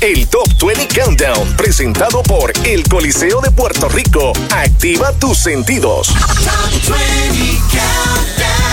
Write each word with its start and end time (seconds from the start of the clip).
el 0.00 0.26
Top 0.28 0.48
20 0.64 0.88
Countdown, 0.88 1.56
presentado 1.56 2.22
por 2.22 2.52
el 2.64 2.88
Coliseo 2.88 3.40
de 3.42 3.50
Puerto 3.50 3.88
Rico. 3.88 4.32
Activa 4.50 5.12
tus 5.18 5.36
sentidos. 5.36 6.08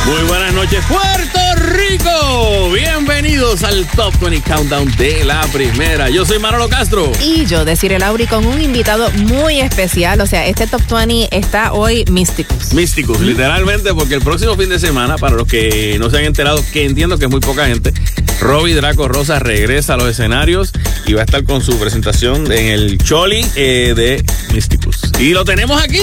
Muy 0.05 0.23
buenas 0.27 0.53
noches, 0.53 0.83
Puerto 0.87 1.39
Rico. 1.73 2.71
Bienvenidos 2.71 3.63
al 3.63 3.85
Top 3.87 4.13
20 4.21 4.49
Countdown 4.49 4.89
de 4.95 5.25
la 5.25 5.41
primera. 5.47 6.09
Yo 6.09 6.25
soy 6.25 6.39
Manolo 6.39 6.69
Castro. 6.69 7.11
Y 7.21 7.45
yo, 7.45 7.65
Deciré 7.65 7.99
Lauri, 7.99 8.25
con 8.25 8.45
un 8.45 8.61
invitado 8.61 9.11
muy 9.11 9.59
especial. 9.59 10.21
O 10.21 10.27
sea, 10.27 10.47
este 10.47 10.65
Top 10.65 10.81
20 10.89 11.35
está 11.35 11.73
hoy 11.73 12.05
Mysticus. 12.09 12.73
Mysticus, 12.73 13.19
literalmente, 13.19 13.93
porque 13.93 14.13
el 14.13 14.21
próximo 14.21 14.55
fin 14.55 14.69
de 14.69 14.79
semana, 14.79 15.17
para 15.17 15.35
los 15.35 15.45
que 15.45 15.97
no 15.99 16.09
se 16.09 16.19
han 16.19 16.23
enterado, 16.23 16.63
que 16.71 16.85
entiendo 16.85 17.17
que 17.17 17.25
es 17.25 17.31
muy 17.31 17.41
poca 17.41 17.67
gente, 17.67 17.91
Robbie 18.39 18.75
Draco 18.75 19.07
Rosa 19.07 19.39
regresa 19.39 19.95
a 19.95 19.97
los 19.97 20.09
escenarios 20.09 20.71
y 21.05 21.13
va 21.13 21.21
a 21.21 21.25
estar 21.25 21.43
con 21.43 21.61
su 21.61 21.77
presentación 21.79 22.51
en 22.51 22.67
el 22.67 22.97
Choli 22.97 23.45
eh, 23.55 23.93
de 23.95 24.23
Mysticus. 24.53 25.11
Y 25.19 25.31
lo 25.31 25.43
tenemos 25.43 25.81
aquí. 25.81 26.01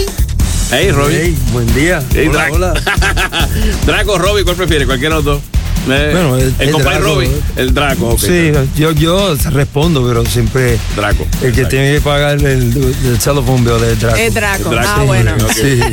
Hey, 0.71 0.91
Robbie. 0.91 1.17
Hey, 1.17 1.39
buen 1.53 1.73
día. 1.75 2.03
Hey, 2.13 2.27
hola, 2.29 2.39
Draco. 2.39 2.55
hola. 2.57 2.75
Draco, 3.87 4.19
Robbie, 4.19 4.45
¿cuál 4.45 4.57
prefiere? 4.57 4.87
Cualquiera 4.87 5.17
de 5.17 5.23
los 5.23 5.25
dos. 5.25 5.43
Eh, 5.89 6.11
Bueno, 6.13 6.37
el- 6.37 6.55
el, 6.59 6.69
el 6.69 6.71
compadre. 6.73 6.99
Robbie, 7.01 7.31
el 7.57 7.75
Draco. 7.75 8.09
ok. 8.11 8.19
Sí, 8.21 8.53
yo, 8.77 8.93
yo 8.93 9.35
respondo, 9.51 10.07
pero 10.07 10.25
siempre 10.25 10.79
Draco. 10.97 11.27
el 11.43 11.53
que 11.53 11.65
tiene 11.67 11.95
que 11.95 12.01
pagar 12.01 12.39
el, 12.39 12.95
el 13.05 13.19
telephone 13.23 13.65
bill 13.65 13.83
es 13.85 14.01
Draco. 14.01 14.17
Es 14.17 14.35
Draco. 14.35 14.71
Draco. 14.71 14.89
Ah, 14.97 15.03
bueno. 15.05 15.33
Sí. 15.55 15.81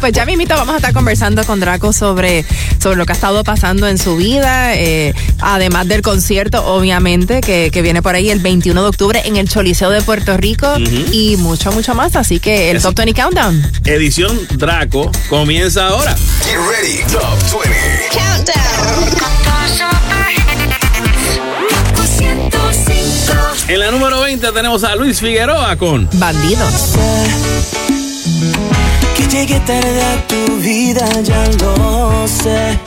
Pues 0.00 0.14
ya 0.14 0.24
mismito 0.24 0.54
vamos 0.54 0.72
a 0.72 0.76
estar 0.78 0.94
conversando 0.94 1.44
con 1.44 1.60
Draco 1.60 1.92
sobre, 1.92 2.46
sobre 2.82 2.96
lo 2.96 3.04
que 3.04 3.12
ha 3.12 3.14
estado 3.14 3.44
pasando 3.44 3.86
en 3.86 3.98
su 3.98 4.16
vida, 4.16 4.74
eh, 4.74 5.14
además 5.40 5.86
del 5.88 6.00
concierto, 6.00 6.64
obviamente, 6.64 7.42
que, 7.42 7.68
que 7.70 7.82
viene 7.82 8.00
por 8.00 8.14
ahí 8.14 8.30
el 8.30 8.38
21 8.38 8.80
de 8.82 8.88
octubre 8.88 9.20
en 9.26 9.36
el 9.36 9.46
Choliseo 9.46 9.90
de 9.90 10.00
Puerto 10.00 10.38
Rico 10.38 10.74
y 11.12 11.36
mucho, 11.36 11.70
mucho 11.72 11.94
más. 11.94 12.16
Así 12.16 12.40
que 12.40 12.70
el. 12.70 12.80
Top 12.80 12.94
20 12.94 13.12
Countdown. 13.20 13.70
Edición 13.84 14.40
Draco 14.56 15.12
comienza 15.28 15.88
ahora. 15.88 16.16
Get 16.46 16.56
ready, 16.56 17.12
Top 17.12 17.60
20. 17.62 17.78
En 23.70 23.78
la 23.78 23.92
número 23.92 24.20
20 24.22 24.50
tenemos 24.50 24.82
a 24.82 24.96
Luis 24.96 25.20
Figueroa 25.20 25.76
con 25.76 26.08
Bandidos. 26.14 26.96
Que 29.16 29.26
llegué 29.28 29.60
tarde 29.60 30.02
a 30.02 30.26
tu 30.26 30.56
vida, 30.56 31.06
ya 31.22 31.46
lo 31.60 32.26
sé. 32.26 32.80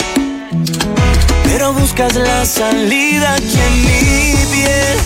Pero 1.46 1.72
buscas 1.72 2.16
la 2.16 2.46
salida 2.46 3.36
aquí 3.36 3.58
en 3.66 3.82
mi 3.82 4.46
piel. 4.52 4.98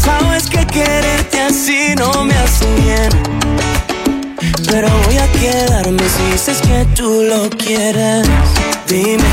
Sabes 0.00 0.48
que 0.48 0.64
quererte 0.66 1.40
así 1.40 1.94
no 1.96 2.22
me 2.22 2.34
hace 2.34 2.66
bien. 2.82 3.10
Pero 4.70 4.88
voy 5.06 5.18
a 5.18 5.26
quedarme 5.32 6.02
si 6.08 6.22
dices 6.30 6.58
que 6.62 6.86
tú 6.94 7.24
lo 7.28 7.50
quieres. 7.50 8.28
Dime 8.88 9.24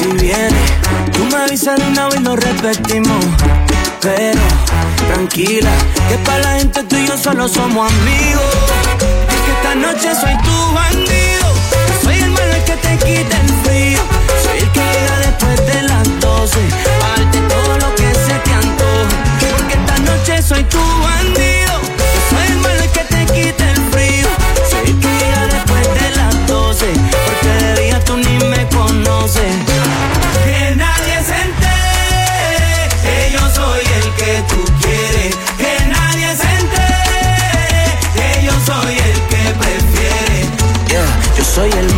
si 0.00 0.08
viene. 0.12 0.60
Tú 1.12 1.24
me 1.26 1.36
avisas 1.36 1.78
de 1.78 1.86
una 1.88 2.08
vez, 2.08 2.20
no 2.22 2.36
repetimos. 2.36 3.24
Pero 4.00 4.40
tranquila, 5.12 5.70
que 6.08 6.16
para 6.24 6.38
la 6.38 6.58
gente 6.58 6.82
tú 6.84 6.96
y 6.96 7.06
yo 7.06 7.18
solo 7.18 7.48
somos 7.48 7.92
amigos. 7.92 8.44
Es 9.28 9.40
que 9.42 9.52
esta 9.52 9.74
noche 9.74 10.14
soy 10.14 10.34
tu 10.42 10.74
bandido. 10.74 11.48
Soy 12.02 12.18
el 12.18 12.30
malo 12.30 12.54
el 12.54 12.64
que 12.64 12.76
te 12.76 12.96
quita 12.96 13.40
el 13.40 13.48
frío. 13.64 14.00
Soy 14.42 14.58
el 14.58 14.70
que 14.72 14.80
llega 14.80 15.18
después 15.18 15.66
de 15.66 15.82
las 15.82 16.20
12. 16.20 16.58
Pa' 17.00 17.20
darte 17.20 17.40
todo 17.40 17.78
lo 17.78 17.94
que 17.94 18.14
se 18.14 18.34
te 18.44 18.52
antoje. 18.54 19.16
Porque 19.50 19.74
esta 19.74 19.98
noche 19.98 20.42
soy 20.42 20.64
tu 20.64 20.78
bandido. 20.78 21.47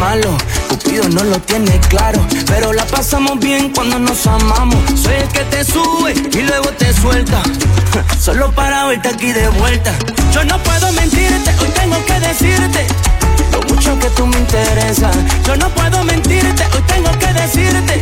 Malo. 0.01 0.37
Cupido 0.69 1.09
no 1.11 1.23
lo 1.25 1.39
tiene 1.41 1.79
claro, 1.89 2.21
pero 2.47 2.73
la 2.73 2.85
pasamos 2.87 3.39
bien 3.39 3.71
cuando 3.71 3.99
nos 3.99 4.27
amamos. 4.27 4.79
Soy 5.01 5.15
el 5.15 5.29
que 5.29 5.45
te 5.45 5.65
sube 5.65 6.15
y 6.33 6.43
luego 6.43 6.69
te 6.71 6.93
suelta, 6.95 7.43
solo 8.19 8.51
para 8.53 8.87
verte 8.87 9.09
aquí 9.09 9.33
de 9.33 9.49
vuelta. 9.49 9.93
Yo 10.33 10.43
no 10.45 10.59
puedo 10.63 10.91
mentirte, 10.93 11.51
hoy 11.61 11.69
tengo 11.81 12.05
que 12.07 12.19
decirte 12.21 12.87
lo 13.53 13.75
mucho 13.75 13.99
que 13.99 14.09
tú 14.11 14.27
me 14.27 14.39
interesas. 14.39 15.15
Yo 15.47 15.57
no 15.57 15.69
puedo 15.71 16.03
mentirte, 16.03 16.65
hoy 16.75 16.83
tengo 16.87 17.11
que 17.19 17.33
decirte 17.35 18.01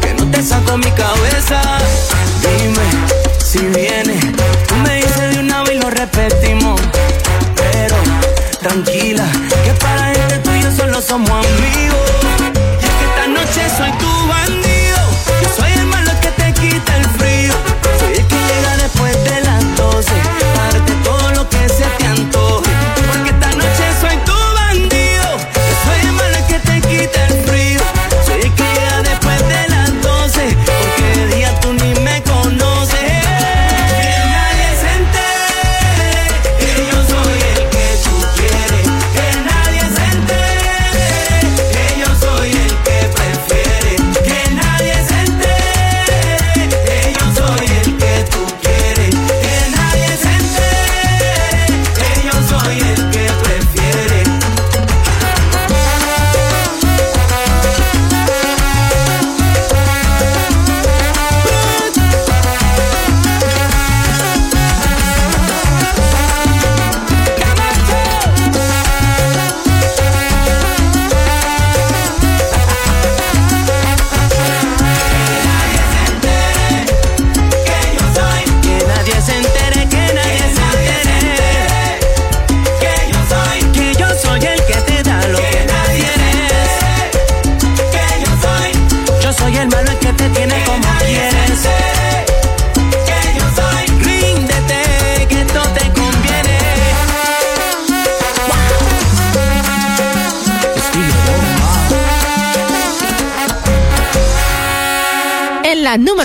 que 0.00 0.14
no 0.14 0.30
te 0.30 0.42
saco 0.42 0.78
mi 0.78 0.90
cabeza. 0.92 1.60
Dime 2.40 3.26
si 3.38 3.58
viene, 3.58 4.14
tú 4.68 4.74
me 4.76 4.96
dices 4.96 5.34
de 5.34 5.40
una 5.40 5.62
vez 5.64 5.76
y 5.76 5.78
lo 5.78 5.90
repetimos. 5.90 6.80
Pero 7.54 7.96
tranquila, 8.60 9.24
que 9.64 9.72
para 9.74 10.06
tuyo 10.06 10.15
solo 10.76 11.00
somos 11.00 11.30
amigos. 11.30 11.98
Y 12.80 12.84
es 12.84 12.92
que 12.92 13.04
esta 13.04 13.26
noche 13.28 13.76
soy 13.76 13.90
tu 13.98 14.26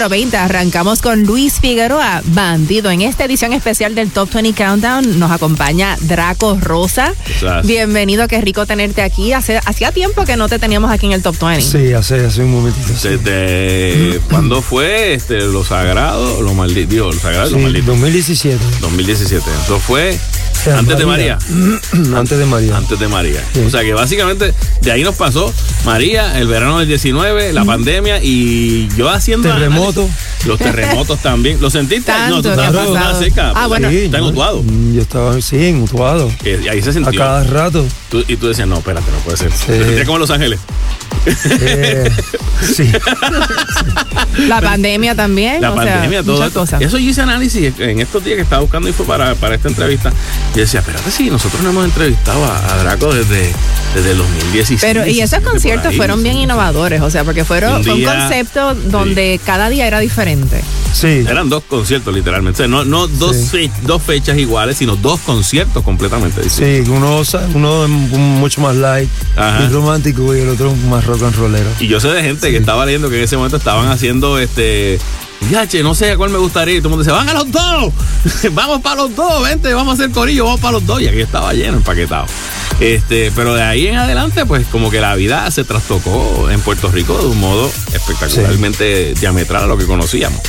número 0.02 0.10
20 0.18 0.36
arrancamos 0.38 1.00
con 1.00 1.22
Luis 1.26 1.60
Figueroa, 1.60 2.24
Bandido. 2.26 2.90
En 2.90 3.02
esta 3.02 3.26
edición 3.26 3.54
especial 3.54 3.94
del 3.94 4.10
Top 4.10 4.34
20 4.34 4.54
Countdown 4.54 5.20
nos 5.20 5.30
acompaña 5.30 5.96
Draco 6.02 6.58
Rosa. 6.60 7.14
Gracias. 7.40 7.68
Bienvenido, 7.68 8.28
qué 8.28 8.42
rico 8.42 8.66
tenerte 8.66 9.04
aquí. 9.04 9.32
Hace, 9.32 9.60
hacía 9.64 9.92
tiempo 9.92 10.26
que 10.26 10.38
no 10.38 10.50
te 10.50 10.58
teníamos 10.58 10.90
aquí 10.90 11.06
en 11.06 11.12
el 11.12 11.22
Top 11.22 11.36
20. 11.40 11.62
Sí, 11.62 11.94
hace, 11.94 12.26
hace 12.26 12.42
un 12.42 12.52
momentito. 12.52 12.88
sí. 12.98 13.10
Desde, 13.10 14.20
¿Cuándo 14.28 14.64
fue 14.64 15.14
este, 15.14 15.42
lo 15.42 15.64
sagrado? 15.64 16.42
Lo 16.42 16.56
maldito. 16.56 17.12
Lo 17.12 17.14
sagrado 17.14 17.50
y 17.50 17.52
lo 17.52 17.58
Sí, 17.58 17.64
maldito. 17.64 17.92
2017. 17.92 18.58
2017. 18.80 19.46
Eso 19.66 19.80
fue 19.80 20.18
sea, 20.64 20.78
antes 20.80 20.98
de 20.98 21.06
María. 21.06 21.38
María. 21.50 22.18
Antes 22.20 22.38
de 22.40 22.46
María. 22.46 22.78
Antes 22.78 23.00
de 23.00 23.08
María. 23.08 23.44
Sí. 23.54 23.62
O 23.66 23.70
sea 23.70 23.82
que 23.82 23.94
básicamente 23.94 24.54
de 24.82 24.92
ahí 24.92 25.04
nos 25.04 25.16
pasó 25.16 25.54
María, 25.86 26.38
el 26.40 26.48
verano 26.48 26.80
del 26.80 26.88
19, 26.88 27.54
la 27.54 27.66
pandemia 27.66 28.20
y 28.24 28.88
yo 28.96 29.10
haciendo. 29.10 29.50
Terremoto. 29.50 30.04
análisis- 30.08 30.48
Los 30.48 30.60
terremotos 30.60 31.20
también. 31.24 31.60
¿Lo 31.62 31.70
sentiste? 31.70 32.12
no, 32.30 32.42
tú 32.42 32.50
Tanto 32.50 32.62
ha 32.62 32.84
tú 32.86 32.94
estabas 32.96 33.20
cerca. 33.20 33.52
Ah, 33.56 33.68
bueno. 33.68 33.90
Sí, 33.90 33.98
Está 34.06 34.18
en 34.18 34.24
¿no? 34.24 34.30
Utuado. 34.30 34.64
Mm, 34.64 34.94
Yo 34.94 35.02
estaba, 35.02 35.42
sí, 35.42 35.66
en 35.66 35.82
Utuado. 35.84 36.32
Que 36.44 36.70
ahí 36.70 36.82
se 36.82 36.90
A 36.90 36.94
sintió. 36.94 37.20
cada 37.20 37.44
rato. 37.44 37.86
Tú- 38.10 38.24
y 38.28 38.36
tú 38.38 38.48
decías, 38.48 38.68
no, 38.68 38.78
espérate, 38.78 39.10
no 39.12 39.18
puede 39.20 39.38
ser. 39.38 39.52
Sí. 39.52 39.64
Se 39.68 39.84
sentía 39.84 40.06
como 40.06 40.18
en 40.18 40.22
Los 40.22 40.32
Ángeles. 40.32 40.60
Eh, 41.26 42.10
sí. 42.74 42.92
La 44.48 44.62
pandemia 44.62 45.14
también. 45.16 45.62
La 45.62 45.72
o 45.72 45.82
sea, 45.82 45.94
pandemia, 45.94 46.24
todo 46.24 46.34
muchas 46.34 46.48
esto. 46.48 46.60
cosas. 46.62 46.82
Eso 46.82 46.98
yo 46.98 47.10
hice 47.10 47.22
análisis 47.22 47.74
en 47.80 48.00
estos 48.00 48.24
días 48.24 48.38
que 48.38 48.42
estaba 48.42 48.62
buscando 48.62 48.88
info 48.88 49.04
para, 49.04 49.36
para 49.36 49.56
esta 49.56 49.68
entrevista. 49.68 50.12
Y 50.54 50.60
decía, 50.60 50.82
espérate, 50.82 51.10
sí, 51.12 51.30
nosotros 51.30 51.62
no 51.64 51.70
hemos 51.70 51.86
entrevistado 51.86 52.44
a, 52.44 52.74
a 52.74 52.78
Draco 52.84 53.14
desde, 53.14 53.54
desde 53.96 54.12
el 54.12 54.18
2016. 54.18 54.82
Pero, 54.82 55.06
y 55.08 55.22
esos 55.22 55.32
17 55.32 55.42
por 55.44 55.52
conciertos 55.54 55.92
ahí, 55.92 55.98
fueron 55.98 56.24
bien 56.24 56.38
innovadores, 56.38 57.02
o 57.02 57.10
sea, 57.10 57.24
porque 57.24 57.46
fueron 57.46 57.76
Un 57.78 57.84
fue 57.86 57.94
un 57.94 58.00
día- 58.00 58.20
concepto 58.20 58.76
donde 58.76 59.40
cada 59.46 59.70
día 59.70 59.88
era 59.88 60.00
diferente. 60.00 60.62
Sí. 60.94 61.24
Eran 61.26 61.48
dos 61.48 61.64
conciertos, 61.64 62.14
literalmente. 62.14 62.64
O 62.64 62.66
sea, 62.66 62.68
no 62.68 62.84
no 62.84 63.08
dos, 63.08 63.34
Sí. 63.38 63.48
fe- 63.70 63.72
dos 63.84 64.02
fechas 64.04 64.38
iguales, 64.38 64.76
sino 64.78 64.98
dos 64.98 65.22
conciertos 65.22 65.84
completamente 65.86 66.42
distintos. 66.42 66.86
Sí, 66.86 66.92
uno, 66.92 67.22
uno 67.56 67.84
es 67.86 67.90
mucho 67.90 68.60
más 68.60 68.76
light 68.76 69.10
Ajá. 69.38 69.64
y 69.64 69.72
romántico 69.74 70.36
y 70.36 70.42
el 70.42 70.50
otro 70.50 70.76
más 70.90 71.06
rock 71.06 71.24
and 71.24 71.36
rollero. 71.38 71.70
Y 71.80 71.88
yo 71.88 72.02
sé 72.02 72.10
de 72.10 72.22
gente 72.24 72.52
que 72.52 72.58
estaba 72.58 72.86
leyendo 72.86 73.10
que 73.10 73.20
en 73.20 73.24
ese 73.24 73.38
momento 73.38 73.56
estaban 73.56 73.88
haciendo 73.88 74.38
este. 74.38 75.00
Yache, 75.50 75.84
no 75.84 75.96
sé 75.96 76.12
a 76.12 76.18
cuál 76.18 76.30
me 76.30 76.38
gustaría. 76.38 76.76
Y 76.76 76.78
todo 76.78 76.90
el 76.90 76.98
mundo 76.98 77.04
dice, 77.04 77.16
van 77.16 77.30
a 77.30 77.34
los 77.34 77.52
dos. 77.52 77.94
vamos 78.52 78.82
para 78.82 78.96
los 78.98 79.16
dos, 79.16 79.44
vente, 79.44 79.74
vamos 79.74 80.00
a 80.00 80.04
hacer 80.04 80.12
corillo, 80.14 80.46
vamos 80.46 80.60
para 80.60 80.74
los 80.74 80.86
dos. 80.86 81.02
Y 81.02 81.08
aquí 81.08 81.22
estaba 81.22 81.54
lleno, 81.54 81.78
empaquetado. 81.78 82.26
Este, 82.80 83.32
pero 83.36 83.54
de 83.54 83.62
ahí 83.62 83.88
en 83.88 83.98
adelante, 83.98 84.46
pues 84.46 84.66
como 84.68 84.90
que 84.90 85.02
la 85.02 85.16
vida 85.16 85.50
se 85.52 85.64
trastocó 85.64 86.50
en 86.50 86.62
Puerto 86.62 86.90
Rico 86.90 87.18
de 87.18 87.28
un 87.28 87.40
modo 87.40 87.72
espectacularmente 87.94 89.14
diametral 89.16 89.64
a 89.64 89.68
lo 89.68 89.78
que 89.78 89.86
conocíamos. 89.86 90.42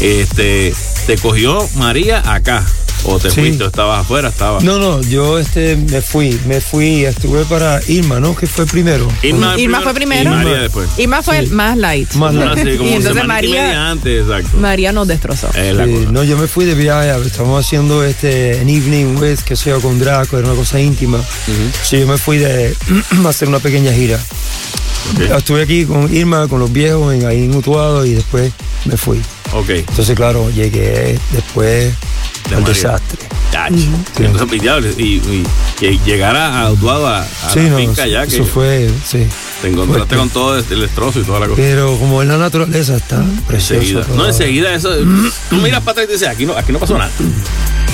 Este, 0.00 0.74
te 1.06 1.16
cogió 1.18 1.68
María 1.76 2.22
acá. 2.32 2.64
O 3.04 3.18
te 3.18 3.30
Sí. 3.30 3.40
fuiste, 3.40 3.64
o 3.64 3.66
estabas 3.66 4.02
afuera, 4.02 4.28
estabas. 4.28 4.62
No, 4.62 4.78
no, 4.78 5.02
yo 5.02 5.36
este 5.40 5.74
me 5.74 6.00
fui, 6.02 6.38
me 6.46 6.60
fui, 6.60 7.04
estuve 7.04 7.44
para 7.46 7.80
Irma, 7.88 8.20
¿no? 8.20 8.36
Que 8.36 8.46
fue 8.46 8.64
primero. 8.64 9.08
Irma, 9.24 9.58
Irma 9.58 9.80
fue 9.80 9.92
primero. 9.92 10.30
Y 10.30 10.34
María 10.34 10.58
después. 10.58 10.88
Irma 10.98 11.20
fue 11.20 11.38
Sí. 11.38 11.44
el 11.46 11.50
más 11.50 11.76
light. 11.76 12.12
Más 12.14 12.32
light. 12.32 12.58
así 12.60 12.76
como 12.76 12.88
y 12.90 12.92
entonces 12.92 13.24
y 13.24 13.26
María, 13.26 13.90
antes, 13.90 14.22
exacto. 14.22 14.56
María 14.56 14.92
nos 14.92 15.08
destrozó. 15.08 15.48
Sí, 15.52 16.06
no, 16.12 16.22
yo 16.22 16.36
me 16.38 16.46
fui 16.46 16.64
de 16.64 16.76
viaje, 16.76 17.10
estamos 17.26 17.66
haciendo 17.66 18.04
este 18.04 18.60
an 18.60 18.68
evening 18.68 19.16
with, 19.20 19.40
que 19.40 19.56
sea 19.56 19.74
con 19.80 19.98
Draco, 19.98 20.38
era 20.38 20.46
una 20.46 20.56
cosa 20.56 20.78
íntima. 20.80 21.18
Sí, 21.82 21.98
yo 21.98 22.06
me 22.06 22.18
fui 22.18 22.38
de 22.38 22.72
hacer 23.26 23.48
una 23.48 23.58
pequeña 23.58 23.92
gira. 23.92 24.20
Estuve 25.36 25.62
aquí 25.62 25.86
con 25.86 26.14
Irma, 26.14 26.46
con 26.46 26.60
los 26.60 26.72
viejos, 26.72 27.12
en, 27.14 27.26
ahí 27.26 27.42
en 27.46 27.56
Utuado 27.56 28.06
y 28.06 28.14
después 28.14 28.52
me 28.84 28.96
fui. 28.96 29.20
Ok. 29.52 29.68
Entonces, 29.70 30.14
claro, 30.16 30.50
llegué 30.50 31.18
después 31.30 31.92
De 32.48 32.54
al 32.56 32.62
María. 32.62 32.74
desastre. 32.74 33.18
Entonces, 34.18 34.94
y, 34.98 35.02
y, 35.02 35.14
y- 35.16 35.46
que 35.78 35.98
llegara 36.06 36.60
a 36.62 36.70
Utuado 36.72 37.06
a, 37.06 37.20
a 37.20 37.26
sí, 37.52 37.60
la 37.60 37.70
no, 37.70 37.76
finca 37.76 38.06
ya, 38.06 38.26
que 38.26 38.36
eso 38.36 38.44
fue, 38.44 38.88
sí. 39.04 39.26
te 39.60 39.68
encontraste 39.68 40.14
fuerte. 40.14 40.16
con 40.16 40.30
todo 40.30 40.56
el 40.58 40.80
destrozo 40.80 41.20
y 41.20 41.24
toda 41.24 41.40
la 41.40 41.46
cosa. 41.48 41.60
Pero 41.60 41.98
como 41.98 42.22
es 42.22 42.28
la 42.28 42.38
naturaleza, 42.38 42.96
está 42.96 43.22
precioso. 43.46 43.74
Enseguida. 43.82 44.04
todo. 44.04 44.16
No, 44.16 44.26
enseguida 44.26 44.74
eso. 44.74 44.90
Tú 45.50 45.56
miras 45.56 45.80
para 45.80 45.92
atrás 46.02 46.06
y 46.08 46.12
dices, 46.12 46.28
aquí 46.28 46.46
no, 46.46 46.56
aquí 46.56 46.72
no 46.72 46.78
pasó 46.78 46.96
nada. 46.96 47.10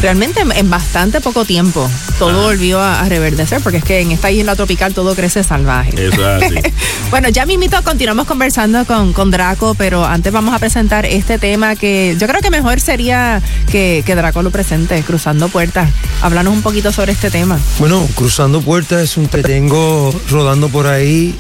Realmente 0.01 0.41
en- 0.43 0.53
en 0.53 0.71
bastante 0.71 1.21
poco 1.21 1.45
tiempo 1.45 1.91
todo 2.21 2.43
volvió 2.43 2.79
a, 2.81 3.01
a 3.01 3.09
reverdecer, 3.09 3.61
porque 3.63 3.79
es 3.79 3.85
que 3.85 4.01
en 4.01 4.13
esta 4.13 4.31
isla 4.31 4.55
tropical 4.55 4.95
todo 4.95 5.15
crece 5.17 5.43
salvaje. 5.43 5.91
Eso 6.09 6.37
es 6.37 6.43
así. 6.45 6.55
Bueno, 7.11 7.31
ya 7.31 7.47
mismito 7.47 7.83
continuamos 7.83 8.27
conversando 8.27 8.85
con, 8.85 9.15
con 9.15 9.31
Draco, 9.31 9.75
pero 9.75 10.05
antes 10.05 10.31
vamos 10.31 10.55
a 10.55 10.59
presentar 10.59 11.07
este 11.07 11.39
tema 11.39 11.48
que 11.79 12.17
yo 12.19 12.27
creo 12.27 12.41
que 12.43 12.51
mejor 12.51 12.81
sería 12.81 13.41
que, 13.71 14.03
que 14.05 14.15
Draco 14.15 14.43
lo 14.43 14.51
presente, 14.51 15.03
Cruzando 15.03 15.49
Puertas. 15.49 15.89
Háblanos 16.21 16.53
un 16.53 16.63
poquito 16.63 16.93
sobre 16.93 17.13
este 17.13 17.31
tema. 17.31 17.59
Bueno, 17.79 18.07
Cruzando 18.15 18.61
Puertas 18.61 19.03
es 19.03 19.17
un 19.17 19.29
que 19.29 19.43
tengo 19.43 20.15
rodando 20.31 20.69
por 20.69 20.87
ahí, 20.87 21.35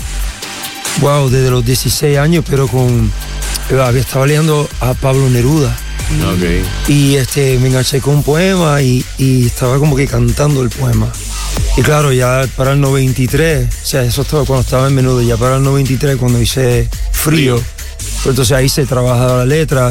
wow, 1.00 1.28
desde 1.28 1.50
los 1.50 1.64
16 1.64 2.19
años, 2.19 2.44
pero 2.49 2.69
con. 2.69 3.10
eh, 3.70 3.81
Había 3.81 4.00
estado 4.00 4.25
leyendo 4.26 4.69
a 4.81 4.94
Pablo 4.94 5.28
Neruda 5.28 5.76
ok. 6.32 6.88
y 6.88 7.16
este, 7.16 7.58
me 7.58 7.69
enganché 7.69 8.00
con 8.00 8.16
un 8.16 8.22
poema 8.22 8.81
y, 8.81 9.05
y 9.19 9.46
estaba 9.46 9.78
como 9.78 9.94
que 9.94 10.06
cantando 10.06 10.62
el 10.62 10.70
poema. 10.70 11.12
Y 11.76 11.82
claro, 11.82 12.12
ya 12.12 12.44
para 12.56 12.72
el 12.72 12.81
93, 12.81 13.69
o 13.82 13.87
sea, 13.87 14.02
eso 14.02 14.22
estaba 14.22 14.44
cuando 14.44 14.62
estaba 14.62 14.88
en 14.88 14.94
menudo, 14.94 15.22
ya 15.22 15.37
para 15.37 15.56
el 15.56 15.62
93, 15.62 16.16
cuando 16.16 16.40
hice 16.40 16.88
frío, 17.12 17.60
pues 18.28 18.34
entonces 18.34 18.58
ahí 18.58 18.69
se 18.69 18.84
trabajaba 18.84 19.38
la 19.38 19.46
letra 19.46 19.90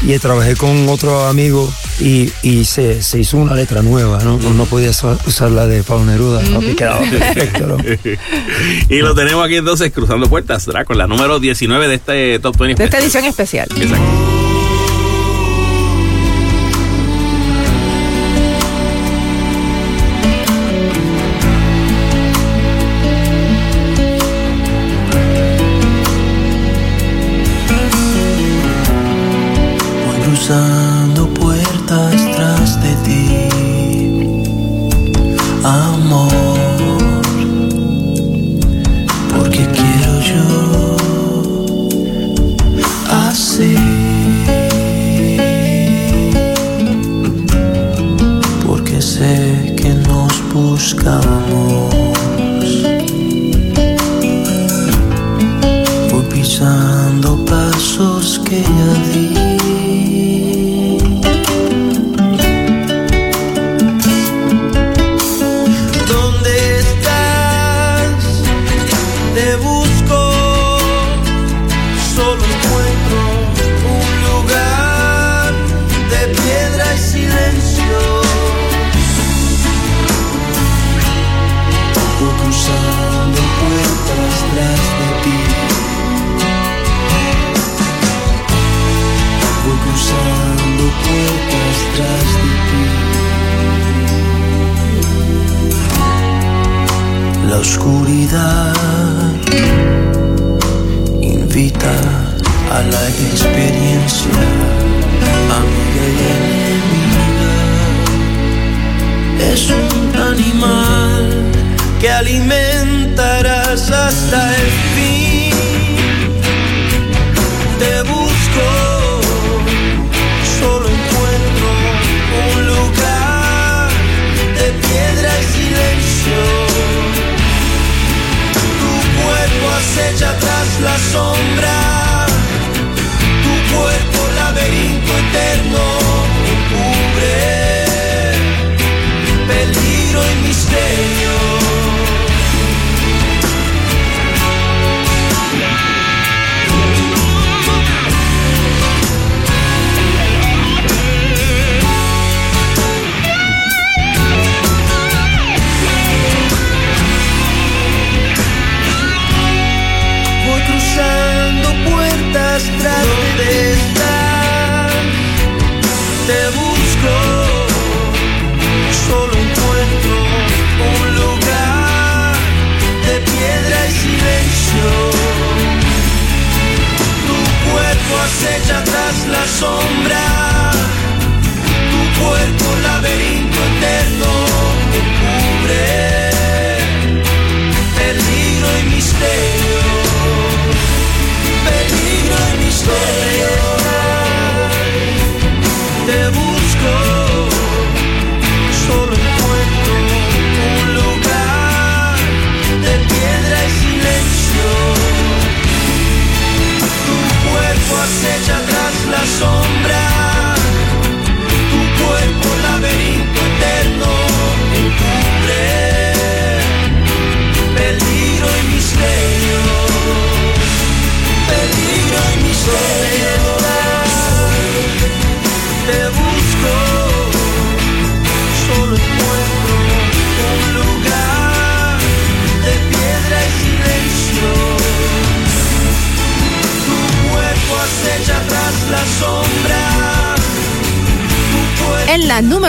y 0.00 0.18
trabajé 0.18 0.56
con 0.56 0.88
otro 0.88 1.26
amigo 1.26 1.70
y, 2.00 2.32
y 2.42 2.64
se, 2.64 3.02
se 3.02 3.18
hizo 3.18 3.36
una 3.36 3.54
letra 3.54 3.82
nueva, 3.82 4.24
¿no? 4.24 4.38
No, 4.38 4.54
no 4.54 4.64
podía 4.64 4.88
usar 4.88 5.50
la 5.50 5.66
de 5.66 5.82
Pablo 5.82 6.06
Neruda, 6.06 6.40
¿no? 6.44 6.60
que 6.60 6.74
quedaba 6.76 7.00
perfecto, 7.10 7.66
¿no? 7.66 7.76
y 8.88 8.98
lo 9.00 9.14
tenemos 9.14 9.44
aquí 9.44 9.56
entonces 9.56 9.92
cruzando 9.92 10.30
puertas, 10.30 10.64
Draco, 10.64 10.94
la 10.94 11.06
número 11.06 11.38
19 11.40 11.88
de 11.88 11.94
este 11.96 12.38
Top 12.38 12.56
20. 12.56 12.80
De 12.80 12.86
esta 12.86 12.98
edición 13.00 13.26
especial. 13.26 13.68
Exacto. 13.76 14.23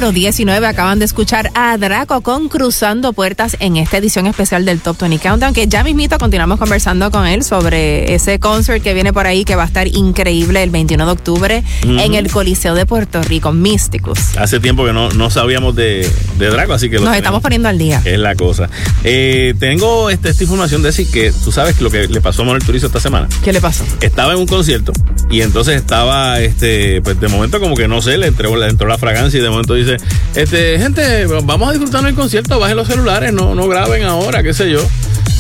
Número 0.05 0.19
19 0.19 0.67
acaban 0.67 0.99
de 0.99 1.05
escuchar 1.05 1.49
a 1.55 1.75
Draco 1.77 2.21
con 2.21 2.47
Cruzando 2.47 3.11
Puertas 3.13 3.57
en 3.59 3.75
esta 3.75 3.97
edición 3.97 4.27
especial 4.27 4.63
del 4.63 4.79
Top 4.79 4.99
20 4.99 5.17
Countdown, 5.17 5.53
que 5.53 5.67
ya 5.67 5.83
mismito 5.83 6.19
continuamos 6.19 6.59
conversando 6.59 7.09
con 7.09 7.25
él 7.25 7.43
sobre 7.43 8.13
ese 8.13 8.39
concert 8.39 8.83
que 8.83 8.93
viene 8.93 9.13
por 9.13 9.25
ahí 9.25 9.45
que 9.45 9.55
va 9.55 9.63
a 9.63 9.65
estar 9.65 9.87
increíble 9.87 10.61
el 10.61 10.69
21 10.69 11.07
de 11.07 11.11
octubre 11.11 11.63
en 11.83 12.13
el 12.13 12.29
Coliseo 12.29 12.75
de 12.75 12.85
Puerto 12.85 13.23
Rico, 13.23 13.51
Místicos. 13.51 14.37
Hace 14.37 14.59
tiempo 14.59 14.85
que 14.85 14.93
no, 14.93 15.09
no 15.09 15.31
sabíamos 15.31 15.75
de, 15.75 16.07
de 16.37 16.49
Draco, 16.49 16.73
así 16.73 16.87
que 16.87 16.97
lo 16.97 17.01
Nos 17.01 17.13
tenemos. 17.13 17.17
estamos 17.17 17.41
poniendo 17.41 17.69
al 17.69 17.79
día. 17.79 17.99
Es 18.05 18.19
la 18.19 18.35
cosa. 18.35 18.69
Eh, 19.03 19.55
tengo 19.57 20.11
este, 20.11 20.29
esta 20.29 20.43
información 20.43 20.83
de 20.83 20.89
decir 20.89 21.09
que 21.09 21.33
tú 21.43 21.51
sabes 21.51 21.81
lo 21.81 21.89
que 21.89 22.07
le 22.07 22.21
pasó 22.21 22.43
a 22.43 22.45
Manuel 22.45 22.63
Turizo 22.63 22.85
esta 22.85 22.99
semana. 22.99 23.27
¿Qué 23.43 23.51
le 23.51 23.61
pasó? 23.61 23.83
Estaba 24.01 24.33
en 24.33 24.39
un 24.39 24.45
concierto 24.45 24.93
y 25.31 25.41
entonces 25.41 25.75
estaba, 25.75 26.39
este, 26.41 27.01
pues 27.01 27.19
de 27.19 27.27
momento 27.27 27.59
como 27.59 27.75
que 27.75 27.87
no 27.87 28.03
sé, 28.03 28.19
le 28.19 28.27
entró, 28.27 28.55
le 28.55 28.67
entró 28.67 28.87
la 28.87 28.99
fragancia 28.99 29.39
y 29.39 29.41
de 29.41 29.49
momento 29.49 29.73
dice, 29.73 29.94
este, 30.35 30.77
gente, 30.79 31.25
vamos 31.43 31.69
a 31.69 31.71
disfrutar 31.73 32.03
del 32.03 32.15
concierto, 32.15 32.59
bajen 32.59 32.77
los 32.77 32.87
celulares, 32.87 33.33
no, 33.33 33.55
no 33.55 33.67
graben 33.67 34.03
ahora, 34.03 34.43
qué 34.43 34.53
sé 34.53 34.69
yo. 34.71 34.79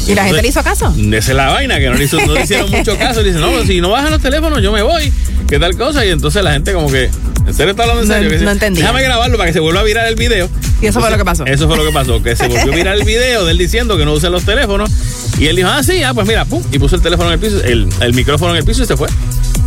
¿Y 0.07 0.13
la 0.13 0.25
gente 0.25 0.41
le 0.43 0.47
hizo 0.49 0.63
caso? 0.63 0.93
Esa 0.95 1.31
es 1.31 1.35
la 1.35 1.47
vaina, 1.49 1.79
que 1.79 1.87
no 1.89 1.95
le, 1.95 2.03
hizo- 2.05 2.23
no 2.27 2.33
le 2.33 2.43
hicieron 2.43 2.69
mucho 2.69 2.95
caso. 2.99 3.21
Le 3.21 3.29
dicen, 3.29 3.41
no, 3.41 3.63
si 3.65 3.81
no 3.81 3.89
bajan 3.89 4.11
los 4.11 4.21
teléfonos, 4.21 4.61
yo 4.61 4.71
me 4.71 4.83
voy. 4.83 5.11
¿Qué 5.47 5.57
tal 5.59 5.75
cosa? 5.75 6.05
Y 6.05 6.09
entonces 6.11 6.43
la 6.43 6.51
gente 6.53 6.73
como 6.73 6.91
que, 6.91 7.05
¿en 7.47 7.53
serio 7.55 7.71
está 7.71 7.83
hablando 7.83 8.03
en 8.03 8.07
No- 8.09 8.13
serio? 8.13 8.29
Dice, 8.29 8.45
no 8.45 8.51
entendí. 8.51 8.81
Déjame 8.81 9.01
grabarlo 9.01 9.35
para 9.37 9.47
que 9.47 9.53
se 9.53 9.59
vuelva 9.59 9.79
a 9.81 9.83
virar 9.83 10.05
el 10.07 10.15
video. 10.15 10.47
Y 10.79 10.85
eso 10.87 10.99
fue 10.99 11.09
lo 11.09 11.17
que 11.17 11.25
pasó. 11.25 11.43
Eso 11.47 11.67
fue 11.67 11.77
lo 11.77 11.85
que 11.85 11.91
pasó, 11.91 12.21
que 12.21 12.35
se 12.35 12.47
volvió 12.47 12.71
a 12.71 12.75
virar 12.75 12.95
el 12.97 13.03
video 13.03 13.45
de 13.45 13.51
él 13.53 13.57
diciendo 13.57 13.97
que 13.97 14.05
no 14.05 14.13
usen 14.13 14.31
los 14.31 14.43
teléfonos. 14.43 14.91
Y 15.39 15.47
él 15.47 15.55
dijo, 15.55 15.69
ah, 15.69 15.81
sí, 15.81 16.03
ah, 16.03 16.13
pues 16.13 16.27
mira, 16.27 16.45
pum, 16.45 16.61
y 16.71 16.77
puso 16.77 16.97
el 16.97 17.01
teléfono 17.01 17.29
en 17.29 17.33
el 17.33 17.39
piso, 17.39 17.63
el, 17.63 17.89
el 18.01 18.13
micrófono 18.13 18.51
en 18.51 18.57
el 18.57 18.63
piso 18.63 18.83
y 18.83 18.85
se 18.85 18.95
fue. 18.95 19.07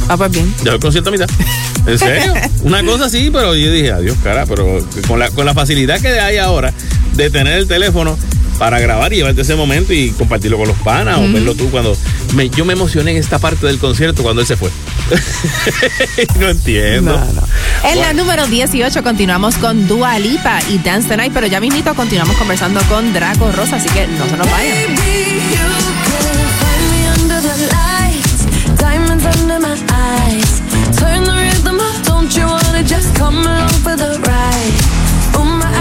Ah, 0.09 0.17
pues 0.17 0.31
bien. 0.31 0.55
Dejó 0.63 0.77
el 0.77 0.81
concierto 0.81 1.11
a 1.11 1.13
mitad. 1.13 1.29
¿En 1.87 1.99
serio? 1.99 2.35
Una 2.63 2.83
cosa 2.85 3.07
así, 3.07 3.31
pero 3.33 3.55
yo 3.55 3.71
dije, 3.71 3.93
adiós, 3.93 4.17
cara, 4.23 4.47
pero 4.47 4.81
con 5.07 5.19
la, 5.19 5.31
con 5.31 5.45
la 5.47 5.55
facilidad 5.55 6.01
que 6.01 6.09
hay 6.21 6.39
ahora 6.39 6.73
de 7.15 7.31
tener 7.31 7.59
el 7.59 7.67
teléfono 7.69 8.17
para 8.59 8.81
grabar 8.81 9.13
y 9.13 9.17
llevarte 9.17 9.43
ese 9.43 9.55
momento 9.55 9.93
y 9.93 10.11
compartirlo 10.11 10.59
con 10.59 10.67
los 10.67 10.77
panas 10.79 11.19
o 11.19 11.33
verlo 11.33 11.55
tú 11.55 11.71
cuando... 11.71 11.97
me- 12.35 12.51
yo 12.51 12.65
me 12.65 12.73
emocioné 12.73 13.13
en 13.13 13.19
esta 13.19 13.39
parte 13.39 13.67
del 13.67 13.79
concierto 13.79 14.23
cuando 14.25 14.41
él 14.43 14.49
se 14.49 14.57
fue. 14.57 14.69
no 16.41 16.49
entiendo. 16.49 17.21
En 17.85 18.01
la 18.01 18.13
número 18.13 18.47
18 18.49 19.03
continuamos 19.05 19.57
con 19.57 19.87
Dua 19.87 20.19
Lipa 20.19 20.59
y 20.71 20.79
Dance 20.79 21.09
the 21.09 21.17
Night, 21.17 21.33
pero 21.33 21.47
ya 21.47 21.61
mismito 21.61 21.95
continuamos 21.95 22.37
conversando 22.37 22.81
con 22.89 23.13
Draco 23.13 23.53
Rosa, 23.53 23.77
así 23.77 23.89
que 23.91 24.07
no 24.09 24.29
se 24.29 24.37
nos 24.37 24.51
vayan. 24.51 25.88
My 29.61 29.77
eyes. 29.91 30.61
Turn 30.99 31.25
the 31.25 31.35
rhythm 31.35 31.79
don't 32.05 32.31
you 32.37 32.47
wanna 32.47 32.83
just 32.85 33.15
come 33.17 33.39
along 33.39 33.75
for 33.85 33.97
the 33.97 34.19
ride? 34.27 34.99
My 35.59 35.73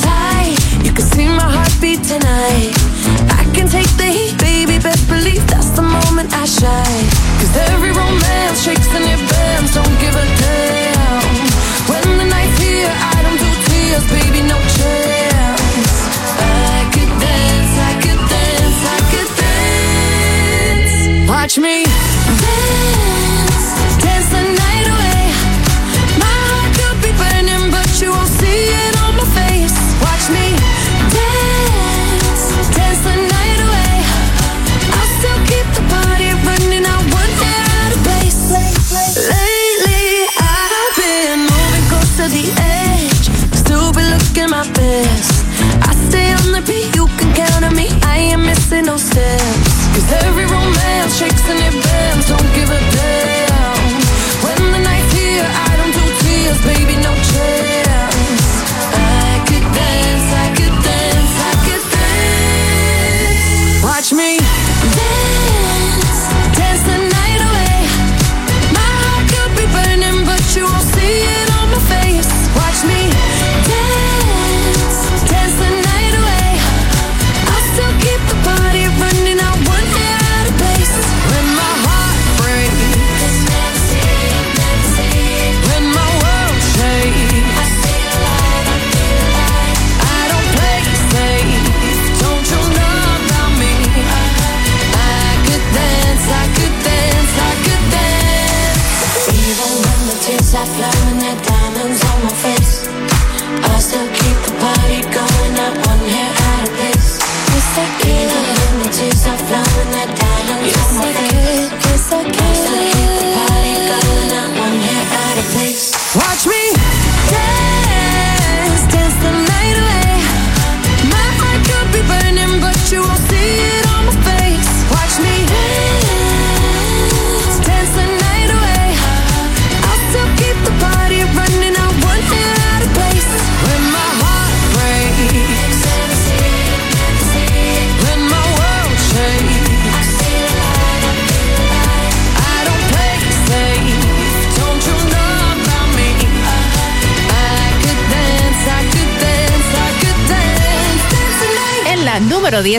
tight, 0.00 0.58
you 0.84 0.92
can 0.92 1.04
see 1.04 1.26
my 1.26 1.48
heartbeat 1.56 2.02
tonight. 2.04 2.72
I 3.40 3.42
can 3.54 3.66
take 3.68 3.90
the 3.96 4.08
heat, 4.16 4.38
baby, 4.38 4.78
best 4.78 5.08
believe 5.08 5.44
that's 5.46 5.70
the 5.70 5.82
moment 5.82 6.32
I 6.32 6.44
every 7.74 7.90
romance 7.90 8.64
don't 9.74 9.96
give 9.98 10.14
a 10.14 10.26
damn. 10.42 11.22
When 11.90 12.04
the 12.18 12.26
night's 12.34 12.58
here, 12.60 12.92
I 13.14 13.16
don't 13.24 13.38
do 13.44 13.50
tears, 13.66 14.04
baby, 14.10 14.42
no 14.46 14.58
chance. 14.76 15.37
Watch 21.48 21.60
me 21.60 21.82
dance, 22.44 23.72
dance 24.04 24.28
the 24.28 24.42
night 24.52 24.86
away. 24.92 25.32
My 26.20 26.36
heart 26.44 26.68
could 26.76 27.00
be 27.00 27.08
burning, 27.16 27.72
but 27.72 27.88
you 28.02 28.12
won't 28.12 28.28
see 28.28 28.68
it 28.68 28.92
on 29.00 29.16
my 29.16 29.24
face. 29.32 29.72
Watch 30.04 30.28
me 30.28 30.52
dance, 31.08 32.52
dance 32.76 33.00
the 33.00 33.16
night 33.32 33.60
away. 33.64 33.96
I'll 34.92 35.08
still 35.16 35.40
keep 35.48 35.64
the 35.72 35.88
party 35.88 36.36
running. 36.44 36.84
I 36.84 37.00
won't 37.16 37.34
get 37.40 37.64
out 37.80 37.96
of 37.96 38.00
place. 38.04 38.52
Lately, 39.16 40.28
I've 40.36 40.92
been 41.00 41.48
moving 41.48 41.84
close 41.88 42.12
to 42.20 42.28
the 42.28 42.44
edge. 42.60 43.24
Still 43.56 43.88
be 43.96 44.04
looking 44.04 44.52
my 44.52 44.68
best. 44.76 45.48
I 45.80 45.96
stay 46.12 46.28
on 46.28 46.52
the 46.52 46.60
beat, 46.68 46.92
you 46.92 47.08
can 47.16 47.32
count 47.32 47.64
on 47.64 47.72
me. 47.72 47.88
I 48.04 48.36
ain't 48.36 48.44
missing 48.44 48.84
no 48.84 48.98
steps. 49.00 49.88
Cause 49.96 50.12
every 50.28 50.44
romance 50.44 50.67
shakes 51.10 51.44
and 51.48 51.58
it 51.58 51.72
bends. 51.72 52.28
Don't 52.28 52.50
give 52.54 52.68
a 52.68 52.80
damn. 52.92 53.88
When 54.44 54.60
the 54.72 54.80
night's 54.80 55.12
here, 55.12 55.46
I 55.46 55.70
don't 55.78 55.94
do 55.96 56.04
tears, 56.20 56.60
baby, 56.68 56.97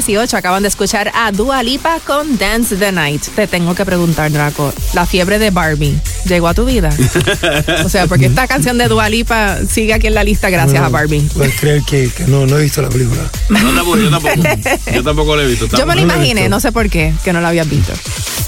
18 0.10 0.38
acaban 0.38 0.64
de 0.64 0.70
escuchar 0.70 1.12
a 1.14 1.32
Dua 1.32 1.62
Lipa 1.62 2.00
con 2.00 2.40
Dance 2.40 2.76
the 2.78 2.92
Night. 2.92 3.22
Te 3.36 3.46
tengo 3.46 3.76
que 3.76 3.86
preguntar, 3.86 4.32
Draco, 4.32 4.74
¿la 4.94 5.06
fiebre 5.06 5.38
de 5.38 5.52
Barbie 5.52 5.96
llegó 6.26 6.48
a 6.48 6.56
tu 6.56 6.66
vida? 6.66 6.90
o 7.86 7.90
sea, 7.90 8.08
porque 8.08 8.26
esta 8.26 8.48
canción 8.48 8.80
de 8.80 8.88
Dua 8.88 9.08
Lipa 9.08 9.58
sigue 9.70 9.94
aquí 9.94 10.08
en 10.08 10.16
la 10.16 10.24
lista 10.24 10.50
gracias 10.50 10.82
a 10.82 10.90
Barbie. 10.90 11.22
Puedes 11.36 11.54
creer 11.60 11.84
que, 11.84 12.10
que 12.10 12.24
no, 12.26 12.48
no 12.48 12.58
he 12.58 12.64
visto 12.64 12.82
la 12.82 12.90
película. 12.90 13.22
No 13.50 13.72
te 13.72 13.80
apures, 13.80 14.04
yo 14.06 14.10
tampoco. 14.10 14.36
Yo 14.96 15.04
tampoco 15.04 15.36
lo 15.36 15.42
he 15.44 15.48
visto. 15.48 15.68
Yo 15.78 15.86
me 15.86 15.96
la 15.96 16.02
imaginé, 16.02 16.50
no 16.50 16.60
sé 16.60 16.72
por 16.72 16.90
qué, 16.90 17.14
que 17.24 17.32
no 17.32 17.40
la 17.40 17.50
habías 17.50 17.70
visto. 17.70 17.94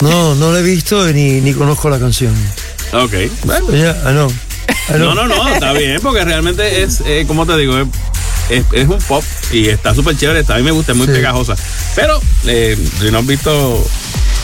No, 0.01 0.33
no 0.33 0.51
la 0.51 0.59
he 0.59 0.63
visto 0.63 1.05
ni, 1.13 1.41
ni 1.41 1.53
conozco 1.53 1.91
la 1.91 1.99
canción. 1.99 2.33
Ok. 2.91 3.13
Bueno. 3.43 3.69
Yeah, 3.69 3.95
I 4.09 4.13
know. 4.13 4.31
I 4.89 4.93
know. 4.95 5.13
No, 5.13 5.27
no, 5.27 5.27
no, 5.27 5.47
está 5.47 5.73
bien, 5.73 5.99
porque 6.01 6.25
realmente 6.25 6.81
es, 6.81 7.03
eh, 7.05 7.25
como 7.27 7.45
te 7.45 7.55
digo, 7.55 7.77
es, 7.77 7.87
es- 8.49 8.65
es 8.73 8.87
un 8.89 8.97
pop 8.97 9.23
y 9.51 9.67
está 9.69 9.93
súper 9.95 10.15
chévere, 10.17 10.39
está, 10.41 10.55
a 10.55 10.57
mí 10.57 10.63
me 10.63 10.71
gusta, 10.71 10.91
es 10.93 10.97
muy 10.97 11.07
Sí. 11.07 11.13
pegajosa. 11.13 11.55
Pero, 11.95 12.19
eh, 12.45 12.77
si 12.99 13.11
no 13.11 13.19
has 13.19 13.25
visto 13.27 13.83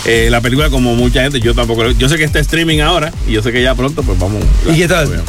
eh, 0.06 0.30
la 0.30 0.40
película 0.40 0.70
como 0.70 0.96
mucha 0.96 1.22
gente, 1.24 1.42
yo 1.42 1.54
tampoco, 1.54 1.84
lo- 1.84 1.92
yo 1.92 2.08
sé 2.08 2.16
que 2.18 2.24
está 2.24 2.40
streaming 2.40 2.80
ahora 2.80 3.12
y 3.28 3.34
yo 3.34 3.44
sé 3.44 3.52
que 3.52 3.62
ya 3.62 3.76
pronto 3.76 4.04
pues 4.04 4.18
vamos. 4.18 4.42
¿Y 4.72 4.78
qué 4.78 4.88
tal? 4.88 5.22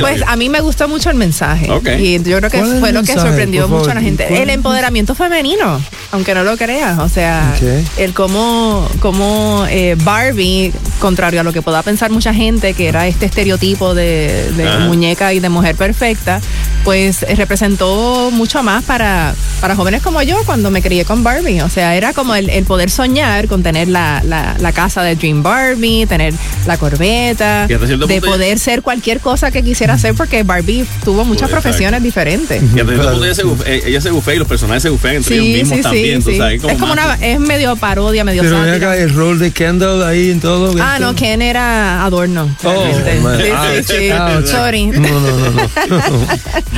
Pues 0.00 0.22
a 0.26 0.36
mí 0.36 0.48
me 0.48 0.60
gustó 0.60 0.88
mucho 0.88 1.10
el 1.10 1.16
mensaje. 1.16 1.66
Y 1.98 2.22
yo 2.22 2.38
creo 2.38 2.48
que 2.50 2.58
¿Cuál 2.58 2.74
es 2.74 2.80
fue 2.80 2.92
lo 2.92 3.02
que 3.02 3.12
sorprendió 3.14 3.68
mucho 3.68 3.90
a 3.90 3.94
la 3.94 4.00
gente. 4.00 4.24
¿Cuál 4.24 4.38
es 4.38 4.42
El 4.44 4.50
empoderamiento 4.50 5.14
femenino, 5.14 5.78
aunque 6.12 6.32
no 6.34 6.42
lo 6.42 6.56
creas. 6.56 6.98
O 7.00 7.08
sea, 7.10 7.54
el 7.98 8.14
cómo, 8.14 8.88
cómo 9.00 9.66
eh, 9.68 9.94
Barbie, 10.02 10.72
contrario 11.00 11.40
a 11.40 11.42
lo 11.42 11.52
que 11.52 11.60
pueda 11.60 11.82
pensar 11.82 12.10
mucha 12.10 12.32
gente, 12.32 12.72
que 12.72 12.88
era 12.88 13.06
este 13.08 13.26
estereotipo 13.26 13.94
de, 13.94 14.46
muñeca 14.86 15.34
y 15.34 15.40
de 15.40 15.48
mujer 15.50 15.76
perfecta, 15.76 16.40
pues 16.88 17.22
eh, 17.22 17.34
representó 17.34 18.30
mucho 18.32 18.62
más 18.62 18.82
para, 18.82 19.34
para 19.60 19.76
jóvenes 19.76 20.00
como 20.00 20.22
yo 20.22 20.38
cuando 20.46 20.70
me 20.70 20.80
crié 20.80 21.04
con 21.04 21.22
Barbie. 21.22 21.60
O 21.60 21.68
sea, 21.68 21.94
era 21.94 22.14
como 22.14 22.34
el, 22.34 22.48
el 22.48 22.64
poder 22.64 22.88
soñar 22.88 23.46
con 23.46 23.62
tener 23.62 23.88
la, 23.88 24.22
la, 24.24 24.56
la 24.58 24.72
casa 24.72 25.02
de 25.02 25.14
Dream 25.14 25.42
Barbie, 25.42 26.06
tener 26.06 26.32
la 26.66 26.78
corbeta, 26.78 27.66
de 27.66 27.78
ya- 27.78 28.20
poder 28.22 28.58
ser 28.58 28.80
cualquier 28.80 29.20
cosa 29.20 29.50
que 29.50 29.62
quisiera 29.62 29.92
hacer 29.92 30.14
porque 30.14 30.44
Barbie 30.44 30.86
tuvo 31.04 31.26
muchas 31.26 31.50
Exacto. 31.50 31.62
profesiones 31.62 32.02
diferentes. 32.02 32.62
Y 32.62 32.64
hasta 32.64 32.74
cierto 32.86 32.92
Claro. 33.02 33.10
punto 33.10 33.24
ella 33.26 33.34
se, 33.34 33.44
bufe- 33.44 33.64
eh, 33.66 33.82
ella 33.84 34.00
se 34.00 34.10
bufea 34.10 34.34
y 34.34 34.38
los 34.38 34.48
personajes 34.48 34.82
se 34.82 34.88
bufean 34.88 35.16
entre 35.16 35.34
ellos 35.34 35.44
Sí, 35.46 35.52
mismos 35.52 35.76
sí, 35.76 35.82
también. 35.82 36.22
sí, 36.22 36.38
Es 36.68 36.78
como 36.78 36.92
una, 36.94 37.18
es 37.20 37.38
medio 37.38 37.76
parodia, 37.76 38.24
medio 38.24 38.40
Pero 38.44 38.62
acá 38.62 38.96
el 38.96 39.12
rol 39.14 39.38
de 39.38 39.50
Kendall 39.50 40.02
ahí 40.04 40.30
en 40.30 40.40
todo. 40.40 40.74
Ah, 40.80 40.96
no, 40.98 41.14
Ken 41.14 41.42
era 41.42 42.02
adorno. 42.02 42.48
Oh, 42.64 42.84
man. 43.22 43.38
sí, 43.38 43.50
Ouch, 43.50 43.84
sí, 43.86 43.94
sí. 43.98 44.10
ouch. 44.10 44.46
Sorry. 44.46 44.86
No, 44.86 45.00
no, 45.20 45.20
no, 45.20 45.50
no. 45.50 45.68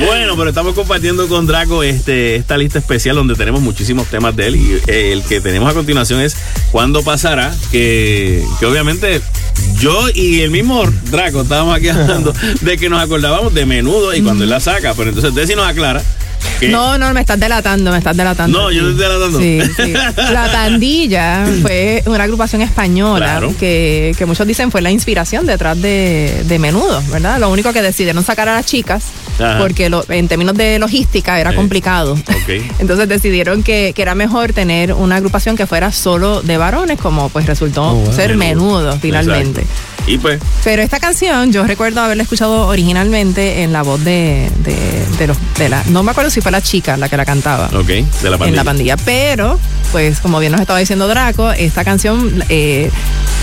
Bueno, 0.05 0.35
pero 0.35 0.49
estamos 0.49 0.73
compartiendo 0.73 1.27
con 1.27 1.45
Draco 1.45 1.83
este, 1.83 2.35
esta 2.35 2.57
lista 2.57 2.79
especial 2.79 3.15
donde 3.15 3.35
tenemos 3.35 3.61
muchísimos 3.61 4.07
temas 4.07 4.35
de 4.35 4.47
él 4.47 4.55
y 4.55 4.73
eh, 4.87 5.11
el 5.11 5.23
que 5.23 5.41
tenemos 5.41 5.69
a 5.69 5.73
continuación 5.73 6.21
es 6.21 6.35
¿Cuándo 6.71 7.03
pasará? 7.03 7.53
Que, 7.71 8.43
que 8.59 8.65
obviamente 8.65 9.21
yo 9.79 10.09
y 10.13 10.39
el 10.41 10.51
mismo 10.51 10.83
Draco 11.11 11.41
estábamos 11.41 11.75
aquí 11.75 11.89
hablando 11.89 12.33
de 12.61 12.77
que 12.77 12.89
nos 12.89 13.01
acordábamos 13.01 13.53
de 13.53 13.65
menudo 13.65 14.15
y 14.15 14.21
cuando 14.21 14.43
él 14.43 14.49
la 14.49 14.59
saca, 14.59 14.93
pero 14.93 15.09
entonces 15.09 15.35
Desi 15.35 15.55
nos 15.55 15.67
aclara 15.67 16.01
No, 16.69 16.97
no, 16.97 17.13
me 17.13 17.21
estás 17.21 17.39
delatando, 17.39 17.91
me 17.91 17.97
estás 17.97 18.15
delatando. 18.15 18.59
No, 18.61 18.71
yo 18.71 18.83
te 18.83 18.91
estoy 18.91 19.03
delatando. 19.05 19.39
Sí, 19.39 19.61
sí. 19.75 19.93
La 20.33 20.51
Pandilla 20.51 21.45
fue 21.61 22.03
una 22.05 22.23
agrupación 22.23 22.61
española 22.61 23.25
Claro. 23.25 23.53
que, 23.59 24.13
que 24.17 24.25
muchos 24.25 24.45
dicen 24.47 24.71
fue 24.71 24.81
la 24.81 24.91
inspiración 24.91 25.45
detrás 25.45 25.81
de, 25.81 26.43
de 26.45 26.59
Menudo, 26.59 27.01
¿verdad? 27.11 27.39
Lo 27.39 27.49
único 27.49 27.73
que 27.73 27.81
decidieron 27.81 28.23
sacar 28.23 28.47
a 28.49 28.53
las 28.55 28.65
chicas 28.65 29.05
Ajá. 29.39 29.57
porque 29.59 29.89
lo- 29.89 30.05
en 30.09 30.27
términos 30.27 30.55
de 30.55 30.77
logística 30.79 31.39
era 31.39 31.55
complicado. 31.55 32.13
Ok. 32.13 32.49
Entonces 32.79 33.07
decidieron 33.09 33.63
que, 33.63 33.93
que 33.95 34.01
era 34.01 34.13
mejor 34.15 34.53
tener 34.53 34.93
una 34.93 35.15
agrupación 35.17 35.55
que 35.57 35.65
fuera 35.65 35.91
solo 35.91 36.41
de 36.41 36.57
varones, 36.57 36.99
como 36.99 37.29
pues 37.29 37.45
resultó 37.47 37.71
Oh, 37.91 37.95
wow. 37.95 38.13
ser 38.13 38.35
Menudo 38.37 38.97
finalmente. 39.01 39.61
Exacto. 39.61 39.90
Y 40.07 40.17
pues, 40.17 40.39
Pero 40.63 40.81
esta 40.81 40.99
canción 40.99 41.51
yo 41.51 41.65
recuerdo 41.65 42.01
haberla 42.01 42.23
escuchado 42.23 42.67
originalmente 42.67 43.63
en 43.63 43.71
la 43.71 43.83
voz 43.83 44.03
de, 44.03 44.51
de, 44.63 45.05
de 45.17 45.27
los 45.27 45.37
de 45.57 45.69
la 45.69 45.83
no 45.89 46.03
me 46.03 46.11
acuerdo 46.11 46.29
si 46.31 46.41
fue 46.41 46.51
la 46.51 46.61
chica 46.61 46.97
la 46.97 47.07
que 47.07 47.17
la 47.17 47.25
cantaba 47.25 47.67
ok, 47.67 47.85
de 47.85 48.03
la 48.29 48.37
pandilla. 48.37 48.47
en 48.47 48.55
la 48.55 48.63
pandilla 48.63 48.97
pero 48.97 49.59
pues 49.91 50.19
como 50.19 50.39
bien 50.39 50.51
nos 50.51 50.61
estaba 50.61 50.79
diciendo 50.79 51.07
Draco 51.07 51.51
esta 51.51 51.83
canción 51.83 52.43
eh, 52.49 52.89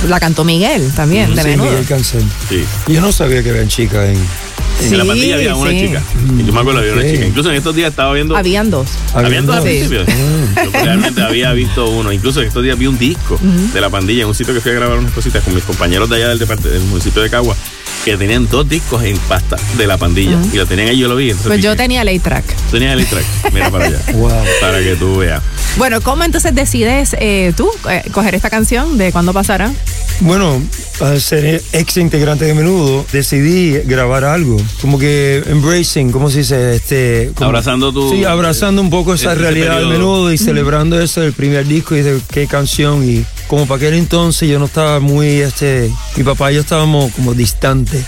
la 0.09 0.21
cantó 0.21 0.45
Miguel 0.45 0.91
también 0.95 1.35
de 1.35 1.43
Sí, 1.43 1.49
menudo 1.49 1.71
Miguel 1.71 1.87
Cancel. 1.87 2.25
Sí. 2.49 2.65
Yo 2.87 3.01
no 3.01 3.13
sabía 3.13 3.43
que 3.43 3.51
habían 3.51 3.69
chicas 3.69 4.09
en. 4.09 4.49
En 4.81 4.97
la 4.97 5.05
pandilla 5.05 5.35
había 5.35 5.57
una 5.57 5.73
sí. 5.73 5.81
chica. 5.81 6.03
Y 6.39 6.45
yo 6.45 6.53
me 6.53 6.61
acuerdo 6.61 6.79
había 6.79 6.93
una 6.93 7.03
chica. 7.03 7.27
Incluso 7.27 7.51
en 7.51 7.57
estos 7.57 7.75
días 7.75 7.91
estaba 7.91 8.13
viendo. 8.13 8.37
habían 8.37 8.71
dos 8.71 8.89
¿Habían 9.13 9.45
dos 9.45 9.57
al 9.57 9.63
principio? 9.63 10.05
Yo 10.07 10.71
realmente 10.71 11.21
había 11.21 11.53
visto 11.53 11.89
uno. 11.91 12.13
Incluso 12.13 12.41
en 12.41 12.47
estos 12.47 12.63
días 12.63 12.79
vi 12.79 12.87
un 12.87 12.97
disco 12.97 13.39
de 13.43 13.81
la 13.81 13.91
pandilla 13.91 14.23
en 14.23 14.29
un 14.29 14.35
sitio 14.37 14.55
que 14.55 14.61
fui 14.61 14.71
a 14.71 14.75
grabar 14.75 14.99
unas 14.99 15.13
cositas 15.13 15.43
con 15.43 15.55
mis 15.55 15.65
compañeros 15.65 16.09
de 16.09 16.17
allá 16.17 16.29
del, 16.29 16.39
del 16.39 16.83
municipio 16.83 17.23
de 17.23 17.29
Cagua 17.31 17.57
que 18.05 18.17
tenían 18.17 18.49
dos 18.49 18.69
discos 18.69 19.03
en 19.03 19.19
pasta 19.19 19.57
de 19.77 19.87
la 19.87 19.99
pandilla. 19.99 20.39
Y 20.53 20.57
lo 20.57 20.67
tenían 20.67 20.89
ahí, 20.89 20.99
yo 20.99 21.09
lo 21.09 21.17
vi. 21.17 21.31
Entonces 21.31 21.49
pues 21.49 21.63
yo 21.63 21.75
tenía 21.77 22.05
late 22.05 22.21
track 22.21 22.45
tenía 22.71 22.93
el 22.93 23.07
track. 23.07 23.25
Mira 23.53 23.71
para 23.71 23.87
allá. 23.87 23.99
Wow. 24.15 24.31
Para 24.61 24.79
que 24.79 24.97
tú 24.97 25.19
veas. 25.19 25.43
Bueno 25.79 26.01
cómo 26.01 26.25
entonces 26.25 26.55
decides 26.55 27.17
eh, 27.19 27.53
tú 27.57 27.71
eh, 27.89 28.03
coger 28.13 28.35
esta 28.35 28.51
canción 28.51 28.99
de 28.99 29.13
cuándo 29.13 29.33
pasará 29.33 29.73
Bueno, 30.21 30.61
al 31.01 31.21
ser 31.21 31.63
ex 31.73 31.97
integrante 31.97 32.45
de 32.45 32.55
menudo, 32.55 33.05
decidí 33.13 33.73
grabar 33.85 34.25
algo. 34.25 34.57
Como 34.81 34.99
que 34.99 35.43
embracing, 35.47 36.11
¿cómo 36.11 36.31
se 36.31 36.39
dice? 36.39 36.75
Este, 36.75 37.31
como- 37.35 37.49
Abrazando 37.49 37.93
tu- 37.93 38.11
Sí, 38.11 38.25
abrazando 38.25 38.83
un 38.83 38.91
poco 38.91 39.15
esa 39.15 39.35
realidad 39.35 39.79
de 39.81 39.87
menudo 39.87 40.33
y 40.33 40.39
celebrando 40.39 41.01
eso 41.01 41.21
del 41.21 41.33
primer 41.33 41.67
disco 41.67 41.95
y 41.97 42.03
de 42.03 42.19
qué 42.33 42.47
canción. 42.47 43.09
Y 43.09 43.25
como 43.49 43.67
para 43.67 43.77
aquel 43.77 43.95
entonces 43.95 44.49
yo 44.49 44.59
no 44.59 44.67
estaba 44.67 45.01
muy, 45.01 45.27
este, 45.41 45.91
mi 46.17 46.23
papá 46.25 46.51
y 46.53 46.57
yo 46.57 46.61
estábamos 46.61 47.13
como 47.13 47.35
distantes. 47.35 48.05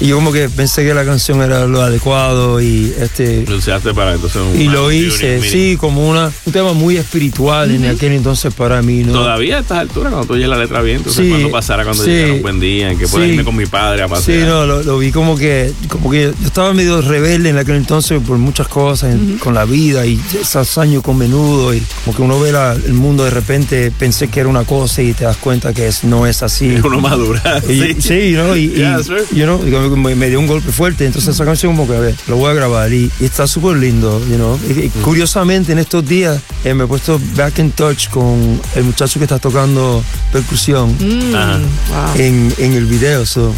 Y 0.00 0.06
yo 0.08 0.16
como 0.16 0.32
que 0.32 0.48
pensé 0.48 0.84
que 0.84 0.94
la 0.94 1.04
canción 1.04 1.42
era 1.42 1.66
lo 1.66 1.82
adecuado 1.82 2.60
y 2.60 2.92
este. 2.98 3.44
Lo 3.48 3.56
usaste 3.56 3.92
para 3.94 4.14
entonces 4.14 4.40
un- 4.40 4.60
Y 4.60 4.68
lo 4.68 4.90
hice, 4.92 5.40
sí, 5.42 5.76
como 5.78 6.08
una, 6.08 6.30
un 6.46 6.52
tema 6.52 6.72
muy 6.72 6.96
espiritual 6.96 7.70
en 7.70 7.84
aquel 7.86 8.12
entonces 8.12 8.52
para 8.54 8.82
mí, 8.82 9.02
¿no? 9.04 9.12
Todavía 9.12 9.58
a 9.58 9.60
estas 9.60 9.78
alturas, 9.78 10.10
cuando 10.12 10.26
tú 10.26 10.34
oyes 10.34 10.48
la 10.48 10.58
letra 10.58 10.80
bien, 10.82 10.98
entonces 10.98 11.24
Sí, 11.24 11.30
cuando 11.30 11.50
pasará 11.50 11.84
cuando 11.84 12.02
sí. 12.02 12.10
Un 12.24 12.42
buen 12.42 12.60
día 12.60 12.90
en 12.90 12.98
que 12.98 13.06
pueda 13.08 13.24
Sí. 13.26 13.30
irme 13.32 13.44
con 13.44 13.56
mi 13.56 13.66
padre 13.66 14.02
a 14.02 14.06
Sí, 14.06 14.10
pasear. 14.12 14.48
no, 14.48 14.66
lo, 14.66 14.82
lo 14.82 14.98
vi 14.98 15.10
como 15.12 15.36
que, 15.36 15.72
como 15.88 16.10
que 16.10 16.32
yo 16.40 16.46
estaba 16.46 16.72
medio 16.74 17.00
rebelde 17.00 17.50
en 17.50 17.58
aquel 17.58 17.76
entonces 17.76 18.20
por 18.26 18.38
muchas 18.38 18.68
cosas, 18.68 19.14
con 19.40 19.54
la 19.54 19.64
vida 19.64 20.04
y 20.06 20.20
esos 20.40 20.78
años 20.78 21.02
con 21.02 21.16
menudo 21.18 21.74
y 21.74 21.82
como 22.04 22.16
que 22.16 22.22
uno 22.22 22.40
ve 22.40 22.52
la- 22.52 22.72
el 22.72 22.94
mundo 22.94 23.24
de 23.24 23.30
repente, 23.30 23.90
pensé 23.90 24.28
que 24.28 24.40
era 24.40 24.48
una 24.48 24.64
cosa 24.64 25.02
y 25.02 25.12
te 25.12 25.24
das 25.24 25.36
cuenta 25.36 25.72
que 25.72 25.86
es, 25.88 26.04
no 26.04 26.26
es 26.26 26.42
así. 26.42 26.76
Uno 26.84 27.00
madura. 27.00 27.62
Y- 27.68 27.80
sí. 27.80 27.96
sí, 28.00 28.32
¿no? 28.34 28.56
Y, 28.56 28.64
y, 28.64 28.70
Yeah, 28.80 29.00
you 29.32 29.44
know, 29.44 29.96
me, 29.96 30.14
me 30.14 30.28
dio 30.28 30.38
un 30.40 30.46
golpe 30.46 30.72
fuerte. 30.72 31.06
Entonces 31.06 31.34
esa 31.34 31.44
canción 31.44 31.74
como 31.76 31.86
que, 31.88 31.96
a 31.96 32.00
ver, 32.00 32.14
lo 32.28 32.36
voy 32.36 32.50
a 32.50 32.54
grabar 32.54 32.92
y, 32.92 33.10
y 33.20 33.24
está 33.24 33.46
súper 33.46 33.76
lindo, 33.76 34.20
you 34.28 34.36
know. 34.36 34.58
Y, 34.68 34.86
y 34.86 34.88
curiosamente 35.02 35.72
en 35.72 35.78
estos 35.78 36.06
días 36.06 36.40
eh, 36.64 36.74
me 36.74 36.84
he 36.84 36.86
puesto 36.86 37.20
back 37.36 37.58
in 37.58 37.70
touch 37.72 38.08
con 38.08 38.60
el 38.74 38.84
muchacho 38.84 39.18
que 39.20 39.24
está 39.24 39.38
tocando 39.38 40.02
percusión 40.32 40.96
Mm, 41.00 41.34
Ajá. 41.34 41.58
wow. 41.58 42.09
En, 42.16 42.52
en 42.58 42.72
el 42.74 42.86
video, 42.86 43.24
so, 43.24 43.52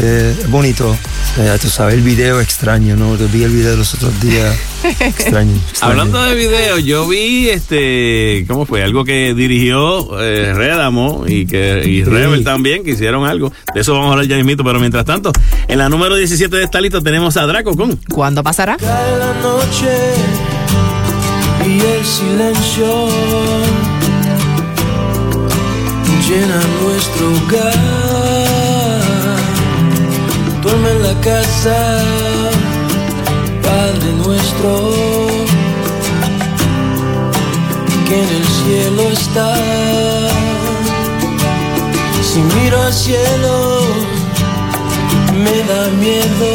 eh, 0.00 0.34
es 0.38 0.50
bonito. 0.50 0.96
Sea, 1.36 1.58
tú 1.58 1.68
sabes, 1.68 1.94
el 1.94 2.00
video 2.00 2.40
extraño, 2.40 2.96
¿no? 2.96 3.16
Te 3.16 3.26
vi 3.26 3.44
el 3.44 3.50
video 3.50 3.76
los 3.76 3.94
otros 3.94 4.18
días. 4.20 4.56
Extraño. 4.84 5.54
extraño. 5.54 5.60
Hablando 5.80 6.22
de 6.22 6.34
video, 6.34 6.78
yo 6.78 7.06
vi 7.06 7.48
este, 7.48 8.44
¿cómo 8.48 8.66
fue? 8.66 8.82
Algo 8.82 9.04
que 9.04 9.34
dirigió 9.34 10.20
eh, 10.20 10.52
Redamo 10.54 11.24
y 11.26 11.46
que 11.46 11.82
y 11.84 11.98
Sí. 11.98 12.04
Rebel 12.04 12.44
también, 12.44 12.84
que 12.84 12.92
hicieron 12.92 13.26
algo. 13.26 13.52
De 13.74 13.80
eso 13.80 13.92
vamos 13.92 14.08
a 14.08 14.12
hablar 14.12 14.26
ya 14.26 14.36
mismito, 14.36 14.64
pero 14.64 14.78
mientras 14.80 15.04
tanto, 15.04 15.32
en 15.66 15.78
la 15.78 15.88
número 15.88 16.16
17 16.16 16.56
de 16.56 16.64
esta 16.64 16.80
lista 16.80 17.00
tenemos 17.00 17.36
a 17.36 17.46
Draco 17.46 17.76
con 17.76 17.96
¿Cuándo 18.12 18.42
pasará? 18.42 18.76
Cae 18.76 19.18
la 19.18 19.34
noche 19.34 20.14
y 21.66 21.80
el 21.80 22.04
silencio 22.04 23.08
llena 26.28 26.60
nuestro 26.82 27.26
hogar. 27.32 27.72
Duerme 30.62 30.90
en 30.90 31.02
la 31.02 31.20
casa, 31.20 31.76
Padre 33.62 34.12
nuestro, 34.24 34.70
que 38.06 38.14
en 38.22 38.28
el 38.38 38.46
cielo 38.58 39.02
está. 39.10 39.54
Si 42.22 42.40
miro 42.40 42.82
al 42.82 42.92
cielo, 42.92 43.80
me 45.44 45.56
da 45.70 45.82
miedo. 46.04 46.52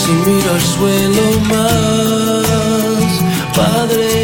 Si 0.00 0.12
miro 0.26 0.48
al 0.56 0.64
suelo 0.74 1.26
más, 1.52 3.10
Padre 3.56 4.19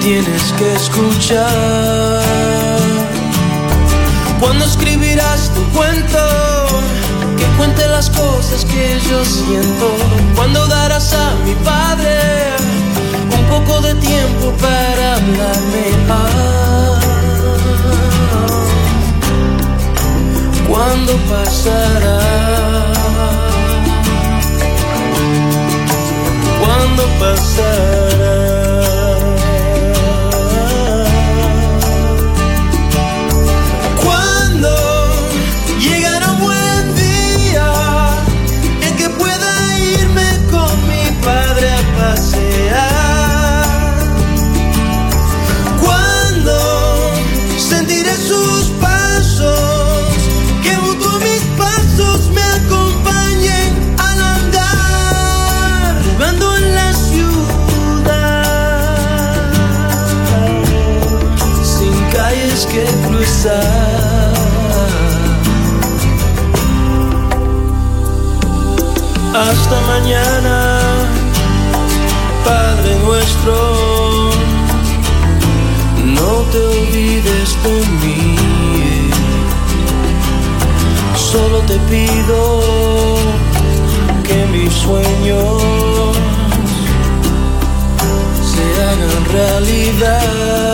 tienes 0.00 0.52
que 0.58 0.72
escuchar. 0.74 2.22
Cuando 4.40 4.64
escribirás 4.64 5.50
tu 5.54 5.62
cuento, 5.76 6.18
que 7.36 7.44
cuente 7.56 7.86
las 7.88 8.10
cosas 8.10 8.64
que 8.64 8.98
yo 9.08 9.24
siento. 9.24 9.96
Cuando 10.34 10.66
darás 10.66 11.12
a 11.12 11.34
mi 11.44 11.54
Padre 11.64 12.18
un 13.38 13.44
poco 13.46 13.80
de 13.80 13.94
tiempo 13.94 14.52
para 14.60 15.14
hablarme. 15.14 15.86
Ah, 16.10 17.00
¿Cuándo 20.68 21.12
pasará? 21.30 22.18
¿Cuándo 26.60 27.02
pasará? 27.20 28.65
Hasta 69.48 69.80
mañana, 69.82 70.56
Padre 72.44 72.96
nuestro, 73.04 73.54
no 76.04 76.32
te 76.50 76.58
olvides 76.58 77.56
de 77.62 77.76
mí. 78.02 78.36
Solo 81.14 81.58
te 81.60 81.78
pido 81.90 82.40
que 84.24 84.46
mis 84.46 84.72
sueños 84.72 85.62
se 88.50 88.64
hagan 88.82 89.24
realidad 89.32 90.66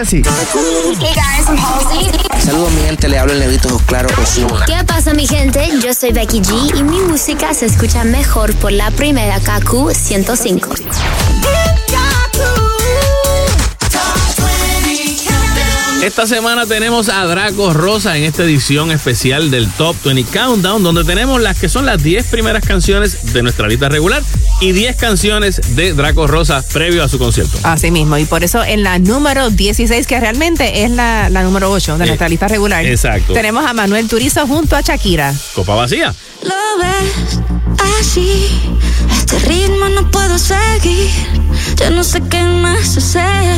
dice 0.00 0.22
así. 0.22 0.22
Hey 1.00 1.12
guys, 1.14 1.46
I'm 1.48 1.58
Halsey. 1.58 2.10
Saludos, 2.44 2.72
mi 2.72 2.82
gente. 2.82 3.08
Le 3.08 3.18
hablo 3.18 3.32
el 3.32 3.40
negrito 3.40 3.80
claro 3.86 4.08
Osuna. 4.20 4.64
¿Qué 4.66 4.84
pasa 4.86 5.14
mi 5.14 5.26
gente? 5.26 5.68
Yo 5.82 5.94
soy 5.94 6.12
Becky 6.12 6.40
G 6.40 6.78
y 6.78 6.82
mi 6.82 7.00
música 7.00 7.52
se 7.54 7.66
escucha 7.66 8.04
mejor 8.04 8.54
por 8.56 8.72
la 8.72 8.90
primera 8.90 9.38
KQ 9.40 9.92
105. 9.92 10.74
Esta 16.02 16.26
semana 16.26 16.64
tenemos 16.64 17.10
a 17.10 17.26
Draco 17.26 17.74
Rosa 17.74 18.16
en 18.16 18.24
esta 18.24 18.42
edición 18.42 18.90
especial 18.90 19.50
del 19.50 19.70
Top 19.70 19.94
20 20.02 20.24
Countdown, 20.32 20.82
donde 20.82 21.04
tenemos 21.04 21.42
las 21.42 21.58
que 21.58 21.68
son 21.68 21.84
las 21.84 22.02
10 22.02 22.26
primeras 22.26 22.64
canciones 22.64 23.34
de 23.34 23.42
nuestra 23.42 23.68
lista 23.68 23.90
regular 23.90 24.22
y 24.60 24.72
10 24.72 24.96
canciones 24.96 25.60
de 25.76 25.94
Draco 25.94 26.26
Rosa 26.26 26.62
previo 26.72 27.02
a 27.02 27.08
su 27.08 27.18
concierto. 27.18 27.58
Así 27.62 27.90
mismo, 27.90 28.18
y 28.18 28.24
por 28.26 28.44
eso 28.44 28.62
en 28.62 28.82
la 28.82 28.98
número 28.98 29.50
16, 29.50 30.06
que 30.06 30.20
realmente 30.20 30.84
es 30.84 30.90
la, 30.90 31.30
la 31.30 31.42
número 31.42 31.70
8 31.70 31.96
de 31.98 32.04
Eh, 32.04 32.06
nuestra 32.08 32.28
lista 32.28 32.46
regular, 32.48 32.84
exacto. 32.84 33.32
tenemos 33.32 33.64
a 33.64 33.72
Manuel 33.72 34.08
Turizo 34.08 34.46
junto 34.46 34.76
a 34.76 34.80
Shakira. 34.82 35.34
Copa 35.54 35.74
vacía. 35.74 36.14
Lo 36.42 36.82
ves 36.82 37.38
así, 38.00 38.48
este 39.18 39.38
ritmo 39.40 39.88
no 39.88 40.10
puedo 40.10 40.38
seguir. 40.38 41.08
Ya 41.76 41.90
no 41.90 42.04
sé 42.04 42.20
qué 42.30 42.42
más 42.42 42.96
hacer 42.96 43.56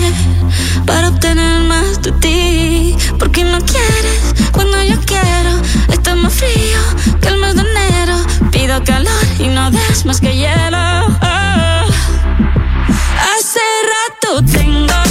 para 0.86 1.08
obtener 1.08 1.60
más 1.60 2.00
de 2.02 2.12
ti. 2.12 2.96
Porque 3.18 3.44
no 3.44 3.58
quieres 3.58 4.34
cuando 4.52 4.82
yo 4.82 4.98
quiero. 5.04 5.52
Está 5.88 6.14
más 6.14 6.32
frío 6.32 6.80
que 7.20 7.28
el 7.28 7.38
mes 7.38 7.54
de 7.54 7.62
enero. 7.62 8.16
Pido 8.50 8.82
calor 8.84 9.24
y 9.38 9.48
no 9.48 9.70
des 9.70 10.04
más 10.04 10.20
que 10.20 10.36
hielo. 10.36 11.06
Oh. 11.22 11.86
Hace 13.32 13.60
rato 13.92 14.42
tengo 14.44 15.01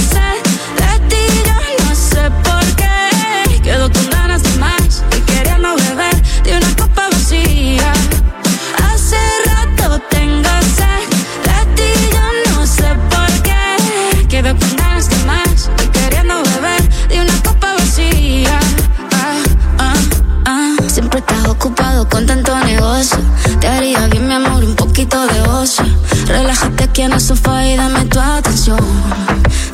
Relájate 26.26 26.84
aquí 26.84 27.02
en 27.02 27.12
el 27.12 27.20
sofá 27.20 27.64
y 27.64 27.76
dame 27.76 28.04
tu 28.06 28.18
atención. 28.18 28.80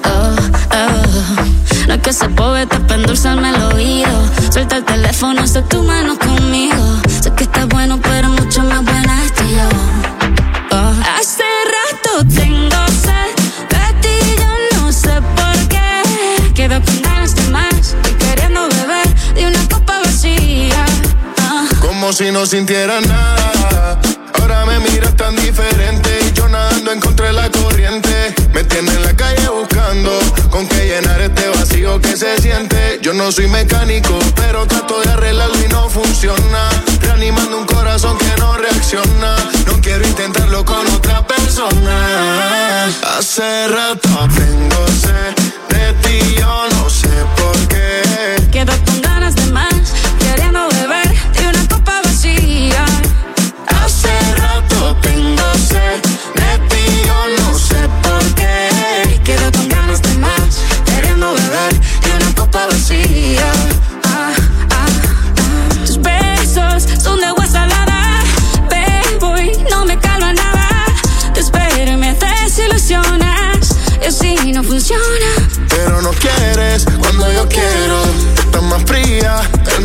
Oh, 0.05 0.37
oh. 0.75 1.87
No 1.87 1.95
es 1.95 2.01
que 2.03 2.13
se 2.13 2.29
poeta 2.29 2.79
para 2.81 2.97
endulzarme 2.97 3.49
el 3.49 3.63
oído. 3.75 4.23
Suelta 4.51 4.77
el 4.77 4.85
teléfono, 4.85 5.41
haz 5.41 5.55
tu 5.71 5.83
mano 5.83 6.19
conmigo. 6.19 6.77
Sé 7.23 7.33
que 7.33 7.45
estás 7.45 7.67
bueno, 7.69 7.99
pero 8.03 8.29
mucho 8.29 8.63
más 8.65 8.85
buena 8.85 9.25
estoy 9.25 9.51
yo. 9.51 9.69
Oh. 10.73 10.93
Hace 11.19 11.45
rato 11.75 12.27
tengo 12.35 12.87
sed 12.89 13.33
de 13.71 14.01
ti, 14.03 14.37
yo 14.37 14.79
no 14.79 14.93
sé 14.93 15.23
por 15.37 15.69
qué. 15.69 16.53
Quedo 16.53 16.83
con 16.85 17.01
ganas 17.01 17.35
de 17.35 17.49
más 17.49 17.97
y 18.11 18.13
queriendo 18.23 18.69
beber 18.69 19.09
de 19.35 19.47
una 19.47 19.69
copa 19.71 20.01
vacía. 20.05 20.85
Ah. 21.39 21.65
Como 21.81 22.13
si 22.13 22.31
no 22.31 22.45
sintiera 22.45 23.01
nada. 23.01 24.18
Diferente 25.37 26.09
y 26.27 26.33
yo 26.33 26.49
nadando 26.49 26.91
en 26.91 27.01
contra 27.01 27.27
de 27.27 27.33
la 27.35 27.51
corriente. 27.51 28.35
Me 28.55 28.65
tiene 28.65 28.91
en 28.93 29.03
la 29.03 29.15
calle 29.15 29.47
buscando 29.51 30.11
con 30.51 30.67
qué 30.67 30.87
llenar 30.87 31.21
este 31.21 31.49
vacío 31.51 32.01
que 32.01 32.17
se 32.17 32.39
siente. 32.39 32.99
Yo 33.03 33.13
no 33.13 33.31
soy 33.31 33.47
mecánico, 33.47 34.19
pero 34.37 34.67
trato 34.67 35.01
de 35.03 35.11
arreglarlo 35.11 35.55
y 35.63 35.69
no 35.69 35.89
funciona. 35.91 36.71
Reanimando 37.03 37.59
un 37.59 37.67
corazón 37.67 38.17
que 38.17 38.41
no 38.41 38.57
reacciona. 38.57 39.37
No 39.67 39.79
quiero 39.83 40.07
intentarlo 40.07 40.65
con 40.65 40.87
otra 40.87 41.27
persona. 41.27 42.87
Hace 43.19 43.69
rato 43.69 44.09
tengo 44.35 44.87
sed 44.89 45.35
de 45.69 45.93
ti, 46.03 46.37
yo 46.39 46.69
no 46.71 46.78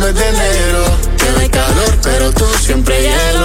es 0.08 0.14
de 0.14 0.28
enero. 0.28 0.84
Tiene 1.16 1.50
calor, 1.50 1.98
pero 2.02 2.30
tú 2.32 2.44
siempre 2.60 3.02
hielo 3.02 3.43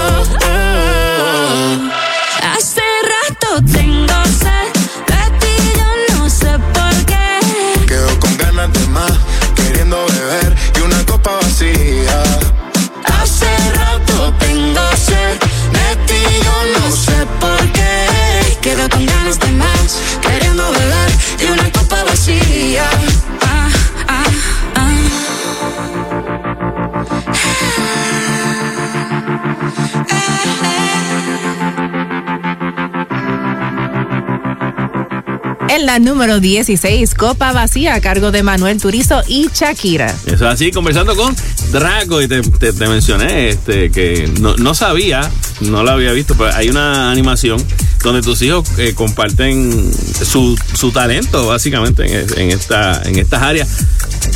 en 35.80 35.86
la 35.86 36.00
número 36.00 36.40
16, 36.40 37.14
Copa 37.16 37.54
Vacía, 37.54 37.94
a 37.96 38.02
cargo 38.02 38.32
de 38.32 38.44
Manuel 38.44 38.80
Turizo 38.82 39.22
y 39.28 39.50
Shakira. 39.54 40.14
Eso 40.26 40.36
es 40.36 40.42
así, 40.42 40.72
conversando 40.72 41.16
con 41.16 41.36
Draco 41.72 42.22
y 42.22 42.28
te, 42.28 42.42
te- 42.42 42.74
te 42.74 42.88
mencioné 42.88 43.50
este, 43.50 43.90
que 43.92 44.30
no, 44.42 44.56
no 44.58 44.74
sabía, 44.74 45.22
no 45.62 45.84
lo 45.84 45.92
había 45.92 46.12
visto, 46.12 46.36
pero 46.38 46.54
hay 46.56 46.70
una 46.70 47.12
animación 47.12 47.64
donde 48.04 48.22
tus 48.22 48.42
hijos 48.42 48.68
eh, 48.78 48.94
comparten 48.94 49.92
su, 49.94 50.58
su 50.74 50.92
talento 50.92 51.48
básicamente 51.48 52.06
en, 52.06 52.40
en 52.40 52.50
esta, 52.52 53.02
en 53.06 53.18
estas 53.18 53.42
áreas 53.42 53.68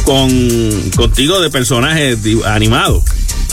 con 0.05 0.29
contigo 0.95 1.39
de 1.41 1.49
personajes 1.49 2.17
animados. 2.45 3.03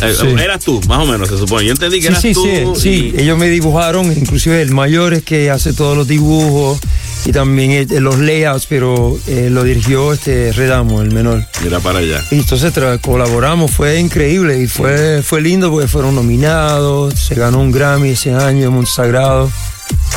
Eh, 0.03 0.15
Sí. 0.19 0.27
Eras 0.29 0.65
tú, 0.65 0.81
más 0.89 0.99
o 1.01 1.05
menos, 1.07 1.29
se 1.29 1.37
supone. 1.37 1.67
Yo 1.67 1.73
entendí 1.73 1.97
que 2.01 2.07
Sí, 2.07 2.09
eras 2.09 2.23
sí, 2.23 2.33
tú. 2.33 2.43
sí, 2.75 2.81
sí, 2.81 3.13
y- 3.15 3.21
ellos 3.21 3.37
me 3.37 3.49
dibujaron, 3.51 4.11
inclusive 4.11 4.63
el 4.63 4.71
mayor 4.71 5.13
es 5.13 5.23
que 5.25 5.51
hace 5.51 5.75
todos 5.75 5.95
los 5.97 6.09
dibujos 6.09 6.81
y 7.27 7.33
también 7.33 7.71
eh, 7.73 8.01
los 8.01 8.19
layouts, 8.19 8.67
pero 8.67 9.19
eh, 9.27 9.49
lo 9.51 9.65
dirigió 9.65 10.13
este 10.13 10.53
Redamo, 10.53 11.03
el 11.03 11.13
menor. 11.13 11.45
Mira 11.63 11.81
para 11.81 11.99
allá. 11.99 12.25
Y 12.31 12.37
entonces 12.37 12.73
colaboramos, 13.01 13.71
fue 13.71 13.99
increíble 13.99 14.61
y 14.61 14.67
fue, 14.67 15.23
fue 15.23 15.41
lindo 15.41 15.71
porque 15.71 15.89
fueron 15.89 16.15
nominados, 16.15 17.15
se 17.15 17.35
ganó 17.35 17.61
un 17.61 17.73
Grammy 17.73 18.11
ese 18.11 18.33
año, 18.33 18.71
Monte 18.71 18.91
Sagrado. 18.91 19.51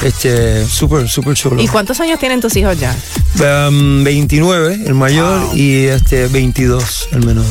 Este, 0.03 0.65
súper, 0.65 1.07
súper 1.07 1.35
chulo. 1.35 1.61
¿Y 1.61 1.67
cuántos 1.67 1.99
años 1.99 2.19
tienen 2.19 2.41
tus 2.41 2.55
hijos 2.55 2.77
ya? 2.79 2.95
Um, 3.67 4.03
29, 4.03 4.83
el 4.85 4.93
mayor, 4.93 5.55
y 5.55 5.85
este 5.85 6.27
22, 6.27 7.09
el 7.11 7.25
menor. 7.25 7.45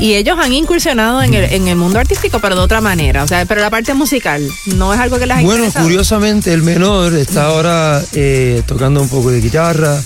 Y 0.00 0.14
ellos 0.14 0.36
han 0.40 0.52
incursionado 0.52 1.22
en 1.22 1.34
el, 1.34 1.44
en 1.44 1.68
el 1.68 1.76
mundo 1.76 1.98
artístico, 2.00 2.40
pero 2.40 2.56
de 2.56 2.62
otra 2.62 2.80
manera. 2.80 3.22
O 3.22 3.28
sea, 3.28 3.44
pero 3.46 3.60
la 3.60 3.70
parte 3.70 3.94
musical 3.94 4.46
no 4.76 4.92
es 4.92 5.00
algo 5.00 5.18
que 5.18 5.26
les 5.26 5.36
ha 5.36 5.40
Bueno, 5.40 5.58
interesado? 5.58 5.84
curiosamente 5.84 6.52
el 6.52 6.62
menor 6.62 7.14
está 7.14 7.44
ahora 7.46 8.02
eh, 8.12 8.62
tocando 8.66 9.00
un 9.00 9.08
poco 9.08 9.30
de 9.30 9.40
guitarra 9.40 10.00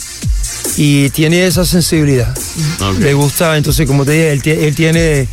y 0.76 1.08
tiene 1.10 1.46
esa 1.46 1.64
sensibilidad. 1.64 2.36
Le 3.00 3.14
gusta, 3.14 3.56
entonces 3.56 3.86
como 3.86 4.04
te 4.04 4.12
dije, 4.12 4.32
él, 4.32 4.42
tie- 4.42 4.62
él 4.62 4.74
tiene, 4.74 5.26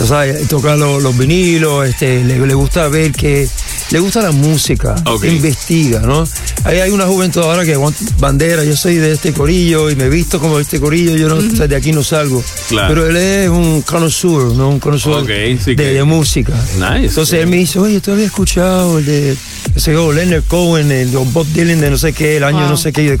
o 0.00 0.06
sea, 0.06 0.24
toca 0.48 0.74
lo- 0.76 1.00
los 1.00 1.16
vinilos, 1.16 1.86
este, 1.88 2.22
le, 2.24 2.44
le 2.44 2.54
gusta 2.54 2.88
ver 2.88 3.12
que, 3.12 3.48
le 3.92 3.98
gusta 4.00 4.22
la 4.22 4.32
música, 4.32 4.94
investiga, 5.24 6.00
¿no? 6.00 6.24
Ahí 6.64 6.78
hay 6.80 6.90
una 6.90 7.04
juventud 7.06 7.42
ahora 7.42 7.64
que 7.64 7.74
aguanta 7.74 8.00
bandera, 8.18 8.64
yo 8.64 8.74
soy 8.76 8.96
de 8.96 9.12
este 9.12 9.32
corillo 9.32 9.90
y 9.90 9.96
me 9.96 10.08
visto 10.08 10.40
como 10.40 10.56
de 10.56 10.62
este 10.62 10.80
corillo, 10.80 11.14
yo 11.16 11.28
no, 11.28 11.36
o 11.36 11.56
sea, 11.56 11.66
de 11.68 11.76
aquí 11.76 11.92
no 11.92 12.02
salgo. 12.02 12.42
Claro. 12.68 12.88
Pero 12.94 13.06
él 13.08 13.16
es 13.16 13.48
un 13.50 13.82
connoisseur, 13.82 14.54
¿no? 14.54 14.70
Un 14.70 14.80
connoisseur 14.80 15.24
sí 15.26 15.74
de, 15.74 15.76
que- 15.76 15.82
de 15.92 16.04
música. 16.04 16.54
Nice. 16.76 17.06
Entonces 17.06 17.40
él 17.40 17.46
me 17.48 17.56
dice, 17.56 17.78
oye, 17.78 18.00
tú 18.00 18.12
habías 18.12 18.26
escuchado 18.28 18.98
el 18.98 19.04
de, 19.06 19.36
sé 19.76 19.92
yo, 19.92 20.12
Leonard 20.12 20.44
Cohen, 20.48 20.90
el 20.90 21.10
de 21.10 21.16
Bob 21.18 21.46
Dylan 21.52 21.80
de 21.80 21.90
no 21.90 21.98
sé 21.98 22.12
qué, 22.12 22.38
el 22.38 22.44
año 22.44 22.60
Wow. 22.60 22.70
no 22.70 22.76
sé 22.76 22.92
qué. 22.92 23.02
Y 23.02 23.06
yo, 23.08 23.14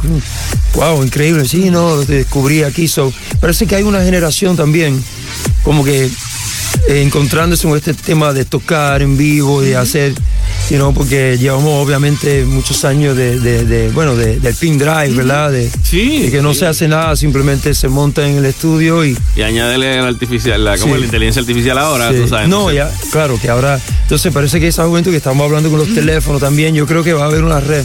wow, 0.74 1.02
increíble. 1.04 1.46
Sí, 1.46 1.70
no, 1.70 1.96
lo 1.96 2.04
descubrí 2.04 2.62
aquí. 2.62 2.88
So, 2.88 3.12
parece 3.40 3.66
que 3.66 3.76
hay 3.76 3.82
una 3.82 4.02
generación 4.02 4.56
también 4.56 5.02
como 5.64 5.84
que 5.84 6.06
eh, 6.88 7.02
encontrándose 7.02 7.68
con 7.68 7.76
este 7.76 7.94
tema 7.94 8.32
de 8.32 8.44
tocar 8.44 9.02
en 9.02 9.16
vivo, 9.16 9.60
de 9.62 9.76
hacer, 9.76 10.14
you 10.70 10.76
know, 10.76 10.92
porque 10.94 11.36
llevamos 11.38 11.84
obviamente 11.86 12.44
muchos 12.44 12.84
años 12.84 13.16
de, 13.16 13.38
de- 13.38 13.64
de, 13.64 13.88
bueno, 13.90 14.16
de- 14.16 14.40
del 14.40 14.54
pin 14.54 14.78
drive, 14.78 15.10
¿verdad? 15.10 15.50
De, 15.52 15.70
Sí, 15.82 16.22
de 16.22 16.30
que 16.30 16.40
no 16.42 16.52
sí. 16.54 16.60
se 16.60 16.66
hace 16.66 16.88
nada, 16.88 17.14
simplemente 17.16 17.74
se 17.74 17.88
monta 17.88 18.26
en 18.26 18.36
el 18.38 18.44
estudio 18.46 19.04
y 19.04 19.16
Y 19.36 19.42
añádele 19.42 20.00
la 20.00 20.08
artificial, 20.08 20.64
la, 20.64 20.78
como 20.78 20.94
Sí. 20.94 21.00
la 21.00 21.06
inteligencia 21.06 21.40
artificial 21.40 21.78
ahora, 21.78 22.10
Sí. 22.10 22.16
tú 22.22 22.28
sabes. 22.28 22.48
No, 22.48 22.70
ya, 22.72 22.90
claro, 23.10 23.38
que 23.40 23.48
ahora, 23.50 23.78
entonces 24.02 24.32
parece 24.32 24.60
que 24.60 24.68
esa 24.68 24.86
juventud 24.86 25.10
que 25.10 25.18
estamos 25.18 25.44
hablando 25.44 25.68
con 25.70 25.78
los 25.78 25.92
teléfonos 25.94 26.40
también, 26.40 26.74
yo 26.74 26.86
creo 26.86 27.04
que 27.04 27.12
va 27.12 27.24
a 27.24 27.26
haber 27.26 27.44
una 27.44 27.60
red, 27.60 27.84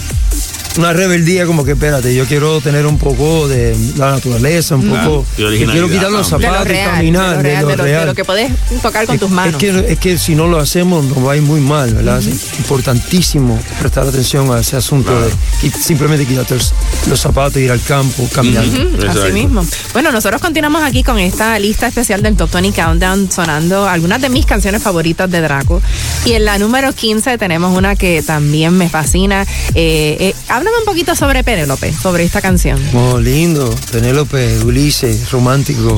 una 0.78 0.94
rebeldía 0.94 1.46
como 1.46 1.64
que, 1.66 1.72
espérate, 1.72 2.14
yo 2.16 2.26
quiero 2.26 2.62
tener 2.62 2.86
un 2.86 2.98
poco 2.98 3.48
de 3.48 3.76
la 3.98 4.12
naturaleza, 4.12 4.76
un 4.76 4.84
Claro, 4.90 5.10
poco, 5.10 5.26
quiero 5.36 5.88
quitar 5.90 6.12
los 6.12 6.30
también. 6.30 6.52
de 6.52 6.58
lo 6.58 6.58
zapatos 6.58 6.66
y 6.66 6.70
real, 6.70 6.92
caminar, 6.92 7.30
de 7.30 7.36
lo 7.38 7.42
real, 7.44 7.68
de 7.68 7.76
lo, 7.78 7.84
de 7.84 7.90
real. 7.92 8.06
lo 8.08 8.16
que 8.16 8.26
puedes 8.26 8.52
tocar 8.82 9.06
con 9.06 9.16
Es- 9.16 9.22
tus 9.22 9.30
manos. 9.30 9.62
Es 9.64 9.72
que, 9.72 9.92
es 9.94 10.00
que 10.00 10.18
si 10.18 10.36
no 10.36 10.48
lo 10.48 10.60
hacemos 10.60 11.06
nos 11.06 11.26
va 11.26 11.34
a 11.34 11.36
ir 11.36 11.42
muy 11.42 11.60
mal, 11.62 11.94
¿verdad? 11.94 12.20
Es 12.20 12.28
importantísimo 12.60 13.60
prestar 13.80 14.08
atención 14.08 14.52
a 14.52 14.60
ese 14.60 14.76
asunto 14.78 15.12
de 15.20 15.30
qui- 15.62 15.74
simplemente 15.74 16.26
quitarte 16.26 16.56
los, 16.56 16.74
los 17.10 17.20
zapatos, 17.20 17.58
ir 17.58 17.72
al 17.72 17.82
campo, 17.82 18.28
caminar. 18.34 18.66
Ujú, 18.66 18.96
Exacto. 18.96 19.24
Así 19.24 19.34
mismo. 19.34 19.66
Bueno, 19.94 20.12
nosotros 20.12 20.42
continuamos 20.42 20.84
aquí 20.84 21.04
con 21.04 21.18
esta 21.20 21.58
lista 21.60 21.88
especial 21.88 22.22
del 22.22 22.36
Top 22.36 22.52
20 22.52 22.80
Countdown 22.82 23.32
sonando 23.32 23.88
algunas 23.88 24.22
de 24.22 24.30
mis 24.30 24.46
canciones 24.46 24.82
favoritas 24.84 25.30
de 25.30 25.42
Draco. 25.42 25.82
Y 26.26 26.34
en 26.34 26.46
la 26.46 26.58
número 26.60 26.94
15 26.94 27.38
tenemos 27.38 27.76
una 27.78 27.96
que 27.96 28.22
también 28.22 28.78
me 28.78 28.90
fascina. 28.90 29.44
Eh, 29.74 30.18
eh, 30.20 30.36
háblame 30.68 30.80
un 30.80 30.86
poquito 30.86 31.16
sobre 31.16 31.44
Penélope, 31.44 31.94
sobre 31.94 32.24
esta 32.24 32.42
canción. 32.42 32.80
Oh, 32.94 33.20
lindo. 33.20 33.74
Penélope, 33.92 34.60
Ulises, 34.64 35.32
romántico. 35.32 35.96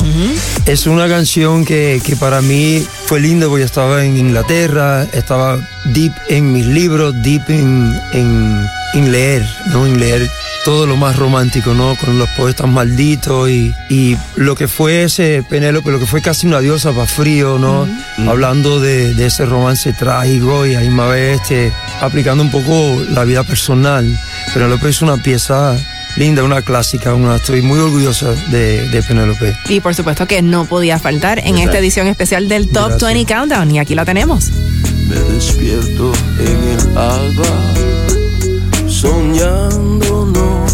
Es 0.66 0.86
una 0.86 1.08
canción 1.08 1.66
que, 1.66 2.02
que 2.06 2.16
para 2.16 2.42
mí 2.42 2.86
fue 3.06 3.20
lindo 3.20 3.50
porque 3.50 3.66
estaba 3.66 4.06
en 4.06 4.18
Inglaterra, 4.18 5.08
estaba 5.14 5.58
deep 5.86 6.14
en 6.28 6.54
mis 6.54 6.66
libros, 6.66 7.16
deep 7.24 7.44
en, 7.50 7.94
en, 8.14 8.66
en 8.94 9.12
leer, 9.12 9.44
¿no? 9.72 9.86
En 9.88 10.00
leer 10.00 10.30
todo 10.70 10.86
lo 10.86 10.98
más 10.98 11.16
romántico, 11.16 11.74
¿no? 11.74 11.96
Con 11.96 12.20
los 12.20 12.30
poetas 12.38 12.70
malditos 12.70 13.50
y, 13.50 13.74
y 13.90 14.16
lo 14.36 14.54
que 14.54 14.68
fue 14.68 15.06
ese 15.06 15.42
Penélope, 15.50 15.90
lo 15.90 15.98
que 15.98 16.06
fue 16.06 16.22
casi 16.22 16.46
una 16.46 16.60
diosa 16.60 16.92
para 16.92 17.08
frío, 17.08 17.58
¿no? 17.58 17.88
Hablando 18.30 18.80
de, 18.80 19.16
de 19.16 19.26
ese 19.26 19.48
romance 19.48 19.92
trágico 19.94 20.68
y 20.68 20.76
a 20.76 20.82
la 20.82 20.86
misma 20.86 21.08
vez 21.08 21.42
este, 21.42 21.74
aplicando 22.02 22.44
un 22.44 22.52
poco 22.52 23.02
la 23.10 23.24
vida 23.24 23.44
personal. 23.44 24.06
Penélope 24.54 24.90
es 24.90 25.02
una 25.02 25.18
pieza 25.18 25.76
linda, 26.18 26.44
una 26.44 26.62
clásica, 26.62 27.16
una, 27.16 27.38
estoy 27.38 27.64
muy 27.64 27.80
orgullosa 27.80 28.30
de, 28.52 28.88
de 28.90 29.02
Penélope. 29.02 29.58
Y 29.70 29.80
por 29.80 29.96
supuesto 29.96 30.28
que 30.28 30.44
no 30.44 30.66
podía 30.66 31.00
faltar 31.00 31.40
en 31.40 31.48
Exacto. 31.48 31.64
esta 31.64 31.80
edición 31.80 32.06
especial 32.06 32.48
del 32.48 32.68
Top 32.68 32.90
Gracias. 32.90 33.12
20 33.12 33.34
Countdown. 33.34 33.72
Y 33.72 33.80
aquí 33.80 33.96
la 33.96 34.06
tenemos. 34.06 34.52
Me 35.08 35.16
despierto 35.34 36.14
en 36.38 36.64
el 36.64 36.96
alba, 36.96 37.74
soñando 38.88 40.09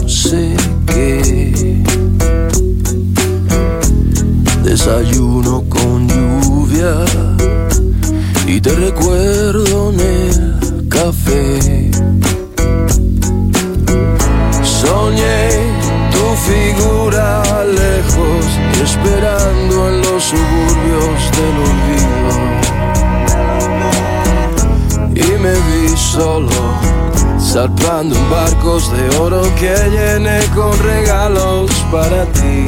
sé 0.08 0.56
qué. 0.88 1.84
Desayuno 4.64 5.64
con 5.70 6.08
lluvia 6.08 7.06
y 8.48 8.60
te 8.62 8.76
recuerdo 8.76 9.92
en 9.92 10.00
el 10.00 10.88
café. 10.90 11.92
Soñé 14.64 15.50
tu 16.12 16.26
figura 16.50 17.44
lejos, 17.66 18.46
esperando 18.84 19.90
en 19.90 20.02
los 20.02 20.24
suburbios 20.24 21.20
del 21.38 21.56
olvido 21.70 22.16
y 25.16 25.28
me 25.42 25.54
vi 25.54 25.88
solo 25.96 27.05
zarpando 27.46 28.16
en 28.16 28.30
barcos 28.30 28.92
de 28.92 29.18
oro 29.18 29.42
que 29.56 29.76
llené 29.90 30.40
con 30.56 30.78
regalos 30.80 31.72
para 31.92 32.26
ti. 32.26 32.66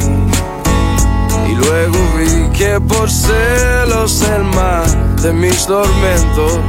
Y 1.48 1.54
luego 1.54 1.98
vi 2.16 2.48
que 2.56 2.80
por 2.80 3.10
celos 3.10 4.22
el 4.22 4.44
mar 4.44 4.86
de 5.16 5.32
mis 5.32 5.66
tormentos 5.66 6.60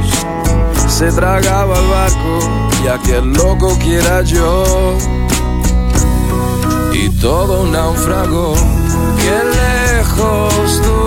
se 0.88 1.12
tragaba 1.12 1.78
el 1.78 1.86
barco 1.88 2.38
y 2.84 2.88
aquel 2.88 3.32
loco 3.32 3.78
que 3.78 3.96
era 3.98 4.22
yo. 4.22 4.96
Y 6.92 7.08
todo 7.20 7.64
naufragó, 7.66 8.54
que 9.22 9.94
lejos 9.94 10.82
tú 10.82 10.99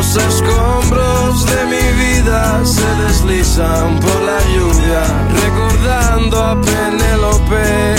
los 0.00 0.16
escombros 0.16 1.44
de 1.44 1.64
mi 1.66 1.86
vida 2.02 2.64
se 2.64 2.86
deslizan 3.02 4.00
por 4.00 4.18
la 4.22 4.40
lluvia, 4.54 5.02
recordando 5.42 6.42
a 6.42 6.58
Penélope. 6.58 7.96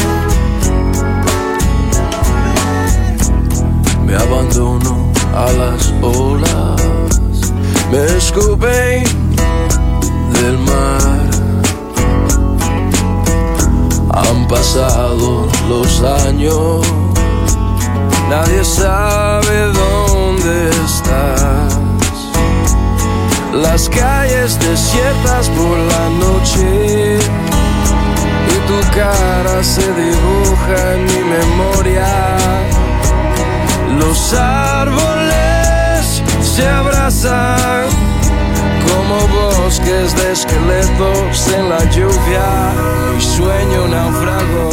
Me 4.04 4.16
abandono 4.16 5.12
a 5.36 5.52
las 5.52 5.94
olas, 6.02 7.54
me 7.92 8.04
escupen 8.18 9.04
del 10.34 10.58
mar. 10.58 11.30
Han 14.14 14.48
pasado 14.48 15.48
los 15.70 16.02
años 16.02 16.82
Nadie 18.32 18.64
sabe 18.64 19.74
dónde 19.74 20.70
estás. 20.86 21.61
Las 23.54 23.90
calles 23.90 24.58
desiertas 24.60 25.50
por 25.50 25.78
la 25.78 26.10
noche 26.10 27.20
y 28.48 28.68
tu 28.68 28.80
cara 28.96 29.62
se 29.62 29.82
dibuja 29.94 30.94
en 30.94 31.06
mi 31.06 31.20
memoria. 31.36 32.08
Los 34.00 34.34
árboles 34.34 36.24
se 36.42 36.66
abrazan 36.66 37.90
como 38.88 39.28
bosques 39.28 40.16
de 40.16 40.32
esqueletos 40.32 41.48
en 41.54 41.70
la 41.70 41.84
lluvia. 41.92 42.74
Mi 43.14 43.22
sueño 43.22 43.88
naufrago. 43.90 44.70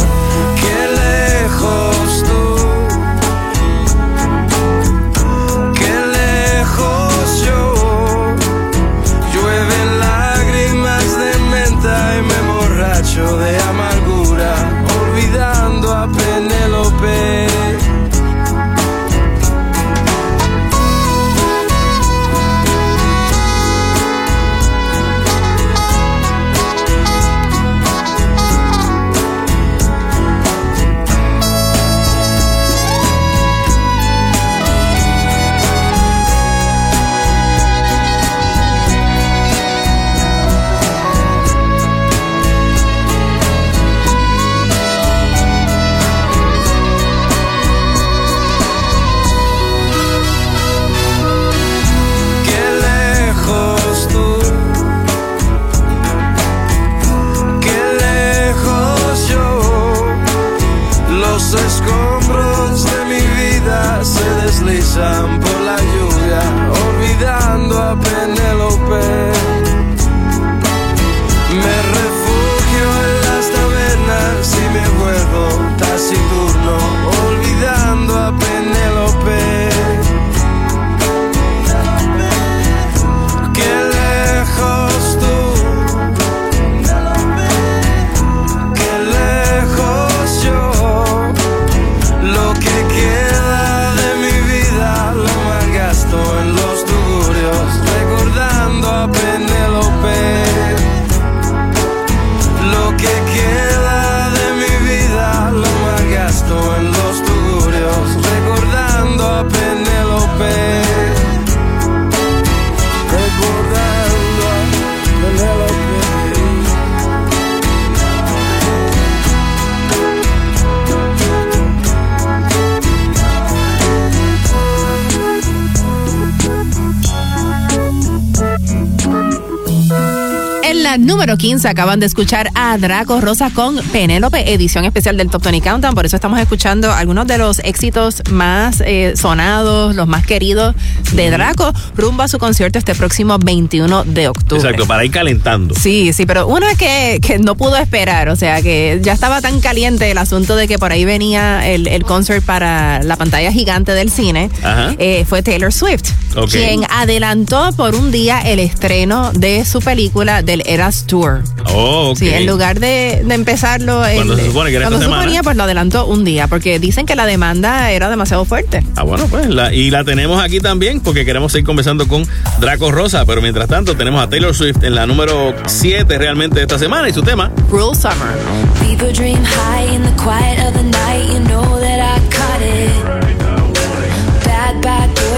15 131.59 131.69
acaban 131.71 131.99
de 131.99 132.07
escuchar 132.07 132.51
a 132.55 132.79
Draco 132.79 133.21
Rosa 133.21 133.51
con 133.53 133.79
Penélope, 133.91 134.53
edición 134.55 134.85
especial 134.85 135.17
del 135.17 135.29
Top 135.29 135.43
20 135.43 135.69
Countdown. 135.69 135.93
Por 135.93 136.07
eso 136.07 136.15
estamos 136.15 136.39
escuchando 136.39 136.93
algunos 136.93 137.27
de 137.27 137.37
los 137.37 137.59
éxitos 137.65 138.23
más 138.31 138.81
eh, 138.87 139.15
sonados, 139.17 139.97
los 139.97 140.07
más 140.07 140.25
queridos 140.25 140.77
de 141.15 141.33
Draco, 141.33 141.73
rumbo 141.97 142.23
a 142.23 142.29
su 142.29 142.39
concierto 142.39 142.79
este 142.79 142.95
próximo 142.95 143.39
21 143.41 144.05
de 144.05 144.29
octubre. 144.29 144.63
Exacto, 144.63 144.87
para 144.87 145.05
ir 145.05 145.11
calentando. 145.11 145.75
Sí, 145.75 146.13
sí, 146.13 146.27
pero 146.27 146.47
uno 146.47 146.65
es 146.69 146.79
que, 146.79 147.19
que 147.21 147.41
no 147.41 147.57
pudo 147.57 147.77
esperar, 147.77 148.29
o 148.29 148.37
sea, 148.37 148.63
que 148.63 149.01
ya 149.03 149.13
estaba 149.13 149.41
tan 149.41 149.59
caliente 149.59 150.09
el 150.09 150.19
asunto 150.19 150.55
de 150.55 150.69
que 150.69 150.79
por 150.79 150.93
ahí 150.93 151.05
venía 151.05 151.69
el, 151.69 151.89
el 151.89 152.05
concert 152.05 152.45
para 152.45 153.03
la 153.03 153.17
pantalla 153.17 153.51
gigante 153.51 153.93
del 153.95 154.13
cine, 154.13 154.49
Ajá. 154.63 154.95
eh, 154.99 155.25
fue 155.29 155.43
Taylor 155.43 155.73
Swift, 155.73 156.11
Quien 156.47 156.85
adelantó 156.91 157.71
por 157.77 157.95
un 157.95 158.11
día 158.11 158.41
el 158.41 158.59
estreno 158.59 159.33
de 159.33 159.65
su 159.65 159.81
película 159.81 160.43
del 160.43 160.63
Eras 160.67 161.05
Tour. 161.07 161.43
Oh, 161.75 162.11
ok. 162.11 162.19
Sí, 162.19 162.29
en 162.31 162.47
lugar 162.47 162.81
de, 162.81 163.23
de 163.25 163.35
empezarlo 163.35 164.05
el- 164.07 164.17
Cuando 164.17 164.37
se 164.37 164.47
supone 164.47 164.71
que 164.71 164.77
era 164.77 164.85
cuando 164.87 164.97
esta 164.97 165.05
se 165.05 165.05
semana. 165.07 165.23
suponía, 165.23 165.43
pues 165.43 165.57
lo 165.57 165.63
adelantó 165.65 166.07
un 166.07 166.25
día, 166.25 166.47
porque 166.49 166.79
dicen 166.79 167.07
que 167.07 167.15
la 167.17 167.27
demanda 167.27 167.91
era 167.91 168.09
demasiado 168.11 168.45
fuerte. 168.45 168.85
Ah, 168.97 169.03
bueno, 169.03 169.27
pues, 169.29 169.49
la- 169.49 169.73
y 169.75 169.91
la 169.91 170.05
tenemos 170.05 170.43
aquí 170.43 170.61
también 170.61 171.01
porque 171.01 171.25
queremos 171.25 171.53
seguir 171.53 171.67
conversando 171.67 172.09
con 172.09 172.27
Draco 172.61 172.91
Rosa, 172.91 173.25
pero 173.27 173.41
mientras 173.43 173.69
tanto 173.69 173.97
tenemos 173.97 174.23
a 174.23 174.29
Taylor 174.29 174.55
Swift 174.55 174.83
en 174.83 174.95
la 174.95 175.07
número 175.07 175.55
7 175.67 176.19
realmente 176.19 176.57
de 176.57 176.63
esta 176.63 176.79
semana 176.79 177.09
y 177.09 177.13
su 177.13 177.23
tema. 177.23 177.51
Cruel 177.69 177.95
Summer. 177.97 178.37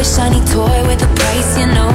Shiny 0.04 0.40
toy 0.46 0.82
with 0.86 1.02
a 1.02 1.10
price. 1.14 1.58
You 1.58 1.66
know 1.66 1.89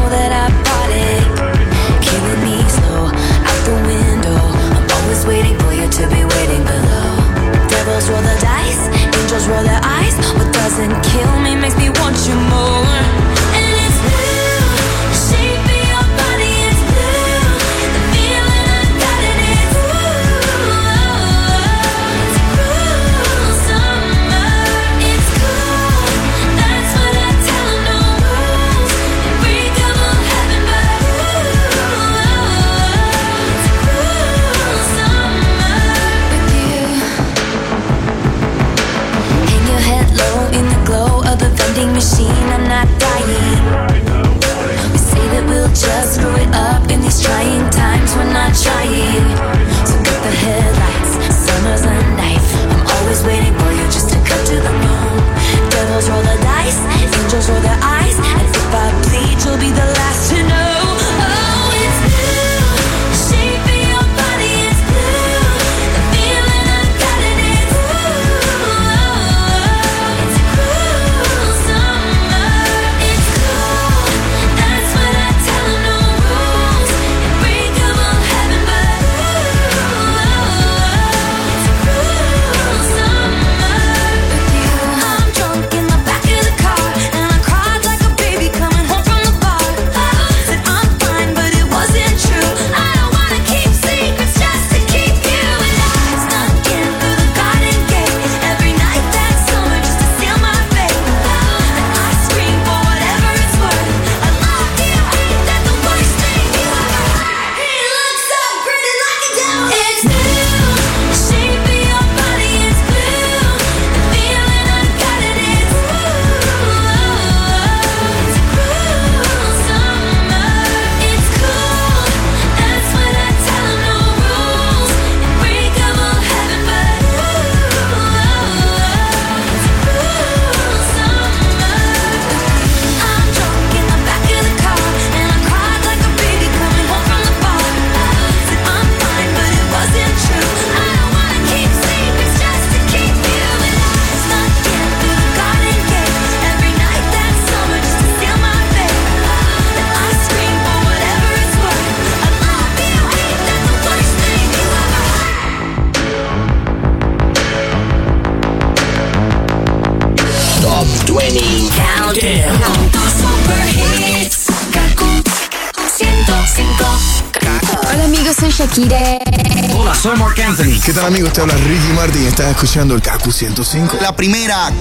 ¿Qué 170.86 170.94
tal 170.94 171.08
amigos? 171.08 171.34
Te 171.34 171.42
habla 171.42 171.56
Ricky 171.56 171.94
Martin 171.96 172.22
y 172.22 172.28
estás 172.28 172.52
escuchando 172.52 172.94
el 172.94 173.02
KQ 173.02 173.32
105. 173.32 173.98
La 174.02 174.16
primera. 174.16 174.72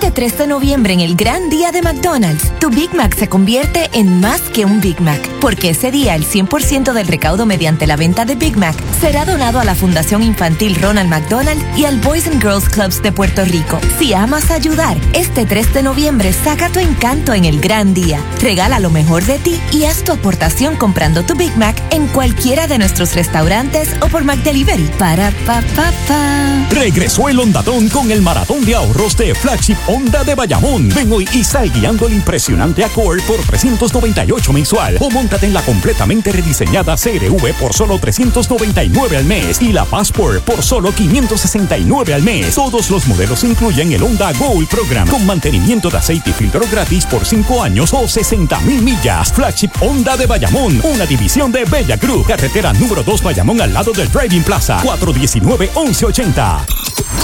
Este 0.00 0.12
3 0.12 0.38
de 0.38 0.46
noviembre, 0.46 0.92
en 0.92 1.00
el 1.00 1.16
gran 1.16 1.50
día 1.50 1.72
de 1.72 1.82
McDonald's, 1.82 2.56
tu 2.60 2.70
Big 2.70 2.94
Mac 2.94 3.16
se 3.16 3.28
convierte 3.28 3.90
en 3.94 4.20
más 4.20 4.40
que 4.42 4.64
un 4.64 4.80
Big 4.80 5.00
Mac, 5.00 5.20
porque 5.40 5.70
ese 5.70 5.90
día 5.90 6.14
el 6.14 6.24
100% 6.24 6.92
del 6.92 7.08
recaudo 7.08 7.46
mediante 7.46 7.84
la 7.84 7.96
venta 7.96 8.24
de 8.24 8.36
Big 8.36 8.56
Mac 8.56 8.76
será 9.00 9.24
donado 9.24 9.58
a 9.58 9.64
la 9.64 9.74
Fundación 9.74 10.22
Infantil 10.22 10.76
Ronald 10.76 11.10
McDonald 11.10 11.60
y 11.76 11.84
al 11.84 11.98
Boys 11.98 12.28
and 12.28 12.40
Girls 12.40 12.68
Clubs 12.68 13.02
de 13.02 13.10
Puerto 13.10 13.44
Rico. 13.44 13.80
Si 13.98 14.14
amas 14.14 14.52
ayudar, 14.52 14.96
este 15.14 15.46
3 15.46 15.74
de 15.74 15.82
noviembre 15.82 16.32
saca 16.32 16.68
tu 16.68 16.78
encanto 16.78 17.34
en 17.34 17.44
el 17.44 17.58
gran 17.58 17.92
día. 17.92 18.20
Regala 18.40 18.78
lo 18.78 18.90
mejor 18.90 19.24
de 19.24 19.40
ti 19.40 19.60
y 19.72 19.86
haz 19.86 20.04
tu 20.04 20.12
aportación 20.12 20.76
comprando 20.76 21.24
tu 21.24 21.34
Big 21.34 21.56
Mac 21.56 21.76
en 21.90 22.06
cualquiera 22.06 22.68
de 22.68 22.78
nuestros 22.78 23.16
restaurantes 23.16 23.96
o 24.00 24.06
por 24.06 24.22
McDelivery. 24.22 24.92
Para 24.96 25.32
pa 25.44 25.60
pa 25.74 25.90
pa. 26.06 26.68
Regresó 26.70 27.28
el 27.28 27.40
Hondadón 27.40 27.88
con 27.88 28.12
el 28.12 28.22
maratón 28.22 28.64
de 28.64 28.76
ahorros 28.76 29.16
de 29.16 29.34
Flagship 29.34 29.76
Honda 29.88 30.22
de 30.22 30.34
Bayamón. 30.34 30.90
Ven 30.90 31.10
hoy 31.10 31.26
y 31.32 31.42
sal 31.42 31.72
guiando 31.72 32.06
el 32.06 32.12
impresionante 32.12 32.84
Accord 32.84 33.22
por 33.22 33.38
398 33.38 34.52
mensual. 34.52 34.98
O 35.00 35.10
montate 35.10 35.46
en 35.46 35.54
la 35.54 35.62
completamente 35.62 36.30
rediseñada 36.30 36.94
CRV 36.94 37.54
por 37.54 37.72
solo 37.72 37.98
399 37.98 39.16
al 39.16 39.24
mes. 39.24 39.62
Y 39.62 39.72
la 39.72 39.86
Passport 39.86 40.42
por 40.44 40.62
solo 40.62 40.92
569 40.92 42.12
al 42.12 42.22
mes. 42.22 42.54
Todos 42.54 42.90
los 42.90 43.06
modelos 43.06 43.42
incluyen 43.44 43.90
el 43.92 44.02
Honda 44.02 44.30
Gold 44.34 44.68
Program 44.68 45.08
con 45.08 45.24
mantenimiento 45.24 45.88
de 45.88 45.96
aceite 45.96 46.30
y 46.30 46.32
filtro 46.34 46.60
gratis 46.70 47.06
por 47.06 47.24
5 47.24 47.62
años 47.62 47.94
o 47.94 48.06
60 48.06 48.60
mil 48.60 48.82
millas. 48.82 49.32
Flagship 49.32 49.70
Honda 49.80 50.18
de 50.18 50.26
Bayamón, 50.26 50.78
una 50.84 51.06
división 51.06 51.50
de 51.50 51.64
Bella 51.64 51.96
Group. 51.96 52.26
Carretera 52.26 52.74
número 52.74 53.02
2 53.02 53.22
Bayamón 53.22 53.62
al 53.62 53.72
lado 53.72 53.92
del 53.92 54.12
Driving 54.12 54.42
Plaza. 54.42 54.82
419-1180. 54.82 56.66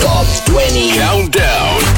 Top 0.00 0.26
20 0.56 0.98
Countdown. 0.98 1.93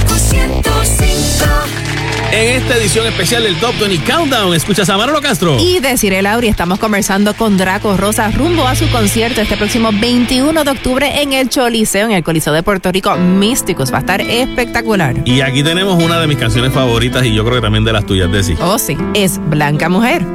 Esta 2.66 2.78
edición 2.78 3.06
especial 3.06 3.44
del 3.44 3.54
Top 3.60 3.78
20 3.78 4.04
Countdown, 4.04 4.52
escuchas 4.52 4.90
a 4.90 4.96
Manolo 4.96 5.20
Castro. 5.20 5.56
Y 5.60 5.78
deciré 5.78 6.20
Lauri, 6.20 6.48
estamos 6.48 6.80
conversando 6.80 7.32
con 7.32 7.56
Draco 7.56 7.96
Rosa 7.96 8.32
rumbo 8.32 8.66
a 8.66 8.74
su 8.74 8.90
concierto 8.90 9.40
este 9.40 9.56
próximo 9.56 9.90
21 9.92 10.64
de 10.64 10.70
octubre 10.72 11.22
en 11.22 11.32
el 11.32 11.48
Choliseo, 11.48 12.06
en 12.06 12.10
el 12.10 12.24
Coliseo 12.24 12.52
de 12.52 12.64
Puerto 12.64 12.90
Rico 12.90 13.14
Místicos. 13.14 13.92
Va 13.92 13.98
a 13.98 14.00
estar 14.00 14.20
espectacular. 14.20 15.14
Y 15.24 15.42
aquí 15.42 15.62
tenemos 15.62 16.02
una 16.02 16.18
de 16.18 16.26
mis 16.26 16.38
canciones 16.38 16.72
favoritas 16.72 17.24
y 17.24 17.32
yo 17.32 17.44
creo 17.44 17.54
que 17.54 17.62
también 17.62 17.84
de 17.84 17.92
las 17.92 18.04
tuyas, 18.04 18.32
Desi. 18.32 18.56
Oh, 18.60 18.80
sí, 18.80 18.98
es 19.14 19.38
Blanca 19.48 19.88
Mujer. 19.88 20.26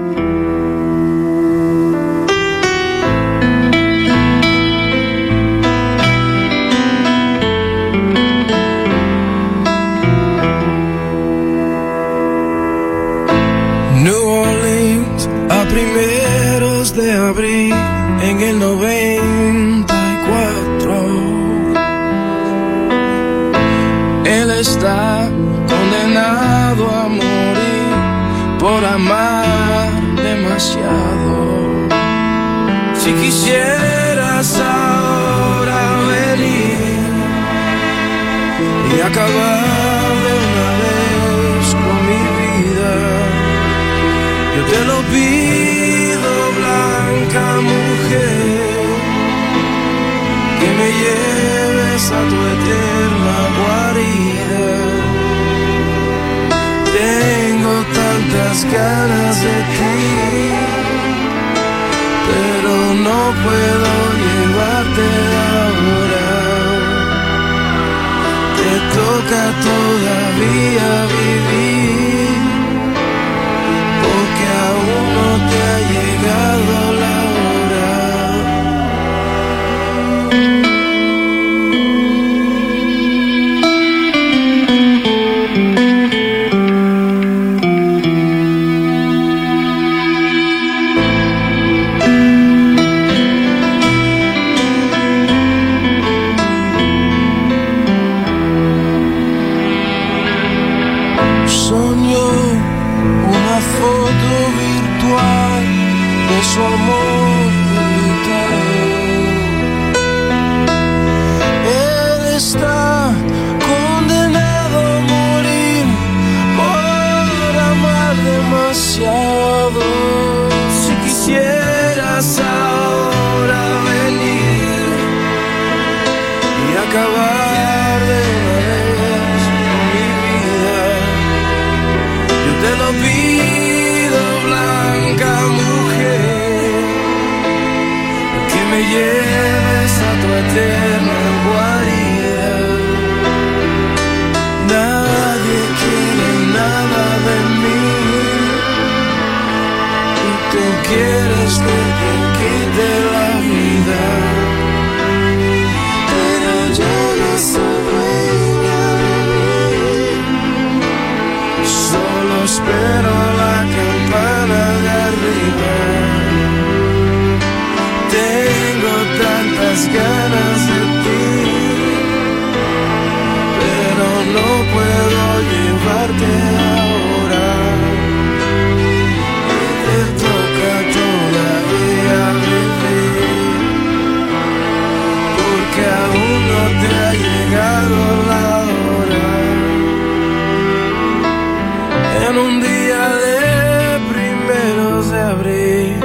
en 192.32 192.38
un 192.38 192.62
día 192.62 193.10
de 193.26 194.00
primeros 194.14 195.12
de 195.12 195.20
abril. 195.20 196.00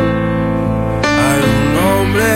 Hay 1.20 1.41
un 1.57 1.77
hombre 1.87 2.31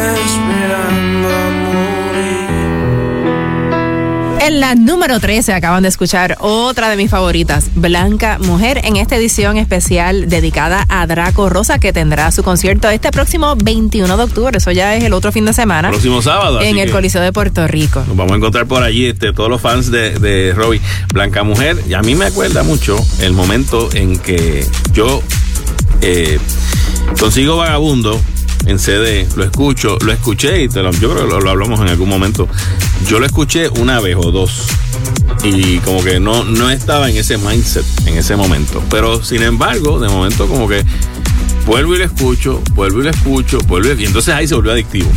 la 4.51 4.74
número 4.74 5.20
13 5.20 5.53
acaban 5.53 5.82
de 5.82 5.88
escuchar 5.88 6.36
otra 6.40 6.88
de 6.88 6.96
mis 6.96 7.11
favoritas, 7.11 7.70
Blanca 7.74 8.38
Mujer, 8.38 8.80
en 8.84 8.96
esta 8.96 9.16
edición 9.16 9.57
especial 9.57 10.28
dedicada 10.28 10.86
a 10.88 11.07
Draco 11.07 11.48
Rosa, 11.48 11.78
que 11.78 11.92
tendrá 11.92 12.30
su 12.32 12.42
concierto 12.42 12.88
este 12.88 13.11
próximo 13.11 13.55
21 13.57 14.16
de 14.16 14.22
octubre. 14.22 14.57
Eso 14.57 14.72
ya 14.72 14.96
es 14.96 15.05
el 15.05 15.12
otro 15.12 15.30
fin 15.30 15.44
de 15.44 15.53
semana. 15.53 15.90
Próximo 15.90 16.22
sábado. 16.22 16.61
En 16.61 16.78
el 16.78 16.90
Coliseo 16.90 17.22
de 17.22 17.32
Puerto 17.32 17.66
Rico. 17.68 18.03
Nos 18.07 18.16
vamos 18.16 18.32
a 18.32 18.36
encontrar 18.36 18.66
por 18.66 18.82
allí, 18.82 19.07
este, 19.07 19.32
todos 19.32 19.51
los 19.51 19.61
fans 19.61 19.90
de, 19.90 20.18
de 20.18 20.53
Robbie. 20.55 20.80
Blanca 21.12 21.44
Mujer, 21.44 21.76
y 21.88 21.94
a 21.94 22.03
mí 22.03 22.14
me 22.14 22.26
acuerda 22.26 22.62
mucho 22.62 22.98
el 23.20 23.32
momento 23.32 23.88
en 23.92 24.18
que 24.18 24.66
yo 24.92 25.22
eh, 26.03 26.38
consigo 27.18 27.57
Vagabundo 27.57 28.20
en 28.66 28.78
CD, 28.78 29.26
lo 29.36 29.44
escucho, 29.44 29.96
lo 30.04 30.12
escuché 30.12 30.62
y 30.62 30.68
te 30.68 30.82
lo- 30.82 30.90
yo 30.92 31.11
creo 31.12 31.26
que 31.28 31.40
lo, 31.40 31.50
hablamos 31.50 31.80
en 31.80 31.88
algún 31.88 32.08
momento. 32.08 32.48
Yo 33.08 33.18
lo 33.18 33.26
escuché 33.26 33.68
una 33.80 34.00
vez 34.00 34.16
o 34.18 34.30
dos 34.30 34.62
y 35.42 35.78
como 35.78 36.02
que 36.04 36.20
no, 36.20 36.44
no 36.44 36.70
estaba 36.70 37.08
en 37.11 37.16
ese 37.16 37.38
mindset 37.38 37.84
en 38.06 38.18
ese 38.18 38.36
momento. 38.36 38.82
Pero 38.90 39.22
sin 39.24 39.42
embargo, 39.42 39.98
de 39.98 40.08
momento 40.08 40.46
como 40.46 40.68
que 40.68 40.84
vuelvo 41.66 41.94
y 41.94 41.98
lo 41.98 42.04
escucho, 42.04 42.61
vuelvo 42.74 43.00
y 43.00 43.04
lo 43.04 43.11
escucho, 43.11 43.58
vuelvo 43.66 43.92
y, 43.94 44.02
y 44.02 44.06
entonces 44.06 44.34
ahí 44.34 44.46
se 44.46 44.54
volvió 44.54 44.72
adictivo. 44.72 45.11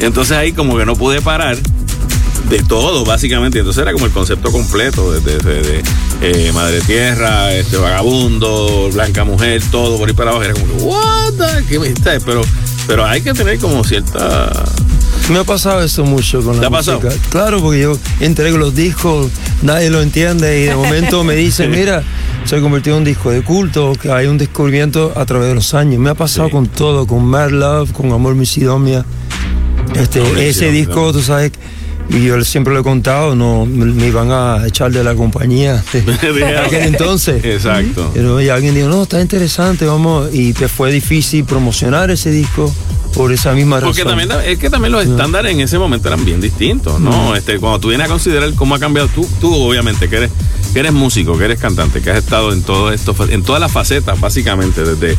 Entonces 0.00 0.36
ahí 0.36 0.52
como 0.52 0.76
que 0.76 0.84
no 0.86 0.96
pude 0.96 1.20
parar 1.20 1.56
de 2.48 2.58
todo, 2.64 3.04
básicamente. 3.04 3.58
Entonces 3.60 3.80
era 3.82 3.92
como 3.92 4.06
el 4.06 4.12
concepto 4.12 4.50
completo 4.50 5.12
de, 5.12 5.20
de- 5.20 5.62
de- 5.62 5.82
eh, 6.22 6.52
Madre 6.52 6.80
Tierra, 6.82 7.52
este 7.54 7.76
Vagabundo, 7.76 8.90
Blanca 8.92 9.24
Mujer, 9.24 9.62
todo 9.70 9.96
por 9.98 10.08
ahí 10.08 10.14
para 10.14 10.30
abajo. 10.30 10.44
Era 10.44 10.54
como 10.54 10.74
what 10.84 11.32
the- 11.34 11.64
¿Qué 11.68 11.78
me- 11.78 11.94
¿sabes? 12.02 12.22
Pero, 12.26 12.40
pero 12.86 13.04
hay 13.06 13.20
que 13.22 13.32
tener 13.34 13.58
como 13.58 13.84
cierta... 13.84 14.50
Me 15.28 15.38
ha 15.38 15.44
pasado 15.44 15.82
eso 15.82 16.04
mucho 16.04 16.42
con 16.42 16.56
¿Te 16.56 16.62
la 16.62 16.66
ha 16.66 16.70
pasado? 16.70 17.00
música. 17.00 17.22
Claro, 17.30 17.60
porque 17.60 17.80
yo 17.82 17.96
entrego 18.18 18.58
los 18.58 18.74
discos, 18.74 19.30
nadie 19.62 19.88
lo 19.90 20.02
entiende 20.02 20.60
y 20.60 20.64
de 20.64 20.74
momento 20.74 21.22
me 21.22 21.34
dicen, 21.36 21.70
mira, 21.76 22.02
se 22.44 22.60
convirtió 22.60 22.94
en 22.94 22.98
un 22.98 23.04
disco 23.04 23.30
de 23.30 23.42
culto, 23.42 23.92
que 24.00 24.10
hay 24.10 24.26
un 24.26 24.38
descubrimiento 24.38 25.12
a 25.14 25.24
través 25.26 25.48
de 25.48 25.54
los 25.54 25.72
años. 25.74 26.00
Me 26.00 26.10
ha 26.10 26.14
pasado 26.14 26.50
con 26.50 26.66
todo, 26.66 27.06
con 27.06 27.24
Mad 27.24 27.50
Love, 27.50 27.92
con 27.92 28.10
Amor 28.12 28.34
Misidomia. 28.34 29.04
Este, 29.94 30.20
Amor 30.20 30.38
ese 30.38 30.46
Misidomia. 30.66 30.72
disco, 30.80 31.12
tú 31.12 31.22
sabes, 31.22 31.52
y 32.10 32.24
yo 32.24 32.42
siempre 32.44 32.74
lo 32.74 32.80
he 32.80 32.82
contado, 32.82 33.34
no 33.36 33.66
me, 33.66 34.06
iban 34.06 34.30
a 34.30 34.66
echar 34.66 34.90
de 34.90 35.04
la 35.04 35.14
compañía 35.14 35.82
de 35.92 36.58
aquel 36.58 36.82
entonces. 36.82 37.44
Exacto. 37.44 38.10
Pero 38.14 38.40
y 38.40 38.48
alguien 38.48 38.74
dijo, 38.74 38.88
no, 38.88 39.02
está 39.02 39.20
interesante, 39.20 39.86
vamos, 39.86 40.28
y 40.32 40.52
te 40.52 40.68
fue 40.68 40.92
difícil 40.92 41.44
promocionar 41.44 42.10
ese 42.10 42.30
disco 42.30 42.72
por 43.14 43.32
esa 43.32 43.52
misma 43.52 43.80
razón. 43.80 43.90
Porque 43.90 44.04
también 44.04 44.30
es 44.46 44.58
que 44.58 44.70
también 44.70 44.92
los 44.92 45.04
estándares 45.04 45.52
en 45.52 45.60
ese 45.60 45.78
momento 45.78 46.08
eran 46.08 46.24
bien 46.24 46.40
distintos, 46.40 47.00
¿no? 47.00 47.34
Este, 47.34 47.58
cuando 47.58 47.80
tú 47.80 47.88
vienes 47.88 48.06
a 48.06 48.10
considerar 48.10 48.52
cómo 48.54 48.74
ha 48.74 48.78
cambiado 48.78 49.08
tú, 49.08 49.26
tú 49.40 49.52
obviamente 49.54 50.08
que 50.08 50.16
eres, 50.16 50.30
que 50.72 50.80
eres 50.80 50.92
músico, 50.92 51.36
que 51.36 51.44
eres 51.44 51.58
cantante, 51.60 52.00
que 52.00 52.10
has 52.10 52.18
estado 52.18 52.52
en 52.52 52.62
todo 52.62 52.92
esto, 52.92 53.14
en 53.28 53.42
todas 53.42 53.60
las 53.60 53.72
facetas, 53.72 54.20
básicamente, 54.20 54.82
desde, 54.84 55.16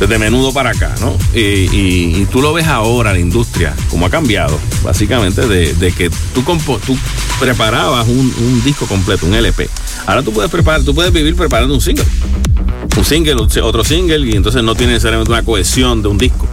desde 0.00 0.18
menudo 0.18 0.52
para 0.52 0.70
acá, 0.70 0.94
¿no? 1.00 1.16
Y, 1.34 2.24
tú 2.26 2.40
lo 2.40 2.52
ves 2.52 2.66
ahora, 2.66 3.12
la 3.12 3.18
industria, 3.18 3.74
cómo 3.90 4.06
ha 4.06 4.10
cambiado, 4.10 4.58
básicamente, 4.82 5.46
de, 5.46 5.74
de 5.74 5.92
que 5.92 6.10
tú, 6.32 6.42
compo- 6.44 6.80
tú 6.86 6.96
preparabas 7.40 8.06
un, 8.08 8.32
un 8.38 8.62
disco 8.64 8.86
completo, 8.86 9.26
un 9.26 9.34
LP. 9.34 9.68
Ahora 10.06 10.22
tú 10.22 10.32
puedes 10.32 10.50
preparar, 10.50 10.82
tú 10.82 10.94
puedes 10.94 11.12
vivir 11.12 11.34
preparando 11.36 11.74
un 11.74 11.80
single. 11.80 12.04
Un 12.96 13.04
single, 13.04 13.34
otro 13.62 13.82
single, 13.84 14.26
y 14.28 14.36
entonces 14.36 14.62
no 14.62 14.74
tiene 14.74 14.92
necesariamente 14.92 15.30
una 15.32 15.42
cohesión 15.42 16.02
de 16.02 16.08
un 16.08 16.18
disco. 16.18 16.48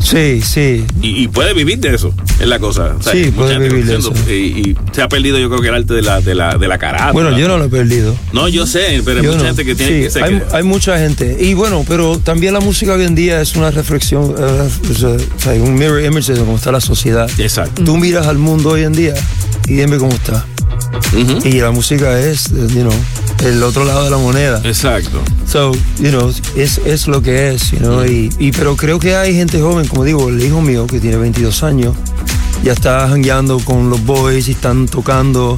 Sí, 0.00 0.40
sí. 0.42 0.84
Y, 1.02 1.24
y 1.24 1.28
puede 1.28 1.54
vivir 1.54 1.78
de 1.78 1.94
eso, 1.94 2.12
es 2.40 2.46
la 2.46 2.58
cosa. 2.58 2.94
O 2.98 3.02
sea, 3.02 3.12
Sí, 3.12 3.30
puede 3.30 3.58
vivir 3.58 3.84
de 3.86 3.96
haciendo- 3.96 4.30
Y, 4.30 4.70
y 4.70 4.76
se 4.92 5.02
ha 5.02 5.08
perdido, 5.08 5.38
yo 5.38 5.48
creo 5.48 5.60
que 5.60 5.68
el 5.68 5.74
arte 5.74 5.94
de 5.94 6.02
la, 6.02 6.20
de 6.20 6.34
la, 6.34 6.56
de 6.58 6.68
la 6.68 6.78
carátula. 6.78 7.12
Bueno, 7.12 7.38
yo 7.38 7.48
no 7.48 7.58
lo 7.58 7.64
he 7.64 7.68
perdido. 7.68 8.14
No, 8.32 8.48
yo 8.48 8.66
sé, 8.66 9.02
pero 9.04 9.20
hay 9.20 9.26
mucha 9.26 9.38
no. 9.38 9.44
gente 9.44 9.64
que 9.64 9.74
tiene 9.74 9.92
Sí, 9.96 10.02
que 10.04 10.10
ser. 10.10 10.24
hay, 10.24 10.42
hay 10.52 10.62
mucha 10.62 10.98
gente. 10.98 11.36
Y 11.40 11.54
bueno, 11.54 11.84
pero 11.88 12.18
también 12.18 12.54
la 12.54 12.60
música 12.60 12.92
hoy 12.94 13.04
en 13.04 13.14
día 13.14 13.40
es 13.40 13.56
una 13.56 13.70
reflexión, 13.70 14.34
o 14.34 14.94
sea, 14.94 15.10
o 15.10 15.40
sea, 15.40 15.52
un 15.54 15.74
mirror 15.74 16.02
image 16.04 16.32
de 16.32 16.38
cómo 16.40 16.56
está 16.56 16.70
la 16.72 16.80
sociedad. 16.80 17.28
Exacto. 17.38 17.82
Tú 17.84 17.96
miras 17.96 18.26
al 18.26 18.38
mundo 18.38 18.70
hoy 18.70 18.82
en 18.84 18.92
día 18.92 19.14
y 19.66 19.74
dime 19.74 19.96
cómo 19.98 20.12
está. 20.12 20.44
Y 21.44 21.60
la 21.60 21.70
música 21.70 22.18
es, 22.18 22.48
you 22.50 22.80
know, 22.82 22.92
el 23.44 23.62
otro 23.62 23.84
lado 23.84 24.04
de 24.04 24.10
la 24.10 24.16
moneda. 24.18 24.60
Exacto. 24.64 25.20
So, 25.46 25.72
you 25.98 26.10
know, 26.10 26.32
es, 26.56 26.78
es 26.84 27.06
lo 27.06 27.22
que 27.22 27.50
es, 27.54 27.70
you 27.70 27.78
know, 27.78 28.04
y, 28.04 28.30
y- 28.38 28.52
pero 28.52 28.76
creo 28.76 28.98
que 28.98 29.14
hay 29.16 29.34
gente 29.34 29.60
joven, 29.60 29.86
como 29.86 30.04
digo, 30.04 30.28
el 30.28 30.42
hijo 30.42 30.60
mío 30.60 30.86
que 30.86 31.00
tiene 31.00 31.16
22 31.16 31.62
años, 31.62 31.94
ya 32.64 32.72
está 32.72 33.08
jangueando 33.08 33.58
con 33.60 33.90
los 33.90 34.04
boys 34.04 34.48
y 34.48 34.52
están 34.52 34.86
tocando, 34.86 35.56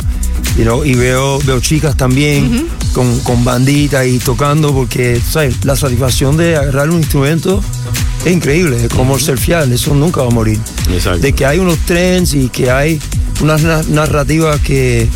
you 0.56 0.64
know, 0.64 0.84
y 0.84 0.94
veo, 0.94 1.38
veo 1.40 1.60
chicas 1.60 1.96
también 1.96 2.66
con, 2.92 3.18
con 3.20 3.44
banditas 3.44 4.06
y 4.06 4.18
tocando 4.18 4.72
porque, 4.74 5.20
¿sabes? 5.20 5.64
La 5.64 5.76
satisfacción 5.76 6.36
de 6.36 6.56
agarrar 6.56 6.90
un 6.90 6.98
instrumento 6.98 7.62
es 8.24 8.32
increíble, 8.32 8.84
es 8.84 8.88
como 8.92 9.18
surfear, 9.18 9.70
eso 9.72 9.94
nunca 9.94 10.22
va 10.22 10.28
a 10.28 10.30
morir. 10.30 10.58
Exacto. 10.92 11.20
De 11.20 11.32
que 11.32 11.46
hay 11.46 11.58
unos 11.58 11.78
trends 11.86 12.34
y 12.34 12.48
que 12.48 12.70
hay 12.70 13.00
unas 13.40 13.62
na- 13.62 13.82
narrativas 13.88 14.60
que, 14.60 15.08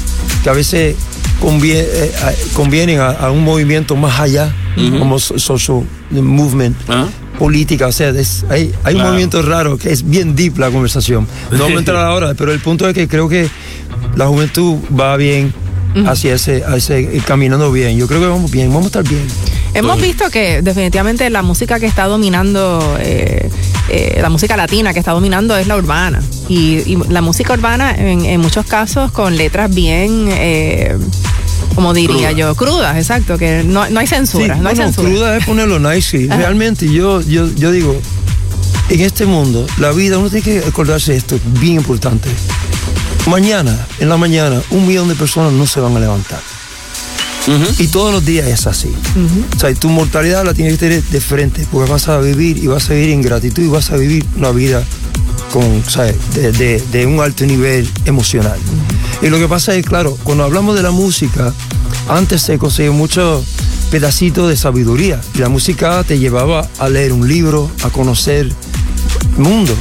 que 0.44 0.48
a 0.50 0.52
veces 0.52 0.94
convie- 1.42 1.84
eh, 1.84 2.12
convienen 2.54 3.00
a, 3.00 3.10
a 3.10 3.30
un 3.32 3.42
movimiento 3.44 3.96
más 3.96 4.18
allá, 4.20 4.54
Ujú. 4.76 4.98
como 4.98 5.18
so- 5.18 5.38
social 5.38 5.82
movement, 6.10 6.76
política, 7.47 7.88
o 7.88 7.93
sea, 7.93 8.11
es- 8.11 8.45
hay, 8.49 8.72
hay 8.84 8.95
un 8.95 9.03
movimiento 9.03 9.43
raro 9.43 9.76
que 9.76 9.90
es 9.90 10.09
bien 10.09 10.36
deep 10.36 10.59
la 10.59 10.70
conversación. 10.70 11.26
No 11.51 11.59
vamos 11.59 11.76
a 11.76 11.78
entrar 11.80 12.05
ahora, 12.07 12.34
pero 12.34 12.53
el 12.53 12.61
punto 12.61 12.88
es 12.88 12.95
que 12.95 13.09
creo 13.09 13.28
que 13.28 13.49
la 14.14 14.26
juventud 14.28 14.76
va 14.99 15.16
bien 15.16 15.53
hacia 16.07 16.34
ese, 16.34 16.62
a 16.64 16.76
ese 16.76 17.20
caminando 17.26 17.70
bien. 17.72 17.99
Yo 17.99 18.07
creo 18.07 18.20
que 18.20 18.26
vamos 18.28 18.51
bien, 18.51 18.68
vamos 18.68 18.84
a 18.84 18.86
estar 18.86 19.03
bien. 19.09 19.26
Hemos 19.74 20.01
visto 20.01 20.30
que 20.30 20.62
definitivamente 20.62 21.28
la 21.30 21.43
música 21.43 21.80
que 21.80 21.86
está 21.86 22.05
dominando, 22.07 22.97
eh, 23.01 23.51
eh, 23.88 24.18
la 24.22 24.28
música 24.30 24.57
latina 24.57 24.93
que 24.93 25.01
está 25.01 25.12
dominando 25.12 25.57
es 25.57 25.66
la 25.66 25.76
urbana. 25.76 26.22
Y, 26.49 26.78
y 26.86 26.97
la 27.09 27.22
música 27.22 27.55
urbana 27.55 27.93
en, 27.97 28.24
en 28.24 28.40
muchos 28.40 28.66
casos 28.66 29.11
con 29.12 29.36
letras 29.36 29.74
bien, 29.74 30.28
eh, 30.30 30.97
como 31.74 31.92
diría 31.94 32.28
Crudas. 32.30 32.36
yo, 32.36 32.54
crudas, 32.54 32.96
exacto, 32.96 33.38
que 33.38 33.62
no, 33.64 33.88
no 33.90 34.00
hay 34.00 34.06
censura. 34.06 34.54
Sí, 34.56 34.60
no 34.60 34.68
hay 34.68 34.74
no, 34.76 34.80
no, 34.82 34.86
censura. 34.92 35.08
cruda 35.08 35.36
es 35.36 35.44
ponerlo 35.46 35.78
nice. 35.78 36.18
sí. 36.18 36.26
Realmente 36.28 36.88
yo, 36.92 37.20
yo, 37.22 37.48
yo 37.54 37.70
digo, 37.72 38.00
en 38.90 39.00
este 39.00 39.24
mundo, 39.26 39.66
la 39.78 39.92
vida, 39.92 40.18
uno 40.18 40.28
tiene 40.30 40.44
que 40.44 40.58
acordarse 40.66 41.12
de 41.12 41.18
esto, 41.18 41.36
es 41.36 41.42
bien 41.60 41.74
importante. 41.76 42.28
Mañana, 43.26 43.76
en 44.00 44.08
la 44.08 44.16
mañana, 44.16 44.60
un 44.70 44.86
millón 44.86 45.08
de 45.08 45.14
personas 45.14 45.52
no 45.52 45.66
se 45.66 45.80
van 45.80 45.96
a 45.96 46.00
levantar. 46.00 46.40
Y 47.78 47.88
todos 47.88 48.12
los 48.12 48.24
días 48.24 48.46
es 48.46 48.66
así. 48.68 48.92
O 49.56 49.58
sea, 49.58 49.74
tu 49.74 49.88
mortalidad 49.88 50.44
la 50.44 50.54
tienes 50.54 50.74
que 50.74 50.78
tener 50.78 51.02
de 51.02 51.20
frente, 51.20 51.66
porque 51.72 51.90
vas 51.90 52.08
a 52.08 52.18
vivir 52.18 52.58
y 52.58 52.68
vas 52.68 52.88
a 52.90 52.94
vivir 52.94 53.10
en 53.10 53.22
gratitud 53.22 53.62
y 53.64 53.66
vas 53.68 53.90
a 53.90 53.96
vivir 53.96 54.24
una 54.36 54.50
vida 54.50 54.84
con, 55.52 55.82
¿sabes? 55.88 56.14
De, 56.34 56.52
de- 56.52 56.80
de 56.92 57.06
un 57.06 57.20
alto 57.20 57.44
nivel 57.44 57.88
emocional. 58.04 58.58
Y 59.20 59.28
lo 59.28 59.38
que 59.38 59.48
pasa 59.48 59.74
es, 59.74 59.84
claro, 59.86 60.16
cuando 60.24 60.44
hablamos 60.44 60.74
de 60.74 60.82
la 60.82 60.90
música, 60.90 61.52
antes 62.08 62.42
se 62.42 62.58
conseguía 62.58 62.90
muchos 62.92 63.44
pedacitos 63.90 64.48
de 64.48 64.56
sabiduría. 64.56 65.20
La 65.38 65.48
música 65.48 66.02
te 66.04 66.18
llevaba 66.18 66.66
a 66.78 66.88
leer 66.88 67.12
un 67.12 67.28
libro, 67.28 67.70
a 67.84 67.90
conocer 67.90 68.52
mundo. 69.36 69.74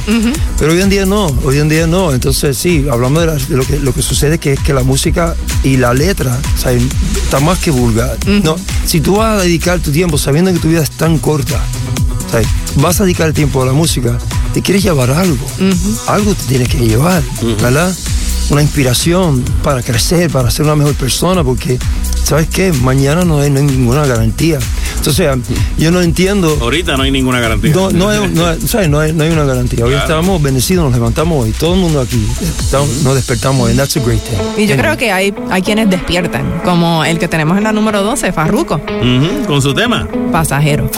Pero 0.58 0.72
hoy 0.72 0.80
en 0.80 0.88
día 0.90 1.04
no, 1.06 1.26
hoy 1.44 1.58
en 1.58 1.68
día 1.68 1.86
no. 1.86 2.12
Entonces 2.12 2.56
sí, 2.56 2.86
hablamos 2.90 3.20
de, 3.20 3.26
la- 3.26 3.34
de 3.34 3.56
lo, 3.56 3.64
que, 3.64 3.78
lo 3.80 3.92
que 3.92 4.02
sucede 4.02 4.38
que 4.38 4.52
es 4.54 4.60
que 4.60 4.72
la 4.72 4.82
música 4.82 5.34
y 5.64 5.76
la 5.76 5.92
letra 5.94 6.38
o 6.56 6.58
sea, 6.60 6.72
está 6.72 7.40
más 7.40 7.58
que 7.58 7.70
vulgar. 7.70 8.16
No, 8.44 8.56
si 8.86 9.00
tú 9.00 9.16
vas 9.16 9.40
a 9.40 9.42
dedicar 9.42 9.80
tu 9.80 9.90
tiempo 9.90 10.18
sabiendo 10.18 10.52
que 10.52 10.58
tu 10.58 10.68
vida 10.68 10.82
es 10.82 10.90
tan 10.90 11.18
corta, 11.18 11.60
o 12.28 12.30
sea, 12.30 12.40
vas 12.76 13.00
a 13.00 13.04
dedicar 13.04 13.26
el 13.28 13.34
tiempo 13.34 13.62
a 13.62 13.66
la 13.66 13.72
música, 13.72 14.16
te 14.54 14.62
quieres 14.62 14.82
llevar 14.84 15.10
algo. 15.10 15.44
Algo 16.06 16.34
te 16.34 16.44
tienes 16.44 16.68
que 16.68 16.78
llevar, 16.78 17.22
¿verdad? 17.60 17.94
Una 18.52 18.60
inspiración 18.60 19.42
para 19.64 19.82
crecer, 19.82 20.30
para 20.30 20.50
ser 20.50 20.66
una 20.66 20.76
mejor 20.76 20.94
persona, 20.94 21.42
porque, 21.42 21.78
¿sabes 22.22 22.48
qué? 22.48 22.70
Mañana 22.70 23.24
no 23.24 23.38
hay, 23.40 23.48
no 23.48 23.60
hay 23.60 23.64
ninguna 23.64 24.04
garantía. 24.04 24.58
Entonces, 24.98 25.26
yo 25.78 25.90
no 25.90 26.02
entiendo. 26.02 26.58
Ahorita 26.60 26.98
no 26.98 27.02
hay 27.04 27.10
ninguna 27.10 27.40
garantía. 27.40 27.72
No, 27.74 27.90
no, 27.90 28.10
hay, 28.10 28.28
no, 28.28 28.46
hay- 28.46 28.60
¿sabes? 28.66 28.90
no, 28.90 29.00
hay, 29.00 29.14
no 29.14 29.24
hay 29.24 29.30
una 29.30 29.44
garantía. 29.44 29.84
Hoy 29.86 29.92
Claro. 29.92 30.04
estamos 30.06 30.42
bendecidos, 30.42 30.84
nos 30.84 30.92
levantamos 30.92 31.42
hoy, 31.42 31.52
todo 31.52 31.72
el 31.74 31.80
mundo 31.80 32.02
aquí, 32.02 32.24
estamos- 32.60 32.90
nos 33.02 33.14
despertamos 33.14 33.68
hoy, 33.68 33.74
that's 33.74 33.96
a 33.96 34.00
great 34.00 34.20
thing. 34.20 34.62
Y 34.62 34.66
yo 34.66 34.76
creo 34.76 34.98
que 34.98 35.10
hay, 35.10 35.32
hay 35.50 35.62
quienes 35.62 35.88
despiertan, 35.88 36.60
como 36.62 37.04
el 37.06 37.18
que 37.18 37.28
tenemos 37.28 37.56
en 37.56 37.64
la 37.64 37.72
número 37.72 38.02
12, 38.02 38.32
Farruco, 38.32 38.74
Ujú, 38.76 39.46
Con 39.46 39.62
su 39.62 39.72
tema. 39.72 40.06
pasajero. 40.30 40.90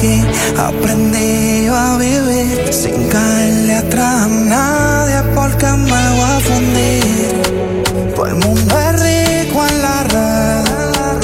Que 0.00 0.20
aprendí 0.58 1.51
a 1.74 1.96
vivir 1.96 2.72
sin 2.72 3.08
caerle 3.08 3.74
atrás 3.76 4.22
a 4.24 4.28
nadie 4.28 5.22
porque 5.34 5.66
me 5.66 6.10
voy 6.16 6.30
a 6.36 6.40
fundir. 6.40 8.12
Todo 8.14 8.26
el 8.26 8.34
mundo 8.34 8.78
es 8.78 8.92
rico 9.00 9.66
en 9.66 9.82
la 9.82 10.02
red 10.14 11.22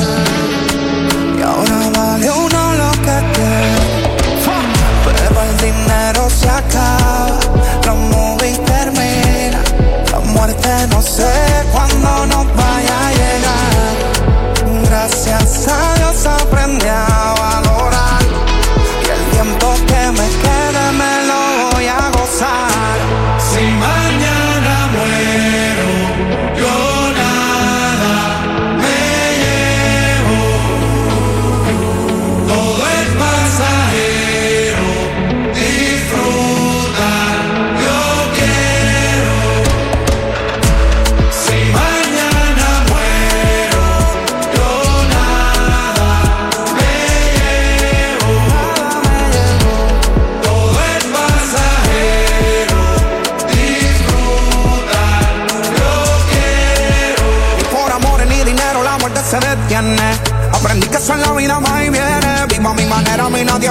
y 1.38 1.42
ahora 1.42 1.90
vale 1.96 2.30
uno 2.30 2.72
lo 2.82 2.90
que 3.04 3.18
te. 3.34 3.52
Pero 5.04 5.42
el 5.42 5.56
dinero 5.58 6.30
se 6.30 6.48
acaba, 6.48 7.38
la 7.84 7.94
movie 7.94 8.56
termina, 8.58 9.62
la 10.12 10.20
muerte 10.20 10.68
no 10.90 11.02
sé 11.02 11.30
cuándo 11.72 12.26
nos 12.26 12.46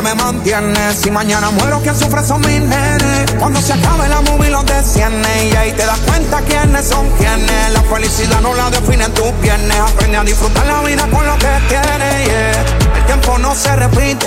nadie 0.02 0.16
me 0.16 0.24
mantiene. 0.24 0.94
Si 0.94 1.12
mañana 1.12 1.50
muero, 1.52 1.80
quien 1.82 1.98
sufre 1.98 2.24
son 2.24 2.42
mis 2.42 2.62
nenes. 2.62 3.32
Cuando 3.40 3.62
se 3.62 3.74
acabe 3.74 4.08
la 4.08 4.22
movie, 4.22 4.50
los 4.50 4.66
desciende. 4.66 5.50
Y 5.52 5.56
ahí 5.56 5.72
te 5.74 5.86
das 5.86 6.00
cuenta 6.00 6.42
quiénes 6.42 6.88
son 6.88 7.10
quienes. 7.12 7.72
La 7.72 7.82
felicidad 7.84 8.42
no 8.42 8.54
la 8.54 8.70
definen 8.70 9.14
tus 9.14 9.32
piernas. 9.42 9.92
Aprende 9.92 10.18
a 10.18 10.24
disfrutar 10.24 10.66
la 10.66 10.82
vida 10.82 11.08
con 11.10 11.26
lo 11.26 11.38
que 11.38 11.48
tienes. 11.70 12.58
El 12.96 13.06
tiempo 13.06 13.38
no 13.38 13.56
se 13.56 13.76
repite. 13.76 14.26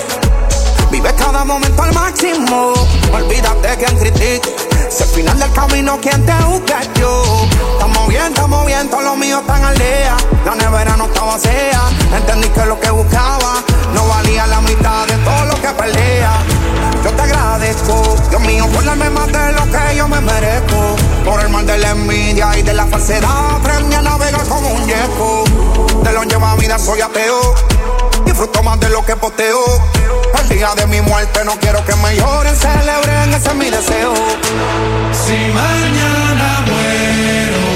Vive 0.91 1.13
cada 1.15 1.43
momento 1.45 1.83
al 1.83 1.93
máximo. 1.93 2.73
Olvídate 3.13 3.77
quien 3.77 3.97
critique. 3.97 4.70
Final 5.13 5.37
del 5.37 5.51
camino 5.51 5.99
quien 5.99 6.25
te 6.25 6.33
busca 6.45 6.81
yo. 6.97 7.23
Estamos 7.73 8.07
bien, 8.07 8.23
estamos 8.27 8.65
bien, 8.65 8.89
todos 8.89 9.03
los 9.03 9.17
míos 9.17 9.41
están 9.41 9.63
al 9.63 9.77
día. 9.77 10.15
La 10.45 10.55
nevera 10.55 10.95
no 10.95 11.05
estaba 11.05 11.33
vacía. 11.33 11.81
Entendí 12.15 12.47
que 12.47 12.65
lo 12.65 12.79
que 12.79 12.89
buscaba 12.91 13.61
no 13.93 14.07
valía 14.07 14.47
la 14.47 14.61
mitad 14.61 15.05
de 15.07 15.15
todo 15.17 15.45
lo 15.45 15.55
que 15.55 15.67
pelea. 15.67 16.31
Yo 17.03 17.11
te 17.11 17.21
agradezco, 17.23 18.15
Dios 18.29 18.41
mío, 18.43 18.67
por 18.67 18.85
más 18.85 19.27
de 19.27 19.51
lo 19.53 19.63
que 19.65 19.95
yo 19.97 20.07
me 20.07 20.21
merezco. 20.21 20.95
Por 21.25 21.41
el 21.41 21.49
mal 21.49 21.65
de 21.65 21.77
la 21.77 21.91
envidia 21.91 22.57
y 22.57 22.61
de 22.61 22.73
la 22.73 22.85
falsedad, 22.85 23.55
aprendí 23.57 23.95
a 23.95 24.01
navegar 24.01 24.47
como 24.47 24.69
un 24.69 24.87
yeco. 24.87 25.43
De 26.03 26.13
lo 26.13 26.23
lleva 26.23 26.55
vida 26.55 26.79
soy 26.79 27.01
ateo. 27.01 27.70
Disfruto 28.41 28.63
más 28.63 28.79
de 28.79 28.89
lo 28.89 29.05
que 29.05 29.15
posteo. 29.15 29.63
El 30.41 30.49
día 30.49 30.73
de 30.73 30.87
mi 30.87 30.99
muerte 30.99 31.45
no 31.45 31.51
quiero 31.59 31.85
que 31.85 31.95
me 31.97 32.15
lloren, 32.15 32.55
celebren, 32.55 33.31
ese 33.35 33.49
es 33.49 33.53
mi 33.53 33.69
deseo. 33.69 34.15
Si 35.13 35.37
mañana 35.53 36.65
muero, 36.65 37.70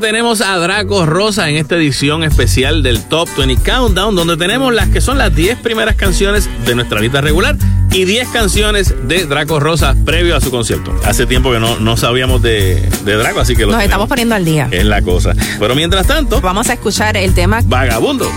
tenemos 0.00 0.40
a 0.40 0.56
Draco 0.58 1.06
Rosa 1.06 1.48
en 1.48 1.56
esta 1.56 1.76
edición 1.76 2.24
especial 2.24 2.82
del 2.82 3.02
Top 3.04 3.28
20 3.36 3.62
Countdown, 3.62 4.14
donde 4.16 4.36
tenemos 4.36 4.72
las 4.74 4.88
que 4.88 5.00
son 5.00 5.18
las 5.18 5.34
10 5.34 5.58
primeras 5.58 5.94
canciones 5.96 6.48
de 6.66 6.74
nuestra 6.74 7.00
lista 7.00 7.20
regular 7.20 7.56
y 7.92 8.04
10 8.04 8.28
canciones 8.28 8.94
de 9.06 9.26
Draco 9.26 9.60
Rosa 9.60 9.94
previo 10.04 10.34
a 10.36 10.40
su 10.40 10.50
concierto. 10.50 10.94
Hace 11.04 11.26
tiempo 11.26 11.52
que 11.52 11.60
no, 11.60 11.78
no 11.78 11.96
sabíamos 11.96 12.40
de, 12.42 12.88
de 13.04 13.14
Draco, 13.16 13.40
así 13.40 13.54
que 13.54 13.62
lo 13.62 13.68
Nos 13.68 13.76
tenemos. 13.76 13.84
estamos 13.84 14.08
poniendo 14.08 14.34
al 14.34 14.44
día. 14.44 14.68
Es 14.70 14.84
la 14.84 15.02
cosa. 15.02 15.34
Pero 15.58 15.74
mientras 15.74 16.06
tanto, 16.06 16.40
Vamos 16.40 16.68
a 16.70 16.72
escuchar 16.74 17.16
el 17.16 17.34
tema 17.34 17.60
Vagabundo. 17.64 18.30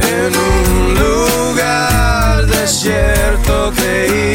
En 0.00 0.32
un 0.36 0.94
lugar 0.94 2.46
desierto 2.46 3.72
creí 3.76 4.31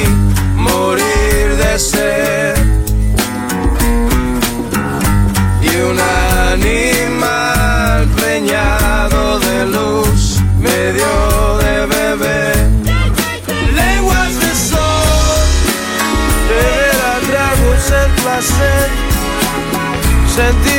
sentir 20.37 20.76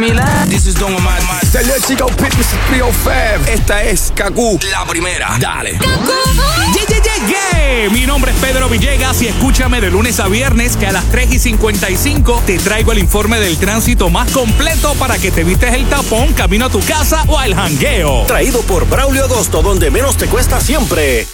Camila. 0.00 0.46
This 0.48 0.66
is 0.66 0.76
Don 0.76 0.94
Omar. 0.94 1.20
Tell 1.52 1.62
your 1.62 1.78
chica 1.86 2.06
pit 2.06 2.32
Mr. 2.32 2.56
305. 2.68 3.52
Esta 3.52 3.82
es 3.84 4.10
Kaku. 4.14 4.58
La 4.70 4.86
primera. 4.86 5.36
Dale. 5.38 5.78
Yeah. 7.28 7.90
Mi 7.90 8.06
nombre 8.06 8.32
es 8.32 8.38
Pedro 8.38 8.70
Villegas 8.70 9.20
y 9.20 9.26
escúchame 9.26 9.82
de 9.82 9.90
lunes 9.90 10.18
a 10.18 10.28
viernes 10.28 10.78
que 10.78 10.86
a 10.86 10.92
las 10.92 11.04
3 11.10 11.34
y 11.34 11.38
55 11.38 12.44
te 12.46 12.58
traigo 12.58 12.92
el 12.92 12.98
informe 12.98 13.38
del 13.40 13.58
tránsito 13.58 14.08
más 14.08 14.30
completo 14.30 14.94
para 14.94 15.18
que 15.18 15.30
te 15.30 15.42
evites 15.42 15.74
el 15.74 15.86
tapón 15.86 16.32
camino 16.32 16.66
a 16.66 16.70
tu 16.70 16.80
casa 16.80 17.22
o 17.26 17.38
al 17.38 17.54
jangueo. 17.54 18.24
Traído 18.26 18.62
por 18.62 18.88
Braulio 18.88 19.24
Agosto, 19.26 19.60
donde 19.60 19.90
menos 19.90 20.16
te 20.16 20.28
cuesta 20.28 20.62
siempre. 20.62 21.26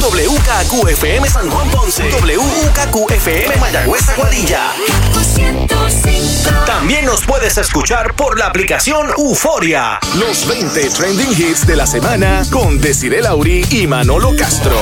WKQFM 0.00 1.28
San 1.28 1.50
Juan 1.50 1.68
Ponce. 1.68 2.04
WKQFM 2.04 3.56
Mayagüez 3.60 4.08
Aguadilla. 4.08 4.72
También 6.66 7.04
nos 7.04 7.24
puedes 7.24 7.58
escuchar 7.58 8.14
por 8.14 8.38
la 8.38 8.46
aplicación 8.46 9.08
Euforia. 9.16 9.98
Los 10.18 10.46
20 10.48 10.90
trending 10.90 11.32
hits 11.32 11.66
de 11.66 11.76
la 11.76 11.86
semana 11.86 12.42
con 12.50 12.80
Desiree 12.80 13.22
Lauri 13.22 13.64
y 13.70 13.86
Manolo 13.86 14.34
Castro. 14.36 14.80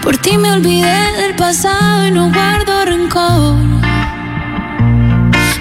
Por 0.04 0.18
ti 0.18 0.38
me 0.38 0.52
olvidé 0.52 1.14
del 1.14 1.36
pasado 1.38 2.06
y 2.06 2.12
no 2.12 2.30
guardo 2.30 2.84
rencor. 2.84 3.56